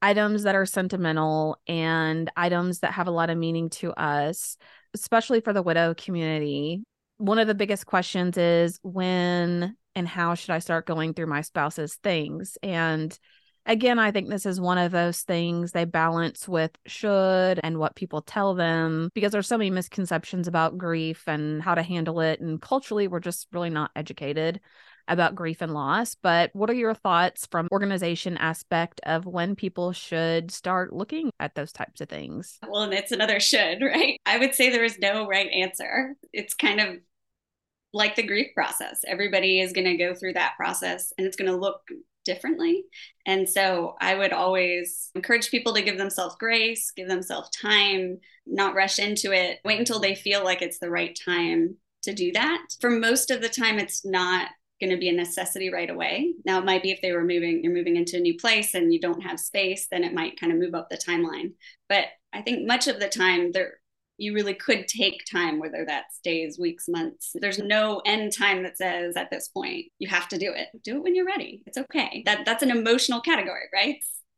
items 0.00 0.44
that 0.44 0.54
are 0.54 0.64
sentimental 0.64 1.58
and 1.66 2.30
items 2.36 2.78
that 2.78 2.92
have 2.92 3.08
a 3.08 3.10
lot 3.10 3.28
of 3.28 3.36
meaning 3.36 3.68
to 3.68 3.92
us, 3.94 4.56
especially 4.94 5.40
for 5.40 5.52
the 5.52 5.64
widow 5.64 5.94
community. 5.94 6.84
One 7.16 7.40
of 7.40 7.48
the 7.48 7.56
biggest 7.56 7.86
questions 7.86 8.38
is 8.38 8.78
when 8.84 9.74
and 9.96 10.06
how 10.06 10.34
should 10.34 10.50
I 10.50 10.60
start 10.60 10.86
going 10.86 11.12
through 11.12 11.26
my 11.26 11.40
spouse's 11.40 11.96
things? 12.04 12.56
And 12.62 13.18
again, 13.66 13.98
I 13.98 14.12
think 14.12 14.28
this 14.28 14.46
is 14.46 14.60
one 14.60 14.78
of 14.78 14.92
those 14.92 15.22
things 15.22 15.72
they 15.72 15.84
balance 15.84 16.48
with 16.48 16.70
should 16.86 17.58
and 17.64 17.78
what 17.78 17.96
people 17.96 18.22
tell 18.22 18.54
them 18.54 19.10
because 19.12 19.32
there's 19.32 19.48
so 19.48 19.58
many 19.58 19.70
misconceptions 19.70 20.46
about 20.46 20.78
grief 20.78 21.24
and 21.26 21.60
how 21.60 21.74
to 21.74 21.82
handle 21.82 22.20
it. 22.20 22.38
And 22.38 22.62
culturally, 22.62 23.08
we're 23.08 23.18
just 23.18 23.48
really 23.50 23.70
not 23.70 23.90
educated 23.96 24.60
about 25.10 25.34
grief 25.34 25.60
and 25.60 25.74
loss. 25.74 26.14
But 26.14 26.50
what 26.54 26.70
are 26.70 26.74
your 26.74 26.94
thoughts 26.94 27.46
from 27.50 27.68
organization 27.72 28.36
aspect 28.38 29.00
of 29.04 29.26
when 29.26 29.56
people 29.56 29.92
should 29.92 30.50
start 30.50 30.92
looking 30.92 31.30
at 31.38 31.54
those 31.54 31.72
types 31.72 32.00
of 32.00 32.08
things? 32.08 32.58
Well, 32.66 32.82
and 32.82 32.94
it's 32.94 33.12
another 33.12 33.40
should, 33.40 33.80
right? 33.82 34.18
I 34.24 34.38
would 34.38 34.54
say 34.54 34.70
there 34.70 34.84
is 34.84 34.98
no 34.98 35.26
right 35.26 35.50
answer. 35.50 36.14
It's 36.32 36.54
kind 36.54 36.80
of 36.80 36.96
like 37.92 38.14
the 38.14 38.22
grief 38.22 38.48
process. 38.54 39.00
Everybody 39.06 39.60
is 39.60 39.72
going 39.72 39.86
to 39.86 39.96
go 39.96 40.14
through 40.14 40.34
that 40.34 40.54
process 40.56 41.12
and 41.18 41.26
it's 41.26 41.36
going 41.36 41.50
to 41.50 41.56
look 41.56 41.82
differently. 42.24 42.84
And 43.26 43.48
so 43.48 43.96
I 44.00 44.14
would 44.14 44.32
always 44.32 45.10
encourage 45.14 45.50
people 45.50 45.74
to 45.74 45.82
give 45.82 45.98
themselves 45.98 46.36
grace, 46.38 46.92
give 46.94 47.08
themselves 47.08 47.50
time, 47.50 48.18
not 48.46 48.74
rush 48.74 48.98
into 48.98 49.32
it, 49.32 49.58
wait 49.64 49.80
until 49.80 49.98
they 49.98 50.14
feel 50.14 50.44
like 50.44 50.62
it's 50.62 50.78
the 50.78 50.90
right 50.90 51.18
time 51.24 51.76
to 52.02 52.14
do 52.14 52.32
that. 52.32 52.62
For 52.80 52.90
most 52.90 53.30
of 53.30 53.42
the 53.42 53.48
time, 53.48 53.78
it's 53.78 54.04
not 54.04 54.48
going 54.80 54.90
to 54.90 54.96
be 54.96 55.08
a 55.08 55.12
necessity 55.12 55.70
right 55.70 55.90
away. 55.90 56.34
Now, 56.44 56.58
it 56.58 56.64
might 56.64 56.82
be 56.82 56.90
if 56.90 57.02
they 57.02 57.12
were 57.12 57.24
moving, 57.24 57.62
you're 57.62 57.72
moving 57.72 57.96
into 57.96 58.16
a 58.16 58.20
new 58.20 58.36
place 58.36 58.74
and 58.74 58.92
you 58.92 59.00
don't 59.00 59.22
have 59.22 59.38
space, 59.38 59.88
then 59.90 60.04
it 60.04 60.14
might 60.14 60.40
kind 60.40 60.52
of 60.52 60.58
move 60.58 60.74
up 60.74 60.88
the 60.88 60.96
timeline. 60.96 61.52
But 61.88 62.06
I 62.32 62.42
think 62.42 62.66
much 62.66 62.88
of 62.88 62.98
the 62.98 63.08
time, 63.08 63.52
there 63.52 63.74
you 64.20 64.34
really 64.34 64.52
could 64.52 64.86
take 64.86 65.24
time, 65.30 65.58
whether 65.58 65.84
that's 65.86 66.20
days, 66.22 66.58
weeks, 66.58 66.88
months. 66.88 67.32
There's 67.34 67.58
no 67.58 68.02
end 68.04 68.36
time 68.36 68.62
that 68.64 68.76
says 68.76 69.16
at 69.16 69.30
this 69.30 69.48
point 69.48 69.86
you 69.98 70.08
have 70.08 70.28
to 70.28 70.38
do 70.38 70.52
it. 70.52 70.68
Do 70.84 70.96
it 70.96 71.02
when 71.02 71.14
you're 71.14 71.24
ready. 71.24 71.62
It's 71.66 71.78
okay. 71.78 72.22
That 72.26 72.44
that's 72.44 72.62
an 72.62 72.70
emotional 72.70 73.22
category, 73.22 73.64
right? 73.72 73.96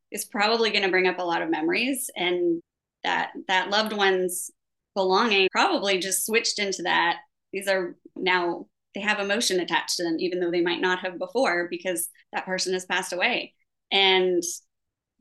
It's 0.09 0.23
probably 0.23 0.71
going 0.71 0.83
to 0.83 0.89
bring 0.89 1.07
up 1.07 1.19
a 1.19 1.23
lot 1.23 1.41
of 1.41 1.49
memories, 1.49 2.09
and 2.15 2.61
that 3.03 3.31
that 3.49 3.69
loved 3.69 3.91
one's 3.91 4.49
belonging 4.95 5.49
probably 5.51 5.99
just 5.99 6.25
switched 6.25 6.59
into 6.59 6.83
that. 6.83 7.17
These 7.51 7.67
are 7.67 7.97
now 8.15 8.67
they 8.95 9.01
have 9.01 9.19
emotion 9.19 9.59
attached 9.59 9.97
to 9.97 10.03
them, 10.03 10.17
even 10.19 10.39
though 10.39 10.51
they 10.51 10.61
might 10.61 10.81
not 10.81 10.99
have 10.99 11.19
before 11.19 11.67
because 11.69 12.09
that 12.31 12.45
person 12.45 12.73
has 12.73 12.85
passed 12.85 13.13
away, 13.13 13.53
and 13.91 14.43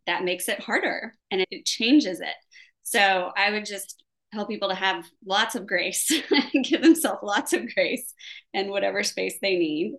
that 0.06 0.24
makes 0.24 0.48
it 0.48 0.60
harder 0.60 1.14
and 1.30 1.44
it 1.50 1.64
changes 1.64 2.20
it. 2.20 2.34
So 2.82 3.30
I 3.36 3.50
would 3.50 3.64
just 3.64 4.02
help 4.32 4.48
people 4.48 4.68
to 4.70 4.74
have 4.74 5.04
lots 5.24 5.54
of 5.54 5.66
grace, 5.66 6.10
give 6.64 6.82
themselves 6.82 7.20
lots 7.22 7.52
of 7.52 7.72
grace 7.74 8.12
and 8.54 8.70
whatever 8.70 9.02
space 9.02 9.38
they 9.40 9.56
need. 9.56 9.94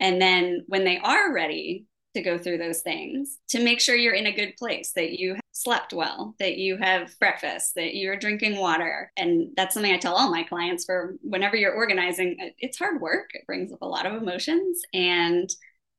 And 0.00 0.20
then 0.20 0.64
when 0.66 0.84
they 0.84 0.98
are 0.98 1.32
ready 1.32 1.86
to 2.14 2.22
go 2.22 2.38
through 2.38 2.58
those 2.58 2.82
things, 2.82 3.38
to 3.50 3.62
make 3.62 3.80
sure 3.80 3.94
you're 3.94 4.14
in 4.14 4.26
a 4.26 4.34
good 4.34 4.54
place, 4.58 4.92
that 4.96 5.18
you 5.18 5.36
slept 5.52 5.92
well, 5.92 6.34
that 6.38 6.56
you 6.56 6.76
have 6.78 7.16
breakfast, 7.18 7.74
that 7.76 7.94
you're 7.94 8.16
drinking 8.16 8.56
water. 8.56 9.12
And 9.16 9.48
that's 9.56 9.74
something 9.74 9.92
I 9.92 9.98
tell 9.98 10.14
all 10.14 10.30
my 10.30 10.42
clients 10.42 10.84
for 10.84 11.16
whenever 11.22 11.56
you're 11.56 11.74
organizing, 11.74 12.36
uh, 12.42 12.50
it's 12.58 12.78
hard 12.78 13.00
work. 13.00 13.30
It 13.34 13.46
brings 13.46 13.72
up 13.72 13.82
a 13.82 13.88
lot 13.88 14.06
of 14.06 14.14
emotions 14.14 14.80
and 14.92 15.48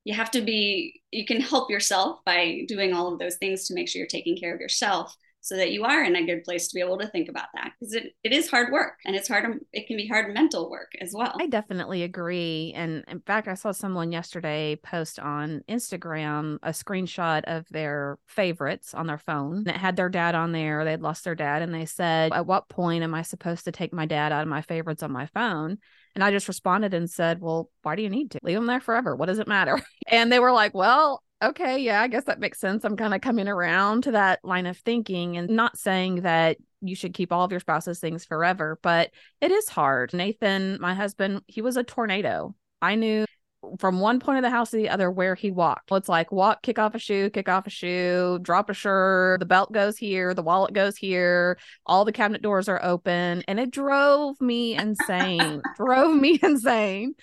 you 0.04 0.14
have 0.14 0.32
to 0.32 0.42
be 0.42 1.02
you 1.12 1.26
can 1.26 1.40
help 1.40 1.70
yourself 1.70 2.20
by 2.26 2.64
doing 2.68 2.94
all 2.94 3.14
of 3.14 3.20
those 3.20 3.38
things 3.38 3.68
to 3.68 3.74
make 3.74 3.88
sure 3.88 4.00
you're 4.00 4.08
taking 4.08 4.38
care 4.38 4.54
of 4.54 4.60
yourself 4.60 5.16
so 5.44 5.58
that 5.58 5.72
you 5.72 5.84
are 5.84 6.04
in 6.04 6.16
a 6.16 6.26
good 6.26 6.44
place 6.44 6.70
to 6.70 6.74
be 6.74 6.80
able 6.80 6.98
to 6.98 7.08
think 7.08 7.30
about 7.30 7.48
that 7.54 7.74
because 7.78 7.94
it, 7.94 8.16
it 8.24 8.32
is 8.32 8.50
hard 8.50 8.72
work 8.72 8.94
and 9.06 9.16
it's 9.16 9.28
hard 9.28 9.60
it 9.74 9.86
can 9.88 9.98
be 9.98 10.08
hard 10.08 10.34
mental 10.34 10.72
work 10.72 10.92
as 11.02 11.12
well 11.14 11.36
i 11.40 11.48
definitely 11.48 12.04
agree 12.04 12.72
and 12.76 13.04
in 13.10 13.20
fact 13.20 13.48
i 13.48 13.54
saw 13.54 13.72
someone 13.72 14.12
yesterday 14.12 14.76
post 14.82 15.20
on 15.20 15.62
instagram 15.70 16.58
a 16.64 16.70
screenshot 16.70 17.44
of 17.46 17.68
their 17.70 18.18
favorites 18.26 18.94
on 18.94 19.06
their 19.06 19.18
phone 19.18 19.66
that 19.66 19.76
had 19.76 19.96
their 19.98 20.10
dad 20.10 20.34
on 20.34 20.54
there 20.54 20.86
they'd 20.86 21.02
lost 21.02 21.26
their 21.26 21.36
dad 21.36 21.62
and 21.62 21.74
they 21.74 21.86
said 21.86 22.32
at 22.32 22.48
what 22.48 22.70
point 22.70 23.04
am 23.04 23.14
i 23.14 23.22
supposed 23.22 23.66
to 23.66 23.72
take 23.72 23.94
my 23.94 24.06
dad 24.06 24.32
out 24.32 24.42
of 24.42 24.48
my 24.48 24.62
favorites 24.62 25.04
on 25.04 25.12
my 25.12 25.26
phone 25.28 25.78
and 26.16 26.24
I 26.24 26.32
just 26.32 26.48
responded 26.48 26.94
and 26.94 27.10
said, 27.10 27.42
Well, 27.42 27.70
why 27.82 27.96
do 27.96 28.04
you 28.04 28.10
need 28.10 28.32
to 28.32 28.40
leave 28.44 28.58
him 28.58 28.68
there 28.68 28.80
forever? 28.80 29.16
What 29.16 29.28
does 29.28 29.40
it 29.40 29.48
matter? 29.48 29.80
And 30.08 30.32
they 30.32 30.40
were 30.40 30.52
like, 30.52 30.74
Well, 30.74 31.24
okay, 31.44 31.78
yeah, 31.80 32.02
I 32.02 32.08
guess 32.08 32.26
that 32.26 32.40
makes 32.40 32.60
sense. 32.60 32.84
I'm 32.84 32.98
kind 32.98 33.14
of 33.14 33.22
coming 33.22 33.48
around 33.48 34.04
to 34.04 34.12
that 34.12 34.40
line 34.44 34.66
of 34.66 34.78
thinking 34.78 35.38
and 35.38 35.50
not 35.50 35.78
saying 35.78 36.22
that 36.22 36.58
you 36.82 36.96
should 36.96 37.14
keep 37.14 37.32
all 37.32 37.44
of 37.44 37.52
your 37.52 37.60
spouse's 37.60 38.00
things 38.00 38.26
forever, 38.26 38.80
but 38.82 39.12
it 39.42 39.52
is 39.52 39.70
hard. 39.70 40.14
Nathan, 40.14 40.78
my 40.82 40.94
husband, 40.94 41.42
he 41.48 41.62
was 41.62 41.78
a 41.78 41.84
tornado. 41.84 42.56
I 42.82 42.96
knew 42.96 43.26
from 43.80 44.00
one 44.00 44.20
point 44.20 44.38
of 44.38 44.44
the 44.44 44.50
house 44.50 44.72
to 44.72 44.78
the 44.78 44.90
other 44.90 45.10
where 45.10 45.36
he 45.36 45.52
walked. 45.52 45.92
It's 45.92 46.10
like 46.10 46.32
walk, 46.32 46.62
kick 46.64 46.80
off 46.80 46.96
a 46.96 47.00
shoe, 47.00 47.30
kick 47.30 47.48
off 47.48 47.68
a 47.68 47.70
shoe, 47.70 48.40
drop 48.42 48.70
a 48.70 48.74
shirt, 48.74 49.40
the 49.40 49.46
belt 49.46 49.72
goes 49.72 49.98
here, 49.98 50.34
the 50.34 50.44
wallet 50.44 50.74
goes 50.74 50.98
here, 50.98 51.58
all 51.86 52.06
the 52.06 52.12
cabinet 52.12 52.42
doors 52.42 52.68
are 52.68 52.84
open. 52.84 53.44
And 53.48 53.60
it 53.60 53.72
drove 53.72 54.40
me 54.42 54.76
insane, 54.76 55.62
drove 55.78 56.16
me 56.16 56.40
insane. 56.42 57.14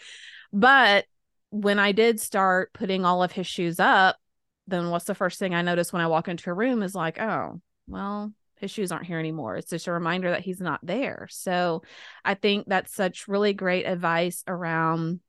But 0.53 1.05
when 1.51 1.79
I 1.79 1.93
did 1.93 2.21
start 2.21 2.73
putting 2.73 3.05
all 3.05 3.23
of 3.23 3.33
his 3.33 3.47
shoes 3.47 3.81
up, 3.81 4.17
then 4.67 4.91
what's 4.91 5.05
the 5.05 5.15
first 5.15 5.39
thing 5.39 5.55
I 5.55 5.63
notice 5.63 5.93
when 5.93 6.03
I 6.03 6.07
walk 6.07 6.29
into 6.29 6.51
a 6.51 6.55
room 6.55 6.83
is 6.83 6.95
like, 6.95 7.21
oh, 7.21 7.61
well, 7.89 8.33
his 8.57 8.71
shoes 8.71 8.93
aren't 8.93 9.07
here 9.07 9.19
anymore. 9.19 9.57
It's 9.57 9.71
just 9.71 9.89
a 9.89 9.93
reminder 9.93 10.31
that 10.31 10.43
he's 10.43 10.61
not 10.61 10.81
there. 10.83 11.27
So 11.31 11.83
I 12.25 12.35
think 12.35 12.67
that's 12.69 12.95
such 12.95 13.27
really 13.27 13.53
great 13.53 13.85
advice 13.85 14.45
around 14.47 15.21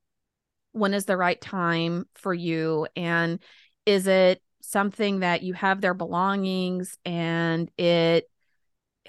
when 0.73 0.93
is 0.93 1.05
the 1.05 1.17
right 1.17 1.39
time 1.39 2.05
for 2.13 2.33
you 2.33 2.87
and 2.95 3.39
is 3.85 4.07
it 4.07 4.41
something 4.61 5.19
that 5.19 5.41
you 5.41 5.53
have 5.53 5.81
their 5.81 5.93
belongings 5.93 6.97
and 7.03 7.69
it 7.77 8.29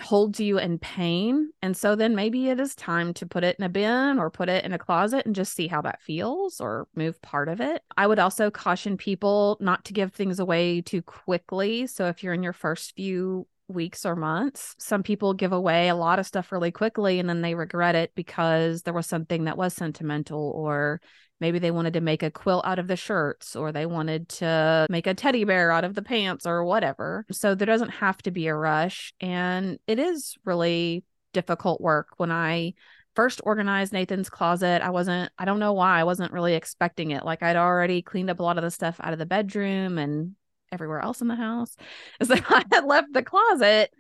holds 0.01 0.41
you 0.41 0.59
in 0.59 0.79
pain. 0.79 1.51
And 1.61 1.77
so 1.77 1.95
then 1.95 2.15
maybe 2.15 2.49
it 2.49 2.59
is 2.59 2.75
time 2.75 3.13
to 3.15 3.27
put 3.27 3.45
it 3.45 3.57
in 3.59 3.65
a 3.65 3.69
bin 3.69 4.19
or 4.19 4.31
put 4.31 4.49
it 4.49 4.65
in 4.65 4.73
a 4.73 4.79
closet 4.79 5.27
and 5.27 5.35
just 5.35 5.55
see 5.55 5.67
how 5.67 5.83
that 5.83 6.03
feels 6.03 6.61
or 6.61 6.89
move 6.95 7.21
part 7.23 7.49
of 7.49 7.61
it. 7.61 7.83
I 7.97 8.07
would 8.07 8.19
also 8.19 8.51
caution 8.51 8.97
people 8.97 9.59
not 9.61 9.85
to 9.87 9.93
give 9.93 10.13
things 10.13 10.39
away 10.39 10.81
too 10.81 11.03
quickly. 11.03 11.87
So 11.87 12.07
if 12.07 12.23
you're 12.23 12.35
in 12.35 12.43
your 12.43 12.53
first 12.55 12.95
few 12.97 13.47
weeks 13.69 14.05
or 14.05 14.17
months. 14.17 14.75
Some 14.79 15.03
people 15.03 15.35
give 15.35 15.53
away 15.53 15.89
a 15.89 15.95
lot 15.95 16.19
of 16.19 16.27
stuff 16.27 16.53
really 16.53 16.71
quickly 16.71 17.19
and 17.19 17.29
then 17.29 17.41
they 17.41 17.55
regret 17.55 17.95
it 17.95 18.13
because 18.15 18.83
there 18.83 18.93
was 18.93 19.07
something 19.07 19.45
that 19.45 19.57
was 19.57 19.75
sentimental 19.75 20.53
or 20.55 21.01
maybe 21.43 21.59
they 21.59 21.73
wanted 21.73 21.93
to 21.95 22.01
make 22.01 22.23
a 22.23 22.31
quilt 22.31 22.65
out 22.65 22.79
of 22.79 22.87
the 22.87 22.97
shirts 22.97 23.57
or 23.57 23.73
they 23.73 23.85
wanted 23.85 24.29
to 24.29 24.87
make 24.89 25.09
a 25.09 25.13
teddy 25.13 25.45
bear 25.45 25.73
out 25.73 25.85
of 25.85 25.95
the 25.95 26.01
pants 26.01 26.47
or 26.47 26.65
whatever. 26.65 27.27
So 27.33 27.55
there 27.55 27.67
doesn't 27.67 27.91
have 27.91 28.23
to 28.23 28.31
be 28.31 28.47
a 28.47 28.55
rush. 28.55 29.13
And 29.21 29.79
it 29.89 29.99
is 29.99 30.37
really 30.45 31.05
difficult 31.33 31.81
work 31.81 32.11
when 32.17 32.31
I 32.31 32.75
first 33.17 33.41
organized 33.45 33.93
Nathan's 33.93 34.31
closet, 34.31 34.83
I 34.83 34.91
wasn't, 34.91 35.31
I 35.37 35.45
don't 35.45 35.59
know 35.59 35.73
why, 35.73 35.99
I 35.99 36.05
wasn't 36.05 36.33
really 36.33 36.55
expecting 36.55 37.11
it. 37.11 37.25
Like 37.25 37.43
I'd 37.43 37.57
already 37.57 38.03
cleaned 38.03 38.31
up 38.31 38.39
a 38.39 38.43
lot 38.43 38.57
of 38.57 38.63
the 38.63 38.71
stuff 38.71 39.01
out 39.03 39.13
of 39.13 39.19
the 39.19 39.27
bedroom 39.27 39.99
and 39.99 40.37
everywhere 40.71 41.01
else 41.01 41.21
in 41.21 41.29
the 41.29 41.35
house. 41.35 41.77
So 42.23 42.35
I 42.35 42.65
had 42.73 42.85
left 42.85 43.13
the 43.13 43.23
closet 43.23 43.91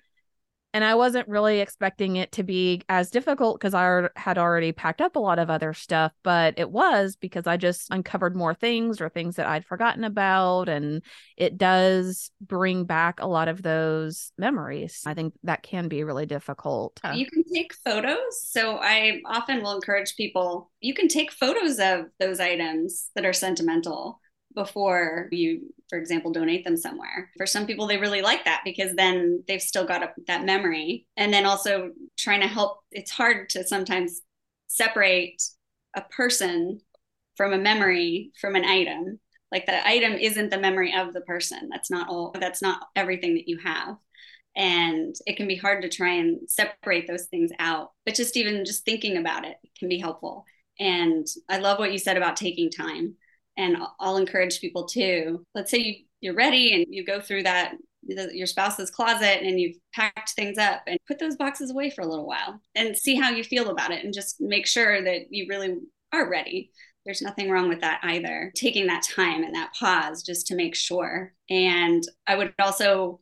and 0.74 0.84
I 0.84 0.94
wasn't 0.94 1.28
really 1.28 1.60
expecting 1.60 2.16
it 2.16 2.32
to 2.32 2.42
be 2.42 2.82
as 2.88 3.10
difficult 3.10 3.60
because 3.60 3.74
I 3.74 4.08
had 4.16 4.38
already 4.38 4.72
packed 4.72 5.00
up 5.00 5.16
a 5.16 5.20
lot 5.20 5.38
of 5.38 5.50
other 5.50 5.74
stuff, 5.74 6.12
but 6.22 6.54
it 6.56 6.70
was 6.70 7.16
because 7.16 7.46
I 7.46 7.56
just 7.58 7.90
uncovered 7.90 8.34
more 8.34 8.54
things 8.54 9.00
or 9.00 9.08
things 9.08 9.36
that 9.36 9.46
I'd 9.46 9.66
forgotten 9.66 10.04
about. 10.04 10.68
And 10.68 11.02
it 11.36 11.58
does 11.58 12.30
bring 12.40 12.84
back 12.84 13.20
a 13.20 13.26
lot 13.26 13.48
of 13.48 13.62
those 13.62 14.32
memories. 14.38 15.02
I 15.04 15.12
think 15.14 15.34
that 15.42 15.62
can 15.62 15.88
be 15.88 16.04
really 16.04 16.26
difficult. 16.26 16.98
You 17.12 17.26
can 17.26 17.44
take 17.52 17.74
photos. 17.84 18.42
So 18.42 18.78
I 18.78 19.20
often 19.26 19.62
will 19.62 19.74
encourage 19.74 20.16
people 20.16 20.70
you 20.80 20.94
can 20.94 21.08
take 21.08 21.32
photos 21.32 21.78
of 21.78 22.06
those 22.18 22.40
items 22.40 23.10
that 23.14 23.24
are 23.24 23.32
sentimental 23.32 24.20
before 24.54 25.28
you, 25.30 25.72
for 25.88 25.98
example, 25.98 26.32
donate 26.32 26.64
them 26.64 26.76
somewhere. 26.76 27.30
For 27.36 27.46
some 27.46 27.66
people, 27.66 27.86
they 27.86 27.98
really 27.98 28.22
like 28.22 28.44
that 28.44 28.62
because 28.64 28.94
then 28.94 29.42
they've 29.46 29.62
still 29.62 29.84
got 29.84 30.02
a, 30.02 30.12
that 30.26 30.44
memory. 30.44 31.06
And 31.16 31.32
then 31.32 31.46
also 31.46 31.92
trying 32.16 32.40
to 32.40 32.48
help, 32.48 32.80
it's 32.90 33.10
hard 33.10 33.48
to 33.50 33.64
sometimes 33.64 34.22
separate 34.68 35.42
a 35.94 36.02
person 36.02 36.80
from 37.36 37.52
a 37.52 37.58
memory 37.58 38.32
from 38.40 38.56
an 38.56 38.64
item. 38.64 39.20
Like 39.50 39.66
the 39.66 39.86
item 39.86 40.14
isn't 40.14 40.50
the 40.50 40.58
memory 40.58 40.94
of 40.94 41.12
the 41.12 41.20
person. 41.22 41.68
That's 41.70 41.90
not 41.90 42.08
all, 42.08 42.34
that's 42.38 42.62
not 42.62 42.86
everything 42.96 43.34
that 43.34 43.48
you 43.48 43.58
have. 43.58 43.96
And 44.54 45.14
it 45.26 45.36
can 45.36 45.48
be 45.48 45.56
hard 45.56 45.82
to 45.82 45.88
try 45.88 46.14
and 46.14 46.48
separate 46.48 47.06
those 47.06 47.26
things 47.26 47.50
out. 47.58 47.92
But 48.04 48.14
just 48.14 48.36
even 48.36 48.64
just 48.64 48.84
thinking 48.84 49.16
about 49.16 49.46
it 49.46 49.56
can 49.78 49.88
be 49.88 49.98
helpful. 49.98 50.44
And 50.78 51.26
I 51.48 51.58
love 51.58 51.78
what 51.78 51.92
you 51.92 51.98
said 51.98 52.16
about 52.16 52.36
taking 52.36 52.70
time 52.70 53.16
and 53.56 53.76
I'll 54.00 54.16
encourage 54.16 54.60
people 54.60 54.86
to 54.88 55.44
let's 55.54 55.70
say 55.70 55.78
you, 55.78 55.94
you're 56.20 56.34
ready 56.34 56.74
and 56.74 56.86
you 56.88 57.04
go 57.04 57.20
through 57.20 57.44
that 57.44 57.74
your 58.04 58.46
spouse's 58.46 58.90
closet 58.90 59.42
and 59.42 59.60
you've 59.60 59.76
packed 59.94 60.30
things 60.30 60.58
up 60.58 60.82
and 60.86 60.98
put 61.06 61.18
those 61.18 61.36
boxes 61.36 61.70
away 61.70 61.88
for 61.88 62.02
a 62.02 62.06
little 62.06 62.26
while 62.26 62.60
and 62.74 62.96
see 62.96 63.14
how 63.14 63.30
you 63.30 63.44
feel 63.44 63.70
about 63.70 63.92
it 63.92 64.04
and 64.04 64.12
just 64.12 64.40
make 64.40 64.66
sure 64.66 65.02
that 65.02 65.26
you 65.30 65.46
really 65.48 65.76
are 66.12 66.28
ready. 66.28 66.70
There's 67.04 67.22
nothing 67.22 67.50
wrong 67.50 67.68
with 67.68 67.80
that 67.80 68.00
either. 68.02 68.52
Taking 68.56 68.86
that 68.88 69.04
time 69.04 69.44
and 69.44 69.54
that 69.54 69.72
pause 69.78 70.22
just 70.22 70.48
to 70.48 70.56
make 70.56 70.74
sure. 70.74 71.32
And 71.48 72.02
i 72.26 72.34
would 72.34 72.54
also 72.58 73.20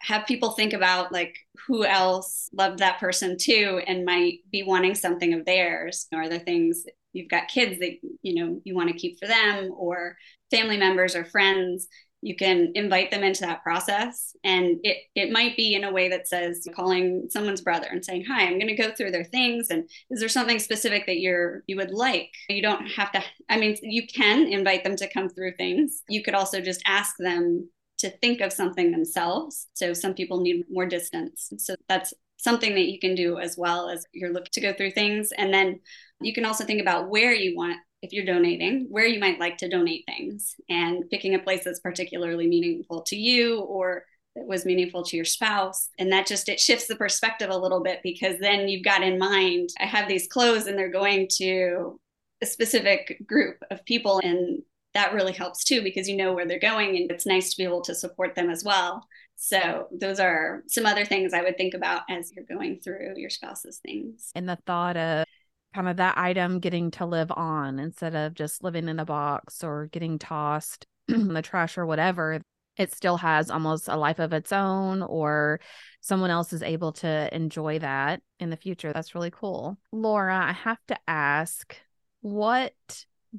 have 0.00 0.26
people 0.26 0.50
think 0.50 0.72
about 0.72 1.10
like 1.10 1.36
who 1.66 1.84
else 1.84 2.48
loved 2.52 2.78
that 2.78 3.00
person 3.00 3.36
too 3.38 3.80
and 3.86 4.04
might 4.04 4.38
be 4.52 4.62
wanting 4.62 4.94
something 4.94 5.32
of 5.34 5.44
theirs 5.44 6.06
or 6.12 6.22
other 6.22 6.38
things 6.38 6.84
you've 7.16 7.30
got 7.30 7.48
kids 7.48 7.78
that 7.80 7.96
you 8.22 8.34
know 8.34 8.60
you 8.64 8.74
want 8.74 8.88
to 8.88 8.96
keep 8.96 9.18
for 9.18 9.26
them 9.26 9.70
or 9.76 10.16
family 10.50 10.76
members 10.76 11.16
or 11.16 11.24
friends 11.24 11.88
you 12.22 12.34
can 12.34 12.72
invite 12.74 13.10
them 13.10 13.22
into 13.22 13.42
that 13.42 13.62
process. 13.62 14.34
And 14.42 14.78
it 14.82 14.96
it 15.14 15.30
might 15.30 15.56
be 15.56 15.74
in 15.74 15.84
a 15.84 15.92
way 15.92 16.08
that 16.08 16.26
says 16.26 16.66
calling 16.74 17.28
someone's 17.30 17.60
brother 17.60 17.86
and 17.90 18.04
saying 18.04 18.24
hi 18.28 18.44
i'm 18.44 18.58
going 18.58 18.66
to 18.68 18.74
go 18.74 18.90
through 18.90 19.12
their 19.12 19.24
things 19.24 19.68
and 19.70 19.88
is 20.10 20.20
there 20.20 20.28
something 20.28 20.58
specific 20.58 21.06
that 21.06 21.20
you're 21.20 21.62
you 21.66 21.76
would 21.76 21.92
like? 21.92 22.30
You 22.48 22.62
don't 22.62 22.86
have 22.86 23.12
to 23.12 23.22
i 23.48 23.58
mean 23.58 23.76
you 23.82 24.06
can 24.06 24.46
invite 24.48 24.84
them 24.84 24.96
to 24.96 25.12
come 25.12 25.28
through 25.28 25.52
things. 25.56 26.02
You 26.08 26.22
could 26.22 26.34
also 26.34 26.60
just 26.60 26.82
ask 26.86 27.14
them 27.18 27.68
to 27.98 28.10
think 28.10 28.40
of 28.42 28.52
something 28.52 28.90
themselves. 28.90 29.68
So 29.72 29.94
some 29.94 30.12
people 30.12 30.40
need 30.40 30.64
more 30.70 30.84
distance. 30.84 31.50
So 31.58 31.76
that's 31.88 32.12
something 32.36 32.74
that 32.74 32.88
you 32.90 32.98
can 32.98 33.14
do 33.14 33.38
as 33.38 33.56
well 33.56 33.88
as 33.88 34.04
you're 34.12 34.32
looking 34.32 34.52
to 34.52 34.60
go 34.60 34.72
through 34.72 34.90
things 34.90 35.32
and 35.36 35.52
then 35.52 35.80
you 36.20 36.32
can 36.32 36.44
also 36.44 36.64
think 36.64 36.80
about 36.80 37.08
where 37.08 37.34
you 37.34 37.56
want 37.56 37.78
if 38.02 38.12
you're 38.12 38.24
donating, 38.24 38.86
where 38.88 39.06
you 39.06 39.18
might 39.18 39.40
like 39.40 39.58
to 39.58 39.68
donate 39.68 40.04
things 40.06 40.54
and 40.68 41.08
picking 41.10 41.34
a 41.34 41.38
place 41.38 41.64
that's 41.64 41.80
particularly 41.80 42.46
meaningful 42.46 43.02
to 43.02 43.16
you 43.16 43.60
or 43.60 44.04
that 44.34 44.46
was 44.46 44.66
meaningful 44.66 45.02
to 45.02 45.16
your 45.16 45.24
spouse. 45.24 45.88
And 45.98 46.12
that 46.12 46.26
just 46.26 46.48
it 46.48 46.60
shifts 46.60 46.86
the 46.86 46.96
perspective 46.96 47.50
a 47.50 47.56
little 47.56 47.82
bit 47.82 48.00
because 48.02 48.38
then 48.38 48.68
you've 48.68 48.84
got 48.84 49.02
in 49.02 49.18
mind, 49.18 49.70
I 49.80 49.86
have 49.86 50.08
these 50.08 50.28
clothes 50.28 50.66
and 50.66 50.78
they're 50.78 50.90
going 50.90 51.28
to 51.38 51.98
a 52.42 52.46
specific 52.46 53.22
group 53.26 53.56
of 53.70 53.84
people 53.86 54.20
and 54.22 54.62
that 54.92 55.14
really 55.14 55.32
helps 55.32 55.64
too 55.64 55.82
because 55.82 56.08
you 56.08 56.16
know 56.16 56.32
where 56.32 56.46
they're 56.46 56.58
going 56.58 56.96
and 56.96 57.10
it's 57.10 57.26
nice 57.26 57.50
to 57.50 57.56
be 57.56 57.64
able 57.64 57.82
to 57.82 57.94
support 57.94 58.34
them 58.34 58.50
as 58.50 58.62
well. 58.62 59.06
So 59.36 59.88
those 59.92 60.18
are 60.18 60.62
some 60.66 60.86
other 60.86 61.04
things 61.04 61.32
I 61.32 61.42
would 61.42 61.56
think 61.56 61.74
about 61.74 62.02
as 62.08 62.32
you're 62.32 62.44
going 62.44 62.80
through 62.80 63.14
your 63.16 63.30
spouse's 63.30 63.78
things. 63.78 64.30
And 64.34 64.48
the 64.48 64.58
thought 64.66 64.96
of 64.96 65.26
kind 65.74 65.88
of 65.88 65.98
that 65.98 66.16
item 66.16 66.58
getting 66.58 66.90
to 66.92 67.04
live 67.06 67.30
on 67.30 67.78
instead 67.78 68.14
of 68.14 68.34
just 68.34 68.64
living 68.64 68.88
in 68.88 68.98
a 68.98 69.04
box 69.04 69.62
or 69.62 69.86
getting 69.92 70.18
tossed 70.18 70.86
in 71.08 71.34
the 71.34 71.42
trash 71.42 71.76
or 71.76 71.86
whatever 71.86 72.40
it 72.76 72.92
still 72.92 73.16
has 73.16 73.50
almost 73.50 73.88
a 73.88 73.96
life 73.96 74.18
of 74.18 74.32
its 74.32 74.52
own 74.52 75.02
or 75.02 75.60
someone 76.00 76.30
else 76.30 76.52
is 76.52 76.62
able 76.62 76.92
to 76.92 77.34
enjoy 77.34 77.78
that 77.78 78.20
in 78.38 78.50
the 78.50 78.56
future 78.56 78.92
that's 78.92 79.14
really 79.14 79.30
cool 79.30 79.78
laura 79.92 80.36
i 80.36 80.52
have 80.52 80.78
to 80.86 80.96
ask 81.08 81.76
what 82.20 82.74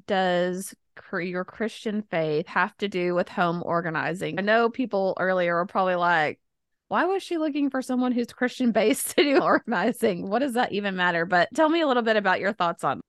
does 0.06 0.74
your 1.20 1.44
christian 1.44 2.02
faith 2.02 2.46
have 2.46 2.76
to 2.76 2.88
do 2.88 3.14
with 3.14 3.28
home 3.28 3.62
organizing 3.64 4.38
i 4.38 4.42
know 4.42 4.68
people 4.68 5.16
earlier 5.18 5.54
were 5.54 5.66
probably 5.66 5.94
like 5.94 6.38
why 6.88 7.04
was 7.04 7.22
she 7.22 7.36
looking 7.36 7.70
for 7.70 7.82
someone 7.82 8.12
who's 8.12 8.32
Christian 8.32 8.72
based 8.72 9.10
to 9.16 9.22
do 9.22 9.40
organizing? 9.40 10.28
What 10.28 10.40
does 10.40 10.54
that 10.54 10.72
even 10.72 10.96
matter? 10.96 11.24
But 11.24 11.48
tell 11.54 11.68
me 11.68 11.82
a 11.82 11.86
little 11.86 12.02
bit 12.02 12.16
about 12.16 12.40
your 12.40 12.52
thoughts 12.52 12.82
on. 12.82 13.00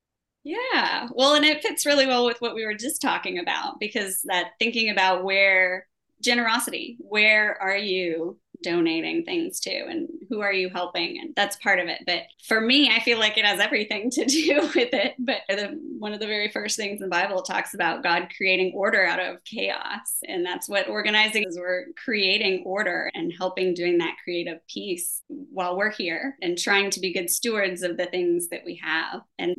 Yeah, 0.43 1.07
well, 1.11 1.35
and 1.35 1.45
it 1.45 1.61
fits 1.61 1.85
really 1.85 2.07
well 2.07 2.25
with 2.25 2.39
what 2.39 2.55
we 2.55 2.65
were 2.65 2.73
just 2.73 3.01
talking 3.01 3.39
about 3.39 3.79
because 3.79 4.21
that 4.25 4.51
thinking 4.57 4.89
about 4.89 5.23
where 5.23 5.85
generosity, 6.21 6.97
where 6.99 7.61
are 7.61 7.77
you 7.77 8.37
donating 8.61 9.23
things 9.23 9.59
to 9.61 9.71
and 9.71 10.09
who 10.29 10.41
are 10.41 10.53
you 10.53 10.69
helping? 10.69 11.19
And 11.19 11.33
that's 11.35 11.55
part 11.57 11.79
of 11.79 11.87
it. 11.87 12.01
But 12.05 12.23
for 12.47 12.61
me 12.61 12.91
i 12.93 12.99
feel 12.99 13.19
like 13.19 13.37
it 13.37 13.45
has 13.45 13.59
everything 13.59 14.09
to 14.11 14.25
do 14.25 14.61
with 14.75 14.93
it. 14.93 15.15
But 15.19 15.41
the, 15.47 15.79
one 15.97 16.13
of 16.13 16.19
the 16.19 16.27
very 16.27 16.49
first 16.49 16.77
things 16.77 17.01
in 17.01 17.09
the 17.09 17.15
bible 17.15 17.41
talks 17.41 17.73
about 17.73 18.03
god 18.03 18.29
creating 18.35 18.73
order 18.75 19.05
out 19.05 19.19
of 19.19 19.43
chaos. 19.43 20.19
And 20.27 20.45
that's 20.45 20.69
what 20.69 20.89
organizing 20.89 21.45
is. 21.47 21.57
We're 21.57 21.87
creating 22.03 22.63
order 22.65 23.09
and 23.13 23.33
helping 23.37 23.73
doing 23.73 23.97
that 23.99 24.17
creative 24.23 24.65
piece 24.67 25.21
while 25.27 25.77
we're 25.77 25.91
here 25.91 26.37
and 26.41 26.57
trying 26.57 26.89
to 26.91 26.99
be 26.99 27.13
good 27.13 27.29
stewards 27.29 27.83
of 27.83 27.97
the 27.97 28.05
things 28.05 28.49
that 28.49 28.63
we 28.65 28.79
have. 28.83 29.21
And 29.37 29.55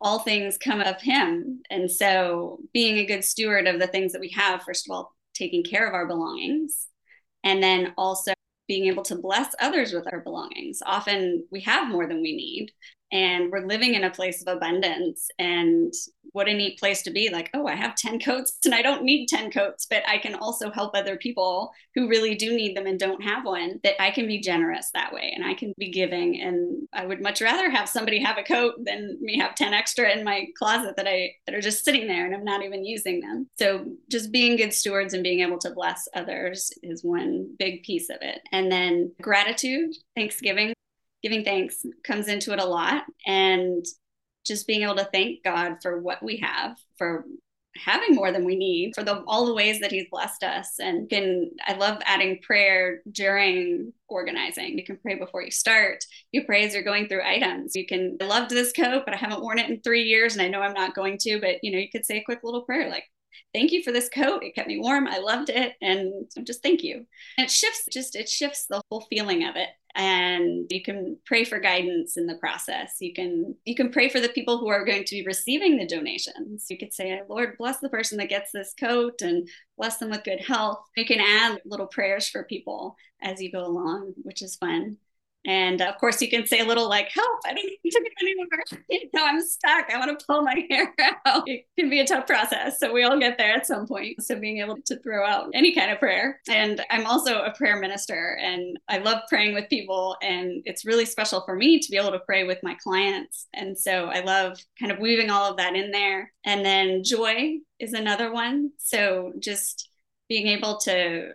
all 0.00 0.20
things 0.20 0.58
come 0.58 0.80
of 0.80 1.00
him. 1.00 1.62
And 1.70 1.90
so 1.90 2.60
being 2.72 2.98
a 2.98 3.06
good 3.06 3.24
steward 3.24 3.66
of 3.66 3.80
the 3.80 3.86
things 3.86 4.12
that 4.12 4.20
we 4.20 4.30
have 4.30 4.62
first 4.62 4.88
of 4.88 4.94
all 4.94 5.14
taking 5.34 5.62
care 5.62 5.86
of 5.86 5.94
our 5.94 6.06
belongings 6.06 6.88
and 7.44 7.62
then 7.62 7.92
also 7.96 8.32
being 8.68 8.86
able 8.86 9.02
to 9.02 9.16
bless 9.16 9.54
others 9.60 9.92
with 9.92 10.06
our 10.12 10.20
belongings. 10.20 10.80
Often 10.84 11.46
we 11.50 11.60
have 11.62 11.88
more 11.88 12.06
than 12.06 12.20
we 12.20 12.36
need 12.36 12.70
and 13.12 13.50
we're 13.50 13.66
living 13.66 13.94
in 13.94 14.04
a 14.04 14.10
place 14.10 14.42
of 14.42 14.54
abundance 14.56 15.28
and 15.38 15.92
what 16.32 16.48
a 16.48 16.54
neat 16.54 16.78
place 16.78 17.02
to 17.02 17.10
be. 17.10 17.30
Like 17.30 17.50
oh 17.54 17.66
i 17.66 17.74
have 17.74 17.94
10 17.94 18.20
coats 18.20 18.58
and 18.64 18.74
i 18.74 18.82
don't 18.82 19.02
need 19.02 19.28
10 19.28 19.50
coats 19.50 19.86
but 19.88 20.02
i 20.08 20.18
can 20.18 20.34
also 20.34 20.70
help 20.70 20.94
other 20.94 21.16
people 21.16 21.70
who 21.94 22.08
really 22.08 22.34
do 22.34 22.54
need 22.54 22.76
them 22.76 22.86
and 22.86 22.98
don't 22.98 23.22
have 23.22 23.44
one 23.44 23.80
that 23.82 24.00
i 24.00 24.10
can 24.10 24.26
be 24.26 24.40
generous 24.40 24.90
that 24.92 25.12
way 25.12 25.32
and 25.34 25.44
i 25.44 25.54
can 25.54 25.72
be 25.78 25.90
giving. 25.90 26.40
And 26.40 26.88
i 26.92 27.06
would 27.06 27.22
much 27.22 27.40
rather 27.40 27.70
have 27.70 27.88
somebody 27.88 28.22
have 28.22 28.38
a 28.38 28.42
coat 28.42 28.74
than 28.84 29.18
me 29.20 29.38
have 29.38 29.54
10 29.54 29.74
extra 29.74 30.10
in 30.10 30.24
my 30.24 30.46
closet 30.56 30.96
that 30.96 31.06
i 31.06 31.30
that 31.46 31.54
are 31.54 31.60
just 31.60 31.84
sitting 31.84 32.06
there 32.06 32.26
and 32.26 32.34
i'm 32.34 32.44
not 32.44 32.64
even 32.64 32.84
using 32.84 33.20
them. 33.20 33.48
So 33.58 33.86
just 34.10 34.32
being 34.32 34.56
good 34.56 34.72
stewards 34.72 35.14
and 35.14 35.22
being 35.22 35.40
able 35.40 35.58
to 35.58 35.70
bless 35.70 36.08
others 36.14 36.70
is 36.82 37.04
one 37.04 37.54
big 37.58 37.82
piece 37.82 38.10
of 38.10 38.16
it. 38.20 38.40
And 38.52 38.70
then 38.70 39.12
gratitude 39.20 39.94
thanksgiving 40.14 40.74
giving 41.22 41.44
thanks 41.44 41.84
comes 42.04 42.28
into 42.28 42.52
it 42.52 42.60
a 42.60 42.64
lot 42.64 43.04
and 43.26 43.84
just 44.46 44.66
being 44.66 44.82
able 44.82 44.96
to 44.96 45.08
thank 45.12 45.42
God 45.44 45.76
for 45.82 46.00
what 46.00 46.22
we 46.22 46.38
have, 46.38 46.76
for 46.96 47.24
having 47.76 48.14
more 48.14 48.32
than 48.32 48.44
we 48.44 48.56
need, 48.56 48.94
for 48.94 49.04
the 49.04 49.22
all 49.26 49.46
the 49.46 49.54
ways 49.54 49.80
that 49.80 49.92
He's 49.92 50.08
blessed 50.10 50.42
us. 50.42 50.78
And 50.80 51.08
can 51.08 51.50
I 51.66 51.74
love 51.74 51.98
adding 52.04 52.40
prayer 52.42 53.02
during 53.10 53.92
organizing. 54.08 54.78
You 54.78 54.84
can 54.84 54.96
pray 54.96 55.16
before 55.16 55.42
you 55.42 55.50
start. 55.50 56.04
You 56.32 56.44
pray 56.44 56.64
as 56.64 56.74
you're 56.74 56.82
going 56.82 57.08
through 57.08 57.22
items. 57.24 57.76
You 57.76 57.86
can 57.86 58.16
I 58.20 58.24
loved 58.24 58.50
this 58.50 58.72
coat, 58.72 59.02
but 59.04 59.14
I 59.14 59.18
haven't 59.18 59.42
worn 59.42 59.58
it 59.58 59.68
in 59.68 59.80
three 59.80 60.04
years, 60.04 60.34
and 60.34 60.42
I 60.42 60.48
know 60.48 60.62
I'm 60.62 60.74
not 60.74 60.94
going 60.94 61.18
to. 61.18 61.40
But 61.40 61.56
you 61.62 61.70
know, 61.70 61.78
you 61.78 61.90
could 61.90 62.06
say 62.06 62.18
a 62.18 62.24
quick 62.24 62.40
little 62.42 62.62
prayer 62.62 62.88
like, 62.88 63.04
thank 63.52 63.72
you 63.72 63.82
for 63.82 63.92
this 63.92 64.08
coat. 64.08 64.42
It 64.42 64.54
kept 64.54 64.68
me 64.68 64.78
warm. 64.78 65.06
I 65.06 65.18
loved 65.18 65.50
it. 65.50 65.74
And 65.80 66.26
just 66.44 66.62
thank 66.62 66.82
you. 66.82 67.06
And 67.36 67.46
it 67.46 67.50
shifts, 67.50 67.86
just 67.90 68.16
it 68.16 68.28
shifts 68.28 68.66
the 68.66 68.80
whole 68.90 69.06
feeling 69.10 69.44
of 69.44 69.56
it. 69.56 69.68
And 69.98 70.70
you 70.70 70.80
can 70.80 71.18
pray 71.26 71.44
for 71.44 71.58
guidance 71.58 72.16
in 72.16 72.26
the 72.26 72.36
process. 72.36 72.98
You 73.00 73.12
can 73.12 73.56
you 73.64 73.74
can 73.74 73.90
pray 73.90 74.08
for 74.08 74.20
the 74.20 74.28
people 74.28 74.58
who 74.58 74.68
are 74.68 74.84
going 74.84 75.02
to 75.02 75.16
be 75.16 75.26
receiving 75.26 75.76
the 75.76 75.88
donations. 75.88 76.66
You 76.70 76.78
could 76.78 76.94
say, 76.94 77.20
Lord, 77.28 77.58
bless 77.58 77.80
the 77.80 77.88
person 77.88 78.16
that 78.18 78.28
gets 78.28 78.52
this 78.52 78.74
coat 78.78 79.20
and 79.22 79.48
bless 79.76 79.96
them 79.98 80.10
with 80.10 80.22
good 80.22 80.40
health. 80.40 80.78
You 80.96 81.04
can 81.04 81.20
add 81.20 81.60
little 81.64 81.88
prayers 81.88 82.28
for 82.28 82.44
people 82.44 82.96
as 83.20 83.42
you 83.42 83.50
go 83.50 83.66
along, 83.66 84.14
which 84.22 84.40
is 84.40 84.54
fun. 84.54 84.98
And 85.46 85.80
of 85.80 85.96
course, 85.98 86.20
you 86.20 86.28
can 86.28 86.46
say 86.46 86.60
a 86.60 86.64
little 86.64 86.88
like, 86.88 87.10
help, 87.10 87.40
I 87.46 87.54
don't 87.54 87.64
need 87.64 87.90
to 87.90 88.00
get 88.02 88.12
anymore. 88.20 88.46
You 88.88 89.08
know, 89.14 89.24
I'm 89.24 89.40
stuck. 89.40 89.90
I 89.90 89.98
want 89.98 90.18
to 90.18 90.26
pull 90.26 90.42
my 90.42 90.66
hair 90.70 90.94
out. 91.24 91.44
It 91.46 91.66
can 91.78 91.88
be 91.88 92.00
a 92.00 92.06
tough 92.06 92.26
process. 92.26 92.78
So 92.78 92.92
we 92.92 93.04
all 93.04 93.18
get 93.18 93.38
there 93.38 93.54
at 93.54 93.66
some 93.66 93.86
point. 93.86 94.22
So 94.22 94.38
being 94.38 94.58
able 94.58 94.76
to 94.84 94.98
throw 95.00 95.24
out 95.24 95.50
any 95.54 95.74
kind 95.74 95.90
of 95.90 95.98
prayer. 95.98 96.40
And 96.48 96.84
I'm 96.90 97.06
also 97.06 97.42
a 97.42 97.52
prayer 97.52 97.78
minister 97.78 98.38
and 98.42 98.78
I 98.88 98.98
love 98.98 99.22
praying 99.28 99.54
with 99.54 99.68
people. 99.68 100.16
And 100.22 100.62
it's 100.64 100.84
really 100.84 101.04
special 101.04 101.42
for 101.44 101.54
me 101.54 101.78
to 101.78 101.90
be 101.90 101.96
able 101.96 102.12
to 102.12 102.20
pray 102.20 102.44
with 102.44 102.58
my 102.62 102.74
clients. 102.82 103.46
And 103.54 103.78
so 103.78 104.06
I 104.06 104.20
love 104.20 104.58
kind 104.78 104.92
of 104.92 104.98
weaving 104.98 105.30
all 105.30 105.50
of 105.50 105.56
that 105.58 105.76
in 105.76 105.92
there. 105.92 106.32
And 106.44 106.64
then 106.64 107.04
joy 107.04 107.58
is 107.78 107.92
another 107.92 108.32
one. 108.32 108.72
So 108.78 109.32
just 109.38 109.88
being 110.28 110.48
able 110.48 110.78
to 110.78 111.32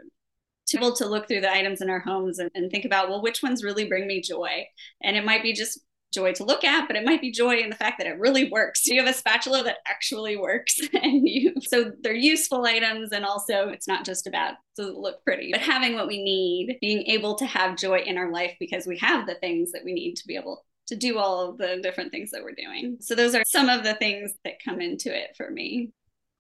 able 0.76 0.94
to 0.94 1.08
look 1.08 1.28
through 1.28 1.42
the 1.42 1.52
items 1.52 1.82
in 1.82 1.90
our 1.90 2.00
homes 2.00 2.40
and, 2.40 2.50
and 2.56 2.72
think 2.72 2.86
about, 2.86 3.10
well, 3.10 3.22
which 3.22 3.44
ones 3.44 3.64
really 3.64 3.88
bring 3.88 4.08
me 4.08 4.22
joy? 4.22 4.66
And 5.02 5.16
it 5.16 5.26
might 5.26 5.44
be 5.44 5.54
just 5.54 5.80
joy 6.14 6.32
to 6.34 6.44
look 6.44 6.64
at, 6.64 6.88
but 6.88 6.96
it 6.96 7.04
might 7.04 7.22
be 7.22 7.32
joy 7.32 7.58
in 7.58 7.70
the 7.70 7.76
fact 7.76 7.98
that 7.98 8.08
it 8.08 8.20
really 8.20 8.50
works. 8.50 8.86
You 8.86 9.02
have 9.02 9.10
a 9.10 9.18
spatula 9.18 9.64
that 9.64 9.78
actually 9.88 10.38
works, 10.38 10.80
and 10.94 11.28
you 11.28 11.54
so 11.62 11.92
they're 12.02 12.14
useful 12.14 12.64
items, 12.66 13.12
and 13.12 13.26
also 13.26 13.70
it's 13.70 13.88
not 13.88 14.06
just 14.06 14.28
about 14.28 14.56
to 14.78 14.84
look 14.84 15.24
pretty, 15.24 15.50
but 15.52 15.62
having 15.62 15.96
what 15.96 16.08
we 16.08 16.24
need, 16.24 16.78
being 16.80 17.06
able 17.08 17.36
to 17.36 17.46
have 17.46 17.78
joy 17.78 18.00
in 18.00 18.18
our 18.18 18.32
life 18.32 18.56
because 18.60 18.86
we 18.86 18.98
have 19.00 19.26
the 19.26 19.36
things 19.36 19.72
that 19.72 19.84
we 19.84 19.94
need 19.94 20.16
to 20.16 20.28
be 20.28 20.36
able 20.36 20.64
to 20.88 20.96
do 20.96 21.18
all 21.18 21.50
of 21.50 21.58
the 21.58 21.80
different 21.82 22.12
things 22.12 22.32
that 22.32 22.44
we're 22.44 22.56
doing. 22.56 22.98
So 23.00 23.16
those 23.16 23.36
are 23.36 23.44
some 23.48 23.70
of 23.70 23.84
the 23.84 23.96
things 23.96 24.34
that 24.44 24.64
come 24.64 24.82
into 24.82 25.16
it 25.16 25.36
for 25.38 25.50
me. 25.50 25.92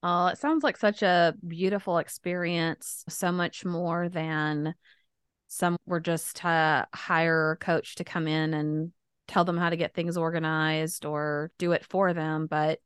Oh, 0.05 0.27
it 0.27 0.37
sounds 0.37 0.63
like 0.63 0.75
such 0.75 1.01
a 1.01 1.33
beautiful 1.47 1.97
experience. 1.97 3.05
So 3.07 3.31
much 3.31 3.63
more 3.63 4.09
than 4.09 4.75
some 5.47 5.77
were 5.85 6.01
just 6.01 6.37
to 6.37 6.85
hire 6.93 7.51
a 7.51 7.57
coach 7.57 7.95
to 7.95 8.03
come 8.03 8.27
in 8.27 8.53
and 8.53 8.91
tell 9.29 9.45
them 9.45 9.57
how 9.57 9.69
to 9.69 9.77
get 9.77 9.93
things 9.93 10.17
organized 10.17 11.05
or 11.05 11.51
do 11.57 11.71
it 11.71 11.85
for 11.85 12.13
them, 12.13 12.47
but 12.47 12.79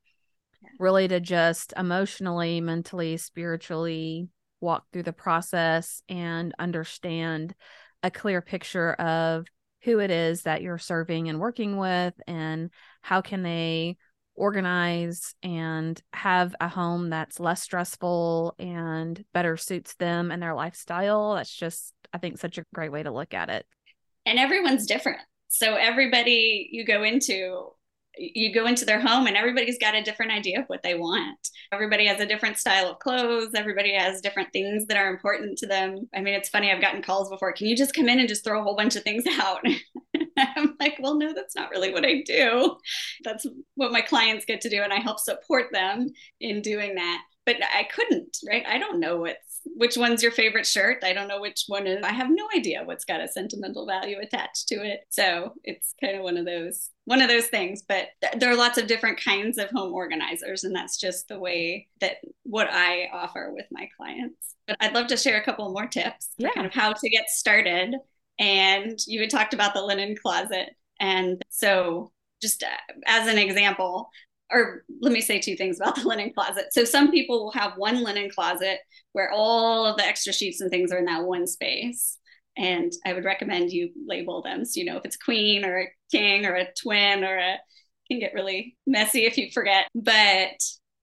really 0.80 1.08
to 1.08 1.20
just 1.20 1.74
emotionally, 1.76 2.62
mentally, 2.62 3.18
spiritually 3.18 4.28
walk 4.62 4.86
through 4.94 5.04
the 5.04 5.14
process 5.14 6.04
and 6.08 6.54
understand 6.60 7.56
a 8.04 8.12
clear 8.12 8.42
picture 8.42 8.94
of 8.94 9.48
who 9.82 10.00
it 10.00 10.12
is 10.12 10.44
that 10.44 10.62
you're 10.62 10.78
serving 10.78 11.30
and 11.30 11.40
working 11.40 11.78
with 11.78 12.14
and 12.28 12.70
how 13.02 13.22
can 13.22 13.42
they 13.42 13.98
organize 14.38 15.34
and 15.44 16.02
have 16.14 16.56
a 16.62 16.70
home 16.70 17.10
that's 17.10 17.40
less 17.40 17.62
stressful 17.62 18.56
and 18.60 19.24
better 19.34 19.58
suits 19.58 19.96
them 19.96 20.32
and 20.32 20.42
their 20.42 20.54
lifestyle. 20.54 21.36
That's 21.36 21.54
just, 21.54 21.94
I 22.14 22.20
think, 22.20 22.38
such 22.38 22.58
a 22.58 22.66
great 22.74 22.92
way 22.92 23.04
to 23.04 23.12
look 23.12 23.34
at 23.34 23.50
it. 23.50 23.66
And 24.26 24.40
everyone's 24.40 24.86
different. 24.86 25.20
So 25.50 25.76
everybody 25.76 26.70
you 26.72 26.86
go 26.86 27.04
into 27.04 27.72
you 28.20 28.54
go 28.54 28.66
into 28.66 28.86
their 28.86 29.00
home 29.00 29.28
and 29.28 29.38
everybody's 29.38 29.78
got 29.78 29.96
a 29.96 30.02
different 30.02 30.32
idea 30.32 30.60
of 30.60 30.66
what 30.68 30.82
they 30.84 30.96
want. 30.96 31.38
Everybody 31.72 32.08
has 32.08 32.20
a 32.20 32.26
different 32.26 32.58
style 32.58 32.90
of 32.90 33.00
clothes. 33.00 33.52
Everybody 33.56 33.94
has 33.94 34.22
different 34.22 34.52
things 34.52 34.88
that 34.88 34.98
are 34.98 35.12
important 35.12 35.58
to 35.60 35.68
them. 35.68 36.10
I 36.16 36.22
mean, 36.22 36.34
it's 36.34 36.50
funny, 36.50 36.72
I've 36.72 36.82
gotten 36.82 37.04
calls 37.04 37.30
before. 37.30 37.54
Can 37.54 37.68
you 37.68 37.76
just 37.76 37.94
come 37.94 38.10
in 38.10 38.20
and 38.20 38.28
just 38.28 38.44
throw 38.44 38.60
a 38.60 38.64
whole 38.64 38.76
bunch 38.76 38.96
of 38.96 39.04
things 39.04 39.24
out? 39.40 39.62
I'm 40.56 40.76
like, 40.80 40.98
well, 41.00 41.16
no, 41.16 41.34
that's 41.34 41.56
not 41.56 41.72
really 41.72 41.92
what 41.94 42.06
I 42.06 42.22
do. 42.26 42.78
That's 43.24 43.46
what 43.76 43.92
my 43.92 44.02
clients 44.02 44.46
get 44.46 44.62
to 44.62 44.70
do. 44.70 44.82
And 44.82 44.94
I 44.94 45.00
help 45.00 45.20
support 45.20 45.68
them 45.72 46.10
in 46.40 46.62
doing 46.62 46.96
that. 46.96 47.22
But 47.46 47.58
I 47.64 47.84
couldn't, 47.84 48.38
right? 48.48 48.66
I 48.68 48.78
don't 48.78 49.00
know 49.00 49.18
what's 49.18 49.48
which 49.76 49.98
one's 49.98 50.24
your 50.24 50.32
favorite 50.32 50.66
shirt. 50.66 51.04
I 51.04 51.14
don't 51.14 51.28
know 51.28 51.42
which 51.42 51.64
one 51.68 51.88
is. 51.88 52.04
I 52.04 52.12
have 52.12 52.30
no 52.30 52.48
idea 52.56 52.84
what's 52.84 53.06
got 53.06 53.22
a 53.22 53.28
sentimental 53.28 53.86
value 53.86 54.18
attached 54.20 54.68
to 54.70 54.76
it. 54.76 55.02
So 55.10 55.54
it's 55.64 55.94
kind 56.02 56.16
of 56.16 56.24
one 56.24 56.38
of 56.38 56.46
those 56.46 56.90
one 57.06 57.22
of 57.22 57.30
those 57.30 57.48
things. 57.48 57.84
But 57.88 58.08
th- 58.22 58.34
there 58.40 58.52
are 58.52 58.56
lots 58.56 58.78
of 58.78 58.88
different 58.88 59.24
kinds 59.24 59.58
of 59.58 59.70
home 59.70 59.94
organizers, 59.94 60.64
and 60.64 60.76
that's 60.76 60.98
just 60.98 61.28
the 61.28 61.40
way 61.40 61.88
that 62.02 62.18
what 62.44 62.68
I 62.72 63.10
offer 63.14 63.52
with 63.54 63.66
my 63.72 63.90
clients. 63.98 64.56
But 64.68 64.78
I'd 64.80 64.94
love 64.94 65.08
to 65.08 65.18
share 65.18 65.40
a 65.40 65.44
couple 65.44 65.72
more 65.72 65.88
tips 65.88 66.30
yeah. 66.38 66.52
kind 66.54 66.68
of 66.68 66.74
how 66.74 66.94
to 66.94 67.10
get 67.10 67.30
started. 67.30 67.96
And 68.40 68.98
you 69.08 69.20
had 69.22 69.30
talked 69.30 69.54
about 69.54 69.74
the 69.74 69.84
linen 69.84 70.16
closet. 70.16 70.70
And 71.00 71.42
so 71.50 72.12
just 72.42 72.64
uh, 72.64 72.94
as 73.06 73.28
an 73.28 73.38
example, 73.38 74.10
or 74.52 74.84
let 75.02 75.12
me 75.12 75.22
say 75.22 75.40
two 75.40 75.56
things 75.56 75.80
about 75.80 75.96
the 76.02 76.08
linen 76.08 76.34
closet. 76.34 76.66
So 76.72 76.84
some 76.84 77.12
people 77.12 77.46
will 77.46 77.52
have 77.52 77.74
one 77.78 78.04
linen 78.04 78.30
closet 78.30 78.80
where 79.14 79.32
all 79.32 79.86
of 79.86 79.98
the 79.98 80.06
extra 80.06 80.34
sheets 80.34 80.62
and 80.62 80.70
things 80.70 80.92
are 80.92 80.98
in 80.98 81.06
that 81.06 81.24
one 81.24 81.48
space. 81.48 82.18
And 82.56 82.92
I 83.06 83.14
would 83.14 83.26
recommend 83.26 83.72
you 83.72 83.92
label 84.08 84.42
them 84.42 84.66
so 84.66 84.80
you 84.80 84.86
know 84.88 84.98
if 84.98 85.06
it's 85.06 85.16
a 85.16 85.24
queen 85.24 85.64
or 85.64 85.82
a 85.82 85.92
king 86.12 86.46
or 86.46 86.56
a 86.56 86.68
twin 86.82 87.24
or 87.24 87.38
a 87.38 87.58
can 88.10 88.20
get 88.20 88.34
really 88.34 88.76
messy 88.88 89.26
if 89.26 89.38
you 89.38 89.50
forget. 89.52 89.88
But 89.94 90.62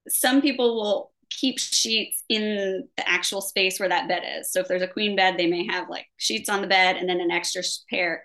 some 0.09 0.43
people 0.43 0.75
will 0.77 1.13
keep 1.39 1.59
sheets 1.59 2.23
in 2.29 2.89
the 2.97 3.09
actual 3.09 3.41
space 3.41 3.79
where 3.79 3.89
that 3.89 4.09
bed 4.09 4.23
is. 4.39 4.53
So 4.53 4.61
if 4.61 4.69
there's 4.69 4.83
a 4.83 4.89
queen 4.89 5.17
bed, 5.17 5.37
they 5.37 5.47
may 5.47 5.67
have 5.67 5.89
like 5.89 6.07
sheets 6.17 6.49
on 6.49 6.61
the 6.61 6.67
bed 6.67 6.97
and 6.97 7.09
then 7.09 7.21
an 7.21 7.31
extra 7.31 7.63
pair 7.91 8.25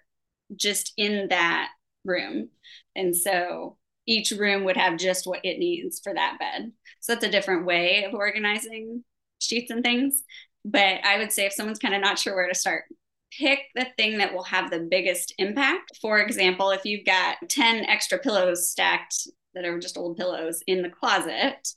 just 0.56 0.94
in 0.98 1.28
that 1.30 1.70
room. 2.06 2.50
And 2.96 3.16
so 3.16 3.78
each 4.06 4.32
room 4.32 4.64
would 4.64 4.78
have 4.78 4.98
just 4.98 5.28
what 5.28 5.44
it 5.44 5.60
needs 5.60 6.00
for 6.00 6.14
that 6.14 6.38
bed. 6.40 6.72
So 7.00 7.14
that's 7.14 7.26
a 7.26 7.32
different 7.32 7.66
way 7.66 8.04
of 8.06 8.14
organizing 8.14 9.04
sheets 9.40 9.72
and 9.72 9.84
things. 9.84 10.24
But 10.66 11.06
I 11.06 11.18
would 11.18 11.32
say 11.32 11.46
if 11.46 11.54
someone's 11.54 11.80
kind 11.80 11.96
of 11.96 12.02
not 12.02 12.20
sure 12.20 12.36
where 12.36 12.50
to 12.50 12.56
start, 12.56 12.84
pick 13.32 13.60
the 13.76 13.88
thing 13.98 14.18
that 14.18 14.34
will 14.34 14.44
have 14.44 14.72
the 14.72 14.88
biggest 14.90 15.34
impact. 15.38 15.98
For 16.02 16.20
example, 16.20 16.72
if 16.72 16.86
you've 16.86 17.06
got 17.06 17.38
10 17.48 17.86
extra 17.86 18.18
pillows 18.18 18.70
stacked 18.70 19.28
that 19.54 19.66
are 19.66 19.80
just 19.80 19.98
old 19.98 20.18
pillows 20.18 20.64
in 20.68 20.82
the 20.82 20.90
closet, 20.90 21.68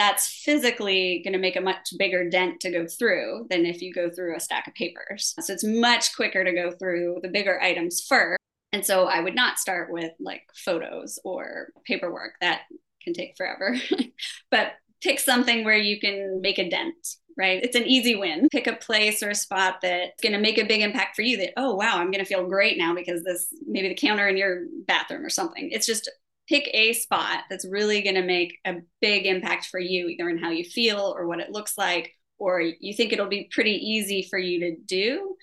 that's 0.00 0.26
physically 0.26 1.20
going 1.22 1.34
to 1.34 1.38
make 1.38 1.56
a 1.56 1.60
much 1.60 1.90
bigger 1.98 2.28
dent 2.28 2.58
to 2.60 2.70
go 2.70 2.86
through 2.86 3.46
than 3.50 3.66
if 3.66 3.82
you 3.82 3.92
go 3.92 4.08
through 4.08 4.34
a 4.34 4.40
stack 4.40 4.66
of 4.66 4.74
papers. 4.74 5.34
So 5.40 5.52
it's 5.52 5.62
much 5.62 6.16
quicker 6.16 6.42
to 6.42 6.52
go 6.52 6.70
through 6.70 7.18
the 7.22 7.28
bigger 7.28 7.60
items 7.60 8.04
first 8.08 8.40
and 8.72 8.84
so 8.84 9.06
I 9.06 9.20
would 9.20 9.34
not 9.34 9.58
start 9.58 9.90
with 9.90 10.12
like 10.20 10.42
photos 10.54 11.18
or 11.24 11.68
paperwork 11.84 12.34
that 12.40 12.62
can 13.02 13.14
take 13.14 13.36
forever, 13.36 13.76
but 14.50 14.72
pick 15.02 15.18
something 15.18 15.64
where 15.64 15.76
you 15.76 15.98
can 15.98 16.40
make 16.40 16.58
a 16.58 16.68
dent, 16.68 17.16
right? 17.36 17.62
It's 17.62 17.74
an 17.74 17.86
easy 17.86 18.14
win. 18.14 18.48
Pick 18.50 18.66
a 18.66 18.76
place 18.76 19.22
or 19.22 19.30
a 19.30 19.34
spot 19.34 19.78
that's 19.82 20.22
going 20.22 20.34
to 20.34 20.38
make 20.38 20.58
a 20.58 20.66
big 20.66 20.82
impact 20.82 21.16
for 21.16 21.22
you 21.22 21.36
that, 21.38 21.54
oh, 21.56 21.74
wow, 21.74 21.96
I'm 21.96 22.10
going 22.10 22.24
to 22.24 22.28
feel 22.28 22.46
great 22.46 22.78
now 22.78 22.94
because 22.94 23.24
this 23.24 23.52
maybe 23.66 23.88
the 23.88 23.94
counter 23.94 24.28
in 24.28 24.36
your 24.36 24.66
bathroom 24.86 25.24
or 25.24 25.30
something. 25.30 25.70
It's 25.72 25.86
just 25.86 26.10
pick 26.50 26.68
a 26.74 26.92
spot 26.92 27.44
that's 27.48 27.64
really 27.64 28.02
going 28.02 28.16
to 28.16 28.24
make 28.24 28.58
a 28.64 28.74
big 29.00 29.24
impact 29.24 29.66
for 29.66 29.78
you, 29.78 30.08
either 30.08 30.28
in 30.28 30.36
how 30.36 30.50
you 30.50 30.64
feel 30.64 31.14
or 31.16 31.26
what 31.26 31.38
it 31.38 31.52
looks 31.52 31.78
like, 31.78 32.12
or 32.38 32.60
you 32.60 32.92
think 32.92 33.12
it'll 33.12 33.28
be 33.28 33.48
pretty 33.52 33.74
easy 33.74 34.26
for 34.28 34.38
you 34.38 34.58
to 34.58 34.76
do. 34.84 35.36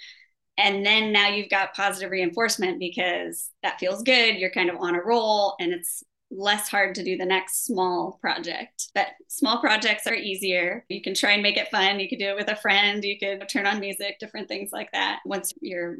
And 0.58 0.86
then 0.86 1.14
now 1.14 1.30
you've 1.30 1.50
got 1.50 1.76
positive 1.76 2.12
reinforcement 2.12 2.78
because 2.80 3.52
that 3.64 3.80
feels 3.80 4.04
good 4.04 4.36
you're 4.36 4.52
kind 4.52 4.70
of 4.70 4.78
on 4.78 4.96
a 4.96 5.02
roll 5.02 5.56
and 5.60 5.72
it's 5.72 6.04
less 6.30 6.68
hard 6.68 6.96
to 6.96 7.04
do 7.04 7.16
the 7.16 7.26
next 7.26 7.66
small 7.66 8.18
project. 8.20 8.90
But 8.94 9.08
small 9.30 9.62
projects 9.62 10.08
are 10.08 10.16
easier. 10.16 10.84
You 10.90 11.02
can 11.02 11.14
try 11.14 11.32
and 11.32 11.44
make 11.44 11.56
it 11.56 11.70
fun. 11.70 12.02
You 12.02 12.10
could 12.10 12.20
do 12.20 12.30
it 12.30 12.36
with 12.36 12.50
a 12.50 12.56
friend. 12.58 13.02
You 13.02 13.18
could 13.18 13.48
turn 13.48 13.66
on 13.66 13.80
music 13.80 14.18
different 14.20 14.50
things 14.50 14.72
like 14.74 14.92
that 14.92 15.20
once 15.26 15.54
you're 15.62 15.96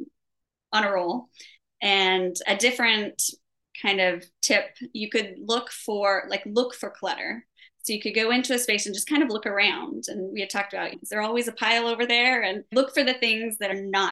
on 0.74 0.84
a 0.84 0.92
roll. 0.92 1.30
And 1.82 2.36
a 2.46 2.58
different 2.58 3.22
kind 3.82 4.00
of 4.02 4.24
tip 4.42 4.76
you 4.94 5.10
could 5.10 5.36
look 5.38 5.72
for 5.72 6.24
like 6.30 6.44
look 6.46 6.74
for 6.74 6.90
clutter 6.90 7.46
so 7.88 7.94
you 7.94 8.02
could 8.02 8.16
go 8.16 8.32
into 8.32 8.54
a 8.54 8.60
space 8.60 8.86
and 8.86 8.94
just 8.94 9.08
kind 9.08 9.24
of 9.24 9.30
look 9.30 9.46
around. 9.46 10.04
And 10.10 10.34
we 10.34 10.42
had 10.42 10.50
talked 10.50 10.74
about 10.74 10.94
is 11.02 11.08
there 11.08 11.22
always 11.22 11.48
a 11.48 11.54
pile 11.54 11.88
over 11.88 12.06
there? 12.06 12.44
And 12.44 12.66
look 12.74 12.94
for 12.94 13.02
the 13.02 13.14
things 13.14 13.58
that 13.60 13.72
are 13.72 13.82
not 13.82 14.12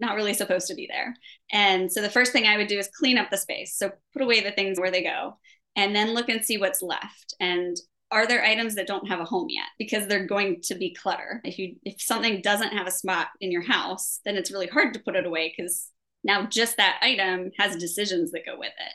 not 0.00 0.14
really 0.14 0.34
supposed 0.34 0.68
to 0.68 0.76
be 0.76 0.86
there. 0.88 1.16
And 1.50 1.90
so 1.90 2.00
the 2.00 2.10
first 2.10 2.30
thing 2.30 2.46
I 2.46 2.56
would 2.56 2.68
do 2.68 2.78
is 2.78 2.88
clean 2.96 3.18
up 3.18 3.28
the 3.30 3.36
space. 3.36 3.74
So 3.76 3.90
put 4.12 4.22
away 4.22 4.40
the 4.40 4.52
things 4.52 4.78
where 4.78 4.92
they 4.92 5.02
go 5.02 5.36
and 5.74 5.96
then 5.96 6.14
look 6.14 6.28
and 6.28 6.44
see 6.44 6.58
what's 6.58 6.80
left. 6.80 7.34
And 7.40 7.76
are 8.12 8.28
there 8.28 8.44
items 8.44 8.76
that 8.76 8.86
don't 8.86 9.08
have 9.08 9.18
a 9.18 9.24
home 9.24 9.48
yet 9.50 9.66
because 9.80 10.06
they're 10.06 10.26
going 10.26 10.60
to 10.62 10.76
be 10.76 10.94
clutter 10.94 11.40
if 11.44 11.58
you 11.58 11.74
if 11.84 12.00
something 12.00 12.40
doesn't 12.40 12.72
have 12.72 12.86
a 12.86 12.92
spot 12.92 13.26
in 13.42 13.52
your 13.52 13.60
house 13.60 14.20
then 14.24 14.34
it's 14.34 14.50
really 14.50 14.66
hard 14.66 14.94
to 14.94 15.00
put 15.00 15.14
it 15.14 15.26
away 15.26 15.52
because 15.54 15.90
now 16.24 16.46
just 16.46 16.76
that 16.76 16.98
item 17.02 17.50
has 17.58 17.76
decisions 17.76 18.30
that 18.32 18.46
go 18.46 18.58
with 18.58 18.72
it 18.78 18.92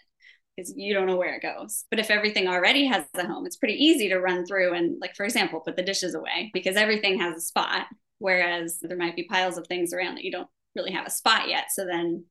because 0.55 0.73
you 0.75 0.93
don't 0.93 1.07
know 1.07 1.17
where 1.17 1.35
it 1.35 1.41
goes 1.41 1.85
but 1.89 1.99
if 1.99 2.11
everything 2.11 2.47
already 2.47 2.85
has 2.85 3.05
a 3.15 3.25
home 3.25 3.45
it's 3.45 3.57
pretty 3.57 3.75
easy 3.75 4.09
to 4.09 4.19
run 4.19 4.45
through 4.45 4.73
and 4.73 4.99
like 5.01 5.15
for 5.15 5.23
example 5.23 5.59
put 5.59 5.75
the 5.75 5.83
dishes 5.83 6.15
away 6.15 6.51
because 6.53 6.75
everything 6.75 7.19
has 7.19 7.35
a 7.37 7.41
spot 7.41 7.87
whereas 8.19 8.79
there 8.81 8.97
might 8.97 9.15
be 9.15 9.23
piles 9.23 9.57
of 9.57 9.67
things 9.67 9.93
around 9.93 10.15
that 10.15 10.23
you 10.23 10.31
don't 10.31 10.47
really 10.75 10.91
have 10.91 11.05
a 11.05 11.11
spot 11.11 11.49
yet. 11.49 11.65
So 11.71 11.85
then 11.85 12.25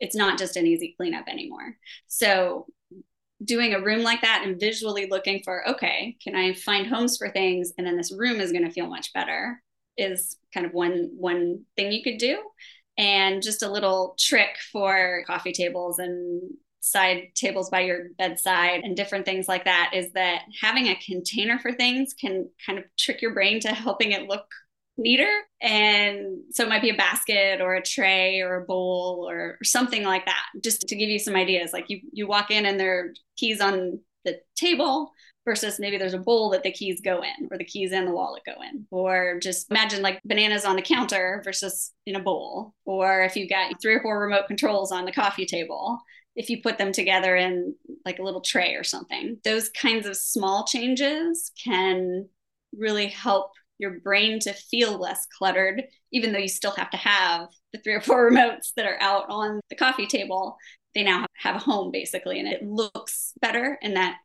it's 0.00 0.16
not 0.16 0.38
just 0.38 0.56
an 0.56 0.66
easy 0.66 0.94
cleanup 0.96 1.28
anymore. 1.28 1.76
So 2.06 2.66
doing 3.44 3.74
a 3.74 3.80
room 3.80 4.02
like 4.02 4.22
that 4.22 4.42
and 4.44 4.58
visually 4.58 5.06
looking 5.08 5.42
for, 5.44 5.68
okay, 5.68 6.16
can 6.22 6.34
I 6.34 6.54
find 6.54 6.86
homes 6.86 7.16
for 7.16 7.30
things? 7.30 7.72
And 7.76 7.86
then 7.86 7.96
this 7.96 8.12
room 8.12 8.40
is 8.40 8.52
going 8.52 8.64
to 8.64 8.72
feel 8.72 8.88
much 8.88 9.12
better 9.12 9.62
is 9.96 10.36
kind 10.52 10.66
of 10.66 10.72
one 10.72 11.10
one 11.16 11.64
thing 11.76 11.90
you 11.90 12.02
could 12.02 12.18
do. 12.18 12.38
And 12.98 13.42
just 13.42 13.62
a 13.62 13.70
little 13.70 14.16
trick 14.18 14.56
for 14.72 15.22
coffee 15.26 15.52
tables 15.52 15.98
and 15.98 16.42
side 16.80 17.28
tables 17.34 17.68
by 17.68 17.80
your 17.80 18.08
bedside 18.16 18.82
and 18.84 18.96
different 18.96 19.24
things 19.24 19.48
like 19.48 19.64
that 19.64 19.90
is 19.92 20.12
that 20.12 20.42
having 20.60 20.86
a 20.86 20.98
container 21.04 21.58
for 21.58 21.72
things 21.72 22.14
can 22.14 22.48
kind 22.64 22.78
of 22.78 22.84
trick 22.96 23.20
your 23.20 23.34
brain 23.34 23.60
to 23.60 23.68
helping 23.68 24.12
it 24.12 24.28
look 24.28 24.46
neater. 24.96 25.30
And 25.60 26.38
so 26.52 26.62
it 26.62 26.68
might 26.68 26.82
be 26.82 26.90
a 26.90 26.96
basket 26.96 27.60
or 27.60 27.74
a 27.74 27.82
tray 27.82 28.40
or 28.40 28.56
a 28.56 28.64
bowl 28.64 29.26
or, 29.28 29.56
or 29.60 29.64
something 29.64 30.04
like 30.04 30.24
that, 30.26 30.44
just 30.62 30.82
to 30.82 30.96
give 30.96 31.08
you 31.08 31.18
some 31.18 31.36
ideas. 31.36 31.72
Like 31.72 31.86
you, 31.88 32.00
you 32.12 32.26
walk 32.26 32.50
in 32.50 32.64
and 32.64 32.78
there 32.78 32.98
are 32.98 33.14
keys 33.36 33.60
on 33.60 34.00
the 34.24 34.40
table 34.56 35.12
versus 35.46 35.78
maybe 35.78 35.96
there's 35.96 36.12
a 36.12 36.18
bowl 36.18 36.50
that 36.50 36.62
the 36.62 36.70
keys 36.70 37.00
go 37.00 37.22
in 37.22 37.48
or 37.50 37.56
the 37.56 37.64
keys 37.64 37.92
and 37.92 38.06
the 38.06 38.12
wallet 38.12 38.42
go 38.44 38.60
in 38.62 38.86
or 38.90 39.38
just 39.40 39.70
imagine 39.70 40.02
like 40.02 40.20
bananas 40.24 40.66
on 40.66 40.76
the 40.76 40.82
counter 40.82 41.40
versus 41.44 41.92
in 42.04 42.16
a 42.16 42.20
bowl 42.20 42.74
or 42.84 43.22
if 43.22 43.36
you've 43.36 43.48
got 43.48 43.80
three 43.80 43.94
or 43.94 44.02
four 44.02 44.20
remote 44.20 44.46
controls 44.46 44.92
on 44.92 45.06
the 45.06 45.12
coffee 45.12 45.46
table 45.46 45.98
if 46.34 46.50
you 46.50 46.60
put 46.60 46.76
them 46.76 46.92
together 46.92 47.34
in 47.34 47.74
like 48.04 48.18
a 48.18 48.22
little 48.22 48.42
tray 48.42 48.74
or 48.74 48.84
something 48.84 49.38
those 49.44 49.70
kinds 49.70 50.06
of 50.06 50.16
small 50.16 50.64
changes 50.66 51.50
can 51.62 52.28
really 52.76 53.06
help 53.06 53.52
your 53.78 54.00
brain 54.00 54.40
to 54.40 54.52
feel 54.52 54.98
less 54.98 55.26
cluttered, 55.26 55.84
even 56.12 56.32
though 56.32 56.38
you 56.38 56.48
still 56.48 56.72
have 56.72 56.90
to 56.90 56.96
have 56.96 57.48
the 57.72 57.78
three 57.78 57.94
or 57.94 58.00
four 58.00 58.30
remotes 58.30 58.72
that 58.76 58.86
are 58.86 59.00
out 59.00 59.24
on 59.28 59.60
the 59.70 59.76
coffee 59.76 60.06
table. 60.06 60.56
They 60.94 61.02
now 61.02 61.26
have 61.36 61.56
a 61.56 61.60
home 61.60 61.90
basically, 61.90 62.38
and 62.40 62.48
it 62.48 62.62
looks 62.62 63.32
better. 63.40 63.78
And 63.82 63.96
that 63.96 64.16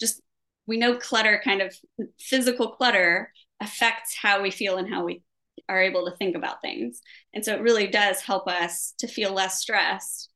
just, 0.00 0.20
we 0.66 0.76
know 0.76 0.96
clutter, 0.96 1.40
kind 1.44 1.62
of 1.62 1.74
physical 2.18 2.72
clutter, 2.72 3.32
affects 3.60 4.16
how 4.20 4.42
we 4.42 4.50
feel 4.50 4.76
and 4.76 4.88
how 4.92 5.04
we 5.04 5.22
are 5.68 5.80
able 5.80 6.04
to 6.04 6.16
think 6.16 6.36
about 6.36 6.62
things. 6.62 7.00
And 7.34 7.44
so 7.44 7.54
it 7.54 7.62
really 7.62 7.86
does 7.86 8.20
help 8.20 8.46
us 8.46 8.94
to 8.98 9.08
feel 9.08 9.32
less 9.32 9.60
stressed, 9.60 10.30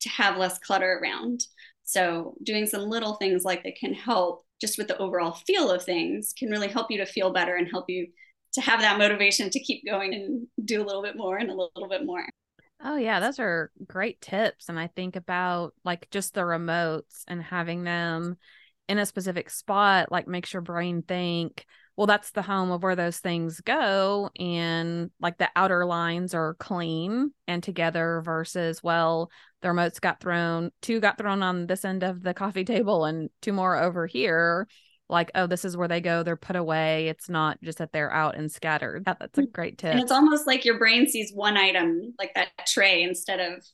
to 0.00 0.08
have 0.08 0.36
less 0.36 0.58
clutter 0.58 1.00
around. 1.02 1.44
So 1.84 2.34
doing 2.42 2.66
some 2.66 2.82
little 2.82 3.14
things 3.14 3.44
like 3.44 3.62
that 3.64 3.76
can 3.76 3.94
help 3.94 4.44
just 4.60 4.76
with 4.76 4.88
the 4.88 4.98
overall 4.98 5.32
feel 5.46 5.70
of 5.70 5.84
things 5.84 6.34
can 6.36 6.50
really 6.50 6.68
help 6.68 6.90
you 6.90 6.98
to 6.98 7.06
feel 7.06 7.32
better 7.32 7.54
and 7.56 7.68
help 7.70 7.86
you 7.88 8.08
to 8.54 8.60
have 8.60 8.80
that 8.80 8.98
motivation 8.98 9.50
to 9.50 9.60
keep 9.60 9.86
going 9.86 10.14
and 10.14 10.46
do 10.64 10.82
a 10.82 10.84
little 10.84 11.02
bit 11.02 11.16
more 11.16 11.36
and 11.36 11.50
a 11.50 11.54
little 11.54 11.88
bit 11.88 12.04
more. 12.04 12.26
Oh 12.82 12.96
yeah, 12.96 13.20
those 13.20 13.38
are 13.38 13.70
great 13.86 14.20
tips 14.20 14.68
and 14.68 14.78
I 14.78 14.88
think 14.88 15.16
about 15.16 15.74
like 15.84 16.10
just 16.10 16.34
the 16.34 16.40
remotes 16.40 17.22
and 17.26 17.42
having 17.42 17.84
them 17.84 18.36
in 18.88 18.98
a 18.98 19.06
specific 19.06 19.50
spot 19.50 20.10
like 20.10 20.26
makes 20.26 20.52
your 20.52 20.62
brain 20.62 21.02
think 21.02 21.66
well, 21.98 22.06
that's 22.06 22.30
the 22.30 22.42
home 22.42 22.70
of 22.70 22.84
where 22.84 22.94
those 22.94 23.18
things 23.18 23.60
go. 23.60 24.30
And 24.38 25.10
like 25.20 25.36
the 25.36 25.48
outer 25.56 25.84
lines 25.84 26.32
are 26.32 26.54
clean 26.54 27.32
and 27.48 27.60
together 27.60 28.22
versus, 28.24 28.80
well, 28.84 29.32
the 29.62 29.68
remotes 29.68 30.00
got 30.00 30.20
thrown, 30.20 30.70
two 30.80 31.00
got 31.00 31.18
thrown 31.18 31.42
on 31.42 31.66
this 31.66 31.84
end 31.84 32.04
of 32.04 32.22
the 32.22 32.34
coffee 32.34 32.64
table 32.64 33.04
and 33.04 33.30
two 33.42 33.52
more 33.52 33.76
over 33.76 34.06
here. 34.06 34.68
Like, 35.08 35.32
oh, 35.34 35.48
this 35.48 35.64
is 35.64 35.76
where 35.76 35.88
they 35.88 36.00
go. 36.00 36.22
They're 36.22 36.36
put 36.36 36.54
away. 36.54 37.08
It's 37.08 37.28
not 37.28 37.60
just 37.64 37.78
that 37.78 37.90
they're 37.90 38.12
out 38.12 38.36
and 38.36 38.48
scattered. 38.48 39.04
That, 39.06 39.18
that's 39.18 39.36
a 39.36 39.42
mm. 39.42 39.52
great 39.52 39.78
tip. 39.78 39.90
And 39.90 40.00
it's 40.00 40.12
almost 40.12 40.46
like 40.46 40.64
your 40.64 40.78
brain 40.78 41.08
sees 41.08 41.32
one 41.34 41.56
item, 41.56 42.14
like 42.16 42.32
that 42.36 42.50
tray, 42.68 43.02
instead 43.02 43.40
of 43.40 43.64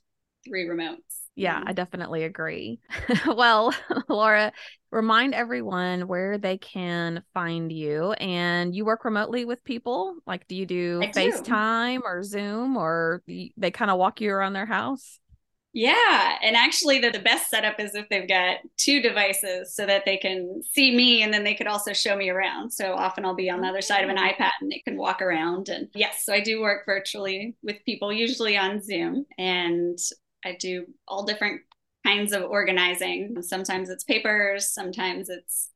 three 0.47 0.67
remotes. 0.67 1.25
Yeah, 1.37 1.63
I 1.67 1.73
definitely 1.73 2.23
agree. 2.23 2.79
well, 3.27 3.75
Laura, 4.09 4.53
remind 4.95 5.35
everyone 5.35 6.07
where 6.07 6.39
they 6.39 6.57
can 6.57 7.23
find 7.35 7.71
you. 7.73 8.13
And 8.13 8.75
you 8.75 8.85
work 8.85 9.05
remotely 9.05 9.45
with 9.45 9.63
people? 9.65 10.17
Like, 10.27 10.47
do 10.47 10.55
you 10.55 10.65
do 10.65 11.01
I 11.03 11.09
FaceTime 11.09 11.99
do. 11.99 12.03
or 12.07 12.23
Zoom 12.23 12.77
or 12.77 13.23
they 13.27 13.71
kind 13.73 13.91
of 13.91 13.99
walk 13.99 14.21
you 14.21 14.31
around 14.31 14.53
their 14.53 14.67
house? 14.67 15.19
Yeah. 15.77 16.39
And 16.41 16.55
actually, 16.55 17.01
the, 17.01 17.11
the 17.11 17.19
best 17.19 17.51
setup 17.51 17.81
is 17.81 17.97
if 17.97 18.09
they've 18.09 18.29
got 18.29 18.59
two 18.77 19.03
devices 19.03 19.75
so 19.75 19.85
that 19.87 20.05
they 20.05 20.17
can 20.17 20.63
see 20.73 20.95
me 20.95 21.25
and 21.25 21.35
then 21.35 21.43
they 21.43 21.55
could 21.55 21.67
also 21.67 21.93
show 21.93 22.15
me 22.15 22.31
around. 22.31 22.71
So 22.71 22.95
often 22.95 23.25
I'll 23.25 23.35
be 23.35 23.51
on 23.51 23.61
the 23.61 23.67
other 23.67 23.83
side 23.83 24.05
of 24.05 24.11
an 24.11 24.17
mm-hmm. 24.17 24.41
iPad 24.41 24.53
and 24.61 24.71
they 24.71 24.83
can 24.87 24.97
walk 24.97 25.21
around. 25.21 25.69
And 25.69 25.89
yes, 25.93 26.23
so 26.25 26.33
I 26.33 26.39
do 26.39 26.61
work 26.61 26.87
virtually 26.87 27.57
with 27.65 27.85
people, 27.85 28.13
usually 28.13 28.57
on 28.57 28.81
Zoom. 28.81 29.27
And 29.37 29.99
I 30.45 30.57
do 30.61 30.87
all 31.09 31.25
different 31.25 31.63
kinds 32.05 32.33
of 32.33 32.43
organizing. 32.43 33.43
Sometimes 33.43 33.89
it's 33.91 34.05
papers, 34.05 34.71
sometimes 34.71 35.29
it's 35.29 35.71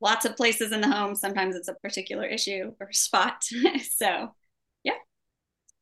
lots 0.00 0.24
of 0.24 0.36
places 0.36 0.72
in 0.72 0.80
the 0.80 0.90
home, 0.90 1.14
sometimes 1.14 1.56
it's 1.56 1.68
a 1.68 1.74
particular 1.74 2.24
issue 2.24 2.72
or 2.80 2.92
spot. 2.92 3.44
so, 3.96 4.34
yeah. 4.84 4.98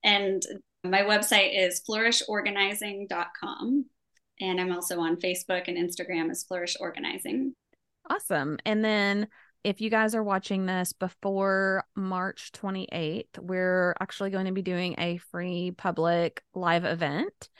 And 0.03 0.43
my 0.85 1.03
website 1.03 1.59
is 1.59 1.83
flourishorganizing.com. 1.89 3.87
And 4.43 4.61
I'm 4.61 4.73
also 4.73 5.01
on 5.01 5.17
Facebook 5.17 5.69
and 5.69 5.77
Instagram 5.77 6.31
as 6.31 6.45
Flourish 6.45 6.77
Organizing. 6.81 7.55
Awesome. 8.09 8.57
And 8.65 8.83
then 8.83 9.29
if 9.65 9.83
you 9.83 9.91
guys 9.91 10.15
are 10.15 10.23
watching 10.23 10.65
this 10.65 10.95
before 10.95 11.85
March 11.95 12.51
28th, 12.53 13.39
we're 13.39 13.95
actually 14.01 14.31
going 14.31 14.47
to 14.47 14.53
be 14.53 14.63
doing 14.63 14.95
a 14.97 15.19
free 15.31 15.73
public 15.77 16.43
live 16.55 16.87
event 16.87 17.51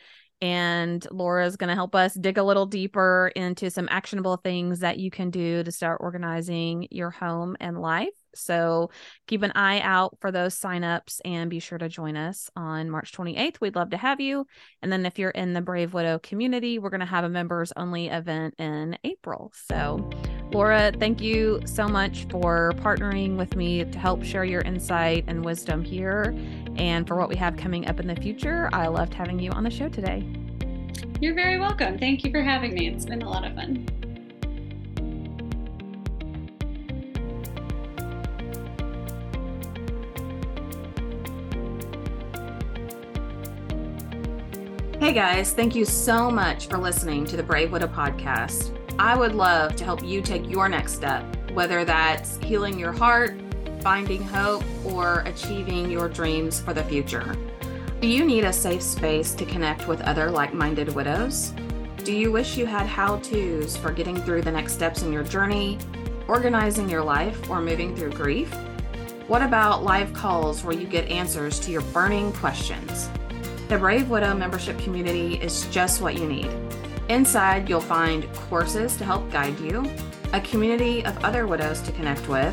and 0.43 1.07
Laura 1.11 1.47
is 1.47 1.57
going 1.57 1.69
to 1.69 1.75
help 1.75 1.95
us 1.95 2.15
dig 2.15 2.39
a 2.39 2.43
little 2.43 2.67
deeper 2.67 3.33
into 3.37 3.71
some 3.71 3.89
actionable 3.91 4.37
things 4.37 4.81
that 4.81 4.99
you 4.99 5.11
can 5.11 5.31
do 5.31 5.63
to 5.63 5.73
start 5.73 5.99
organizing 6.01 6.89
your 6.91 7.11
home 7.11 7.57
and 7.61 7.81
life. 7.81 8.20
So 8.35 8.91
keep 9.27 9.43
an 9.43 9.53
eye 9.55 9.81
out 9.81 10.17
for 10.21 10.31
those 10.31 10.59
signups 10.59 11.21
and 11.25 11.51
be 11.51 11.61
sure 11.61 11.79
to 11.79 11.89
join 11.89 12.17
us 12.17 12.51
on 12.57 12.91
March 12.91 13.13
28th. 13.13 13.61
We'd 13.61 13.77
love 13.77 13.91
to 13.91 13.97
have 13.97 14.21
you. 14.21 14.47
And 14.83 14.93
then 14.93 15.07
if 15.07 15.19
you're 15.19 15.31
in 15.31 15.53
the 15.53 15.61
Brave 15.61 15.95
Widow 15.95 16.19
community, 16.21 16.79
we're 16.79 16.91
going 16.91 17.01
to 17.01 17.07
have 17.07 17.25
a 17.25 17.29
members 17.29 17.73
only 17.77 18.09
event 18.09 18.55
in 18.59 18.99
April. 19.05 19.53
So 19.55 20.09
Laura, 20.53 20.93
thank 20.99 21.21
you 21.21 21.61
so 21.65 21.87
much 21.87 22.27
for 22.29 22.73
partnering 22.79 23.37
with 23.37 23.55
me 23.55 23.85
to 23.85 23.99
help 23.99 24.25
share 24.25 24.45
your 24.45 24.63
insight 24.63 25.25
and 25.29 25.45
wisdom 25.45 25.85
here 25.85 26.35
and 26.77 27.07
for 27.07 27.17
what 27.17 27.29
we 27.29 27.37
have 27.37 27.57
coming 27.57 27.87
up 27.87 28.01
in 28.01 28.09
the 28.09 28.17
future. 28.17 28.69
I 28.73 28.89
loved 28.89 29.15
having 29.15 29.39
you 29.39 29.51
on 29.53 29.63
the 29.63 29.71
show 29.71 29.89
today. 29.89 30.27
You're 31.21 31.35
very 31.35 31.59
welcome. 31.59 31.99
Thank 31.99 32.25
you 32.25 32.31
for 32.31 32.43
having 32.43 32.75
me. 32.75 32.89
It's 32.89 33.05
been 33.05 33.23
a 33.23 33.29
lot 33.29 33.45
of 33.45 33.55
fun. 33.55 33.87
Hey 45.01 45.15
guys, 45.15 45.55
thank 45.55 45.75
you 45.75 45.87
so 45.87 46.31
much 46.31 46.67
for 46.67 46.77
listening 46.77 47.25
to 47.25 47.35
the 47.35 47.43
Brave 47.43 47.73
Widow 47.73 47.87
podcast. 47.87 48.77
I 48.99 49.17
would 49.17 49.35
love 49.35 49.75
to 49.77 49.85
help 49.85 50.05
you 50.05 50.21
take 50.21 50.47
your 50.47 50.69
next 50.69 50.93
step, 50.93 51.25
whether 51.53 51.87
that's 51.87 52.37
healing 52.43 52.79
your 52.79 52.93
heart, 52.93 53.41
finding 53.81 54.23
hope, 54.23 54.63
or 54.85 55.21
achieving 55.21 55.91
your 55.91 56.11
dreams 56.11 56.61
for 56.61 56.75
the 56.75 56.85
future. 56.85 57.35
Do 58.03 58.09
you 58.09 58.27
need 58.27 58.45
a 58.45 58.53
safe 58.53 58.83
space 58.83 59.33
to 59.37 59.47
connect 59.47 59.89
with 59.89 60.03
other 60.03 60.31
like 60.31 60.53
minded 60.53 60.95
widows? 60.95 61.55
Do 62.05 62.13
you 62.13 62.31
wish 62.31 62.59
you 62.59 62.67
had 62.67 62.87
how 62.87 63.21
to's 63.21 63.79
for 63.79 63.93
getting 63.93 64.21
through 64.21 64.43
the 64.43 64.53
next 64.53 64.75
steps 64.75 65.01
in 65.01 65.15
your 65.15 65.25
journey, 65.25 65.79
organizing 66.29 66.91
your 66.91 67.03
life, 67.03 67.49
or 67.49 67.63
moving 67.63 67.97
through 67.97 68.11
grief? 68.11 68.53
What 69.29 69.41
about 69.41 69.83
live 69.83 70.13
calls 70.13 70.63
where 70.63 70.77
you 70.77 70.87
get 70.87 71.09
answers 71.09 71.59
to 71.61 71.71
your 71.71 71.81
burning 71.81 72.35
questions? 72.35 73.09
The 73.71 73.79
Brave 73.79 74.11
Widow 74.11 74.35
membership 74.35 74.81
community 74.81 75.37
is 75.37 75.65
just 75.67 76.01
what 76.01 76.19
you 76.19 76.27
need. 76.27 76.51
Inside, 77.09 77.69
you'll 77.69 77.81
find 77.81 78.27
courses 78.35 78.97
to 78.97 79.05
help 79.05 79.31
guide 79.31 79.61
you, 79.61 79.89
a 80.33 80.41
community 80.41 81.05
of 81.05 81.17
other 81.25 81.47
widows 81.47 81.81
to 81.83 81.93
connect 81.93 82.27
with, 82.27 82.53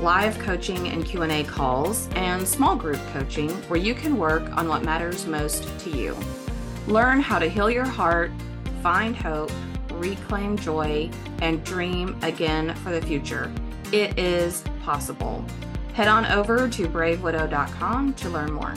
live 0.00 0.36
coaching 0.40 0.88
and 0.88 1.04
Q&A 1.04 1.44
calls, 1.44 2.08
and 2.16 2.44
small 2.48 2.74
group 2.74 2.98
coaching 3.12 3.48
where 3.68 3.78
you 3.78 3.94
can 3.94 4.16
work 4.16 4.42
on 4.56 4.66
what 4.66 4.82
matters 4.82 5.24
most 5.24 5.68
to 5.78 5.90
you. 5.90 6.16
Learn 6.88 7.20
how 7.20 7.38
to 7.38 7.48
heal 7.48 7.70
your 7.70 7.86
heart, 7.86 8.32
find 8.82 9.14
hope, 9.14 9.52
reclaim 9.92 10.58
joy, 10.58 11.08
and 11.42 11.62
dream 11.62 12.18
again 12.22 12.74
for 12.74 12.90
the 12.90 13.00
future. 13.00 13.52
It 13.92 14.18
is 14.18 14.64
possible. 14.82 15.44
Head 15.92 16.08
on 16.08 16.26
over 16.26 16.68
to 16.68 16.88
bravewidow.com 16.88 18.14
to 18.14 18.28
learn 18.30 18.52
more. 18.52 18.74